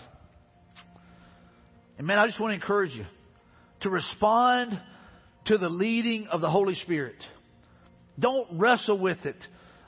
And 1.99 2.07
man, 2.07 2.17
I 2.17 2.25
just 2.25 2.39
want 2.39 2.51
to 2.51 2.55
encourage 2.55 2.93
you 2.93 3.05
to 3.81 3.89
respond 3.91 4.79
to 5.45 5.59
the 5.59 5.69
leading 5.69 6.27
of 6.27 6.41
the 6.41 6.49
Holy 6.49 6.75
Spirit. 6.75 7.15
Don't 8.19 8.59
wrestle 8.59 8.97
with 8.97 9.23
it. 9.25 9.37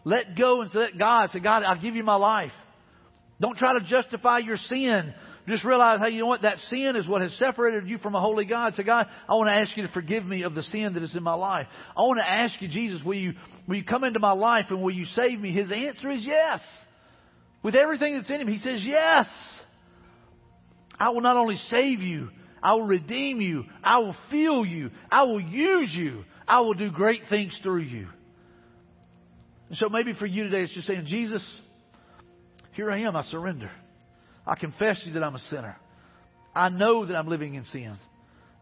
Let 0.03 0.37
go 0.37 0.61
and 0.61 0.69
let 0.75 0.97
God 0.97 1.31
say, 1.31 1.39
God, 1.39 1.63
I'll 1.63 1.81
give 1.81 1.95
you 1.95 2.03
my 2.03 2.15
life. 2.15 2.51
Don't 3.39 3.57
try 3.57 3.77
to 3.77 3.85
justify 3.85 4.39
your 4.39 4.57
sin. 4.57 5.13
Just 5.47 5.63
realize, 5.63 6.01
hey, 6.01 6.13
you 6.13 6.19
know 6.19 6.27
what? 6.27 6.41
That 6.41 6.57
sin 6.69 6.95
is 6.97 7.07
what 7.07 7.21
has 7.21 7.33
separated 7.37 7.87
you 7.87 7.99
from 7.99 8.15
a 8.15 8.19
holy 8.19 8.45
God. 8.45 8.73
So 8.75 8.83
God, 8.83 9.05
I 9.29 9.35
want 9.35 9.47
to 9.49 9.55
ask 9.55 9.77
you 9.77 9.83
to 9.87 9.93
forgive 9.93 10.25
me 10.25 10.43
of 10.43 10.55
the 10.55 10.63
sin 10.63 10.93
that 10.95 11.03
is 11.03 11.15
in 11.15 11.23
my 11.23 11.35
life. 11.35 11.67
I 11.95 12.01
want 12.01 12.19
to 12.19 12.29
ask 12.29 12.61
you, 12.61 12.67
Jesus, 12.67 13.01
will 13.03 13.15
you, 13.15 13.33
will 13.65 13.77
you 13.77 13.85
come 13.85 14.03
into 14.03 14.19
my 14.19 14.33
life 14.33 14.65
and 14.69 14.81
will 14.81 14.93
you 14.93 15.05
save 15.15 15.39
me? 15.39 15.53
His 15.53 15.71
answer 15.71 16.09
is 16.09 16.25
yes. 16.25 16.59
With 17.63 17.75
everything 17.75 18.15
that's 18.15 18.29
in 18.29 18.41
him, 18.41 18.47
he 18.47 18.59
says, 18.59 18.81
yes. 18.83 19.27
I 20.99 21.11
will 21.11 21.21
not 21.21 21.37
only 21.37 21.55
save 21.69 22.01
you, 22.01 22.29
I 22.61 22.73
will 22.73 22.87
redeem 22.87 23.39
you. 23.39 23.63
I 23.83 23.99
will 23.99 24.15
fill 24.29 24.65
you. 24.65 24.89
I 25.09 25.23
will 25.23 25.39
use 25.39 25.93
you. 25.93 26.23
I 26.47 26.61
will 26.61 26.73
do 26.73 26.91
great 26.91 27.21
things 27.29 27.57
through 27.63 27.83
you. 27.83 28.07
And 29.69 29.77
so 29.77 29.89
maybe 29.89 30.13
for 30.13 30.25
you 30.25 30.43
today, 30.43 30.63
it's 30.63 30.73
just 30.73 30.87
saying, 30.87 31.05
Jesus, 31.05 31.43
here 32.77 32.91
I 32.91 32.99
am. 32.99 33.15
I 33.15 33.23
surrender. 33.23 33.71
I 34.45 34.55
confess 34.55 34.99
to 35.01 35.07
you 35.07 35.13
that 35.13 35.23
I'm 35.23 35.35
a 35.35 35.41
sinner. 35.49 35.75
I 36.55 36.69
know 36.69 37.05
that 37.05 37.15
I'm 37.15 37.27
living 37.27 37.55
in 37.55 37.65
sin. 37.65 37.97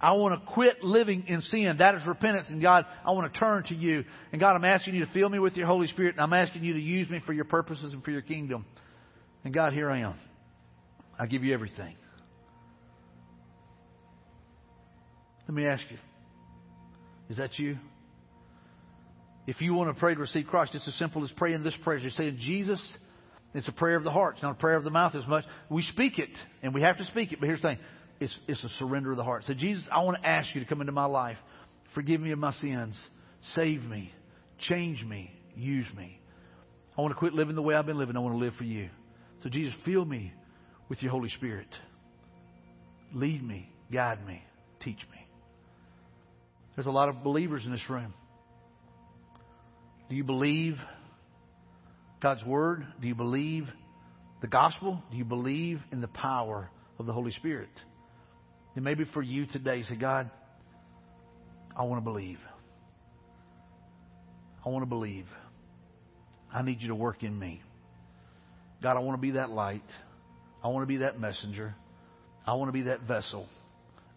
I 0.01 0.13
want 0.13 0.39
to 0.39 0.53
quit 0.53 0.84
living 0.84 1.26
in 1.28 1.41
sin. 1.41 1.76
That 1.80 1.95
is 1.95 2.01
repentance. 2.07 2.47
And 2.49 2.61
God, 2.61 2.86
I 3.05 3.11
want 3.11 3.32
to 3.32 3.39
turn 3.39 3.63
to 3.66 3.76
you. 3.76 4.05
And 4.32 4.39
God, 4.39 4.55
I'm 4.55 4.63
asking 4.63 4.95
you 4.95 5.05
to 5.05 5.11
fill 5.11 5.30
me 5.30 5.38
with 5.38 5.55
your 5.55 5.68
Holy 5.68 5.88
Spirit. 5.88 6.16
And 6.16 6.22
I'm 6.22 6.34
asking 6.34 6.63
you 6.63 6.74
to 6.74 6.80
use 6.80 7.09
me 7.09 7.22
for 7.26 7.34
your 7.34 7.45
purposes 7.45 7.91
and 7.91 8.03
for 8.03 8.11
your 8.11 8.22
kingdom. 8.22 8.66
And 9.43 9.53
God, 9.53 9.74
here 9.74 9.91
I 9.91 9.99
am. 9.99 10.16
I 11.20 11.26
give 11.26 11.43
you 11.43 11.53
everything. 11.53 11.95
Let 15.47 15.55
me 15.55 15.68
ask 15.68 15.84
you. 15.91 15.97
Is 17.30 17.38
that 17.38 17.59
you? 17.59 17.78
If 19.45 19.61
you 19.61 19.74
want 19.74 19.93
to 19.93 19.99
pray 19.99 20.13
to 20.16 20.20
receive 20.20 20.47
Christ, 20.47 20.74
it's 20.74 20.88
as 20.88 20.95
simple 20.95 21.24
as 21.24 21.32
praying 21.32 21.63
this 21.63 21.76
prayer. 21.84 21.97
You're 21.97 22.11
saying, 22.11 22.38
Jesus, 22.39 22.82
it's 23.55 23.67
a 23.69 23.71
prayer 23.71 23.95
of 23.95 24.03
the 24.03 24.11
heart. 24.11 24.35
It's 24.35 24.43
not 24.43 24.51
a 24.51 24.59
prayer 24.59 24.75
of 24.75 24.83
the 24.83 24.89
mouth 24.89 25.15
as 25.15 25.25
much. 25.27 25.45
We 25.69 25.81
speak 25.83 26.19
it, 26.19 26.29
and 26.61 26.73
we 26.73 26.81
have 26.81 26.97
to 26.97 27.05
speak 27.05 27.31
it. 27.31 27.39
But 27.39 27.47
here's 27.47 27.61
the 27.61 27.69
thing. 27.69 27.79
It's, 28.19 28.35
it's 28.47 28.63
a 28.63 28.69
surrender 28.79 29.11
of 29.11 29.17
the 29.17 29.23
heart. 29.23 29.45
So, 29.45 29.53
Jesus, 29.53 29.83
I 29.89 30.03
want 30.03 30.21
to 30.21 30.27
ask 30.27 30.53
you 30.53 30.61
to 30.61 30.67
come 30.67 30.81
into 30.81 30.91
my 30.91 31.05
life. 31.05 31.37
Forgive 31.93 32.19
me 32.19 32.31
of 32.31 32.39
my 32.39 32.51
sins. 32.53 32.99
Save 33.53 33.81
me. 33.83 34.11
Change 34.59 35.03
me. 35.05 35.31
Use 35.55 35.87
me. 35.95 36.19
I 36.97 37.01
want 37.01 37.13
to 37.13 37.17
quit 37.17 37.33
living 37.33 37.55
the 37.55 37.61
way 37.61 37.75
I've 37.75 37.85
been 37.85 37.97
living. 37.97 38.17
I 38.17 38.19
want 38.19 38.35
to 38.35 38.39
live 38.39 38.53
for 38.57 38.65
you. 38.65 38.89
So, 39.43 39.49
Jesus, 39.49 39.73
fill 39.85 40.03
me 40.03 40.33
with 40.89 41.01
your 41.01 41.11
Holy 41.11 41.29
Spirit. 41.29 41.67
Lead 43.13 43.41
me. 43.41 43.69
Guide 43.91 44.25
me. 44.27 44.43
Teach 44.81 44.99
me. 45.11 45.27
There's 46.75 46.87
a 46.87 46.91
lot 46.91 47.07
of 47.07 47.23
believers 47.23 47.63
in 47.65 47.71
this 47.71 47.89
room. 47.89 48.13
Do 50.09 50.15
you 50.15 50.25
believe 50.25 50.75
God's 52.26 52.43
Word? 52.43 52.88
Do 52.99 53.07
you 53.07 53.13
believe 53.13 53.67
the 54.41 54.47
gospel? 54.47 54.99
Do 55.11 55.15
you 55.15 55.23
believe 55.23 55.80
in 55.91 56.01
the 56.01 56.07
power 56.07 56.71
of 56.97 57.05
the 57.05 57.13
Holy 57.13 57.30
Spirit? 57.30 57.69
And 58.76 58.84
maybe 58.84 59.05
for 59.13 59.21
you 59.21 59.45
today, 59.45 59.84
say, 59.84 59.95
God, 59.95 60.32
I 61.78 61.84
want 61.84 62.01
to 62.01 62.03
believe. 62.03 62.39
I 64.65 64.69
want 64.69 64.82
to 64.82 64.88
believe. 64.88 65.28
I 66.51 66.63
need 66.63 66.82
you 66.82 66.88
to 66.88 66.95
work 66.95 67.21
in 67.21 67.38
me. 67.38 67.61
God, 68.82 68.97
I 68.97 69.01
want 69.01 69.19
to 69.19 69.21
be 69.21 69.32
that 69.34 69.51
light. 69.51 69.86
I 70.63 70.69
want 70.69 70.82
to 70.82 70.88
be 70.88 70.97
that 70.97 71.19
messenger. 71.19 71.76
I 72.43 72.55
want 72.55 72.69
to 72.69 72.73
be 72.73 72.86
that 72.86 73.01
vessel. 73.01 73.47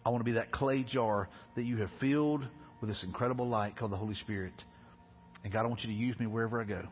I 0.03 0.09
want 0.09 0.21
to 0.21 0.25
be 0.25 0.31
that 0.31 0.51
clay 0.51 0.81
jar 0.81 1.29
that 1.55 1.61
you 1.61 1.77
have 1.77 1.91
filled 1.99 2.43
with 2.81 2.89
this 2.89 3.03
incredible 3.03 3.47
light 3.47 3.77
called 3.77 3.91
the 3.91 3.97
Holy 3.97 4.15
Spirit. 4.15 4.53
And 5.43 5.53
God, 5.53 5.65
I 5.65 5.67
want 5.67 5.83
you 5.83 5.89
to 5.89 5.95
use 5.95 6.19
me 6.19 6.25
wherever 6.25 6.59
I 6.59 6.63
go. 6.63 6.85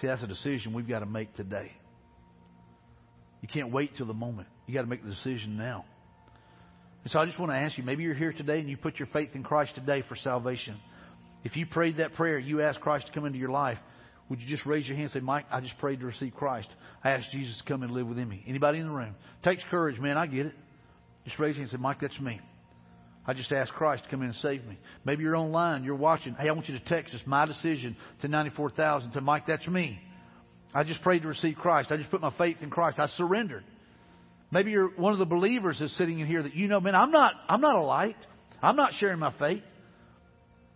See, 0.00 0.06
that's 0.06 0.22
a 0.22 0.26
decision 0.26 0.72
we've 0.72 0.88
got 0.88 1.00
to 1.00 1.06
make 1.06 1.34
today. 1.36 1.72
You 3.42 3.48
can't 3.48 3.72
wait 3.72 3.96
till 3.96 4.06
the 4.06 4.14
moment. 4.14 4.48
You 4.66 4.74
got 4.74 4.82
to 4.82 4.88
make 4.88 5.02
the 5.04 5.10
decision 5.10 5.56
now. 5.56 5.84
And 7.02 7.12
so 7.12 7.18
I 7.18 7.26
just 7.26 7.38
want 7.38 7.52
to 7.52 7.56
ask 7.56 7.78
you, 7.78 7.84
maybe 7.84 8.02
you're 8.02 8.14
here 8.14 8.32
today 8.32 8.60
and 8.60 8.68
you 8.68 8.76
put 8.76 8.98
your 8.98 9.08
faith 9.08 9.30
in 9.34 9.42
Christ 9.42 9.74
today 9.74 10.02
for 10.08 10.16
salvation. 10.16 10.76
If 11.44 11.56
you 11.56 11.66
prayed 11.66 11.96
that 11.98 12.14
prayer, 12.14 12.38
you 12.38 12.60
asked 12.60 12.80
Christ 12.80 13.06
to 13.06 13.12
come 13.12 13.24
into 13.24 13.38
your 13.38 13.50
life, 13.50 13.78
would 14.28 14.40
you 14.40 14.46
just 14.46 14.66
raise 14.66 14.86
your 14.86 14.96
hand 14.96 15.06
and 15.06 15.12
say, 15.12 15.20
Mike, 15.20 15.46
I 15.50 15.60
just 15.60 15.76
prayed 15.78 16.00
to 16.00 16.06
receive 16.06 16.34
Christ. 16.34 16.68
I 17.02 17.10
asked 17.10 17.30
Jesus 17.32 17.56
to 17.58 17.64
come 17.64 17.82
and 17.82 17.92
live 17.92 18.06
within 18.06 18.28
me. 18.28 18.44
Anybody 18.46 18.78
in 18.78 18.86
the 18.86 18.92
room? 18.92 19.14
Takes 19.42 19.64
courage, 19.70 19.98
man. 19.98 20.16
I 20.16 20.26
get 20.26 20.46
it. 20.46 20.54
Just 21.24 21.38
raise 21.38 21.56
your 21.56 21.64
hand 21.64 21.72
and 21.72 21.80
say, 21.80 21.82
Mike, 21.82 22.00
that's 22.00 22.18
me. 22.20 22.40
I 23.30 23.32
just 23.32 23.52
asked 23.52 23.70
Christ 23.74 24.02
to 24.02 24.10
come 24.10 24.22
in 24.22 24.30
and 24.30 24.36
save 24.38 24.64
me. 24.64 24.76
Maybe 25.04 25.22
you're 25.22 25.36
online, 25.36 25.84
you're 25.84 25.94
watching. 25.94 26.34
Hey, 26.34 26.48
I 26.48 26.52
want 26.52 26.68
you 26.68 26.76
to 26.76 26.84
text 26.84 27.14
us 27.14 27.20
my 27.26 27.46
decision 27.46 27.96
to 28.22 28.28
94,000. 28.28 29.12
Say, 29.12 29.20
Mike, 29.20 29.46
that's 29.46 29.68
me. 29.68 30.00
I 30.74 30.82
just 30.82 31.00
prayed 31.02 31.22
to 31.22 31.28
receive 31.28 31.54
Christ. 31.54 31.92
I 31.92 31.96
just 31.96 32.10
put 32.10 32.20
my 32.20 32.32
faith 32.36 32.56
in 32.60 32.70
Christ. 32.70 32.98
I 32.98 33.06
surrendered. 33.06 33.62
Maybe 34.50 34.72
you're 34.72 34.88
one 34.96 35.12
of 35.12 35.20
the 35.20 35.26
believers 35.26 35.76
that's 35.78 35.96
sitting 35.96 36.18
in 36.18 36.26
here 36.26 36.42
that 36.42 36.56
you 36.56 36.66
know, 36.66 36.80
man, 36.80 36.96
I'm 36.96 37.12
not, 37.12 37.34
I'm 37.48 37.60
not 37.60 37.76
a 37.76 37.82
light. 37.82 38.16
I'm 38.60 38.74
not 38.74 38.94
sharing 38.94 39.20
my 39.20 39.32
faith. 39.38 39.62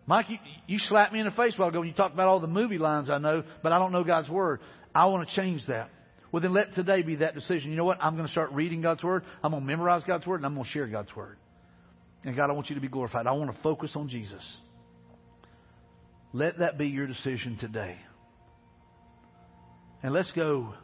Mike, 0.06 0.26
you, 0.30 0.38
you 0.68 0.78
slapped 0.78 1.12
me 1.12 1.18
in 1.18 1.26
the 1.26 1.32
face 1.32 1.54
a 1.56 1.60
while 1.60 1.70
ago 1.70 1.80
when 1.80 1.88
you 1.88 1.94
talked 1.94 2.14
about 2.14 2.28
all 2.28 2.38
the 2.38 2.46
movie 2.46 2.78
lines 2.78 3.10
I 3.10 3.18
know, 3.18 3.42
but 3.64 3.72
I 3.72 3.80
don't 3.80 3.90
know 3.90 4.04
God's 4.04 4.30
Word. 4.30 4.60
I 4.94 5.06
want 5.06 5.28
to 5.28 5.34
change 5.34 5.66
that. 5.66 5.90
Well, 6.30 6.40
then 6.40 6.54
let 6.54 6.72
today 6.74 7.02
be 7.02 7.16
that 7.16 7.34
decision. 7.34 7.72
You 7.72 7.76
know 7.76 7.84
what? 7.84 7.98
I'm 8.00 8.14
going 8.14 8.26
to 8.26 8.32
start 8.32 8.52
reading 8.52 8.80
God's 8.80 9.02
Word. 9.02 9.24
I'm 9.42 9.50
going 9.50 9.62
to 9.64 9.66
memorize 9.66 10.04
God's 10.06 10.24
Word, 10.24 10.36
and 10.36 10.46
I'm 10.46 10.54
going 10.54 10.66
to 10.66 10.70
share 10.70 10.86
God's 10.86 11.14
Word. 11.16 11.36
And 12.24 12.34
God, 12.34 12.50
I 12.50 12.52
want 12.54 12.68
you 12.70 12.74
to 12.74 12.80
be 12.80 12.88
glorified. 12.88 13.26
I 13.26 13.32
want 13.32 13.54
to 13.54 13.62
focus 13.62 13.92
on 13.94 14.08
Jesus. 14.08 14.42
Let 16.32 16.58
that 16.58 16.78
be 16.78 16.88
your 16.88 17.06
decision 17.06 17.58
today. 17.60 17.96
And 20.02 20.12
let's 20.12 20.30
go 20.32 20.74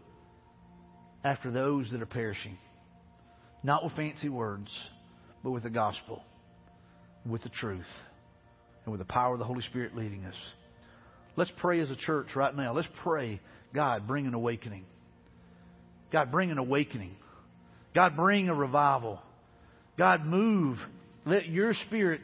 after 1.25 1.51
those 1.51 1.91
that 1.91 2.03
are 2.03 2.07
perishing. 2.07 2.57
Not 3.63 3.85
with 3.85 3.95
fancy 3.95 4.29
words, 4.29 4.71
but 5.43 5.51
with 5.51 5.63
the 5.63 5.71
gospel, 5.71 6.23
with 7.27 7.43
the 7.43 7.49
truth, 7.49 7.85
and 8.85 8.93
with 8.93 9.01
the 9.01 9.13
power 9.13 9.35
of 9.35 9.39
the 9.39 9.45
Holy 9.45 9.63
Spirit 9.63 9.97
leading 9.97 10.25
us. 10.25 10.35
Let's 11.37 11.53
pray 11.59 11.81
as 11.81 11.91
a 11.91 11.97
church 11.97 12.29
right 12.35 12.55
now. 12.55 12.73
Let's 12.73 12.89
pray, 13.03 13.41
God, 13.75 14.07
bring 14.07 14.27
an 14.27 14.35
awakening. 14.35 14.85
God, 16.13 16.31
bring 16.31 16.51
an 16.51 16.59
awakening. 16.59 17.15
God, 17.95 18.17
bring 18.17 18.49
a 18.49 18.55
revival. 18.55 19.21
God, 19.99 20.25
move. 20.25 20.79
Let 21.25 21.49
your 21.49 21.75
spirit 21.87 22.23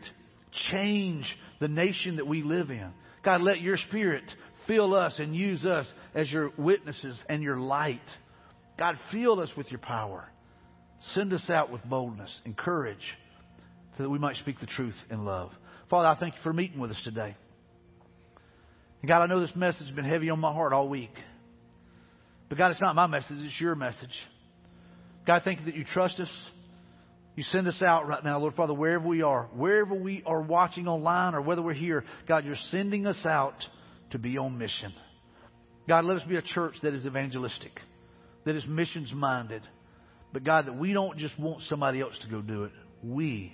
change 0.70 1.26
the 1.60 1.68
nation 1.68 2.16
that 2.16 2.26
we 2.26 2.42
live 2.42 2.70
in. 2.70 2.92
God, 3.24 3.42
let 3.42 3.60
your 3.60 3.76
spirit 3.76 4.24
fill 4.66 4.94
us 4.94 5.14
and 5.18 5.34
use 5.34 5.64
us 5.64 5.86
as 6.14 6.30
your 6.30 6.50
witnesses 6.56 7.18
and 7.28 7.42
your 7.42 7.58
light. 7.58 8.00
God, 8.78 8.98
fill 9.12 9.40
us 9.40 9.50
with 9.56 9.70
your 9.70 9.80
power. 9.80 10.28
Send 11.12 11.32
us 11.32 11.48
out 11.50 11.70
with 11.70 11.84
boldness 11.84 12.40
and 12.44 12.56
courage 12.56 12.96
so 13.96 14.02
that 14.02 14.10
we 14.10 14.18
might 14.18 14.36
speak 14.36 14.60
the 14.60 14.66
truth 14.66 14.96
in 15.10 15.24
love. 15.24 15.50
Father, 15.90 16.08
I 16.08 16.16
thank 16.18 16.34
you 16.34 16.40
for 16.42 16.52
meeting 16.52 16.78
with 16.78 16.90
us 16.90 17.00
today. 17.04 17.36
And 19.02 19.08
God, 19.08 19.22
I 19.22 19.26
know 19.26 19.40
this 19.40 19.54
message 19.54 19.86
has 19.86 19.94
been 19.94 20.04
heavy 20.04 20.30
on 20.30 20.40
my 20.40 20.52
heart 20.52 20.72
all 20.72 20.88
week. 20.88 21.14
But 22.48 22.58
God, 22.58 22.70
it's 22.70 22.80
not 22.80 22.94
my 22.94 23.06
message, 23.06 23.38
it's 23.38 23.60
your 23.60 23.74
message. 23.74 24.10
God, 25.26 25.42
thank 25.44 25.60
you 25.60 25.66
that 25.66 25.74
you 25.74 25.84
trust 25.84 26.20
us. 26.20 26.30
You 27.36 27.42
send 27.44 27.68
us 27.68 27.82
out 27.82 28.08
right 28.08 28.24
now, 28.24 28.38
Lord 28.38 28.54
Father, 28.54 28.72
wherever 28.72 29.06
we 29.06 29.20
are, 29.20 29.48
wherever 29.54 29.94
we 29.94 30.22
are 30.24 30.40
watching 30.40 30.88
online 30.88 31.34
or 31.34 31.42
whether 31.42 31.60
we're 31.60 31.74
here, 31.74 32.02
God, 32.26 32.46
you're 32.46 32.56
sending 32.70 33.06
us 33.06 33.24
out 33.26 33.54
to 34.10 34.18
be 34.18 34.38
on 34.38 34.56
mission. 34.56 34.94
God, 35.86 36.06
let 36.06 36.16
us 36.16 36.26
be 36.26 36.36
a 36.36 36.42
church 36.42 36.74
that 36.82 36.94
is 36.94 37.04
evangelistic, 37.04 37.78
that 38.46 38.56
is 38.56 38.64
missions 38.66 39.12
minded. 39.12 39.62
But 40.32 40.44
God, 40.44 40.66
that 40.66 40.78
we 40.78 40.94
don't 40.94 41.18
just 41.18 41.38
want 41.38 41.62
somebody 41.68 42.00
else 42.00 42.18
to 42.22 42.28
go 42.28 42.40
do 42.40 42.64
it. 42.64 42.72
We 43.02 43.52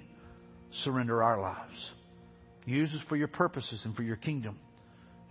surrender 0.85 1.22
our 1.22 1.41
lives. 1.41 1.91
Use 2.64 2.91
us 2.93 3.01
for 3.09 3.16
your 3.16 3.28
purposes 3.28 3.80
and 3.85 3.97
for 3.97 4.05
your 4.05 4.16
kingdom. 4.16 4.59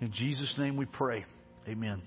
In 0.02 0.12
Jesus' 0.12 0.54
name 0.58 0.76
we 0.76 0.86
pray. 0.86 1.26
Amen. 1.68 2.02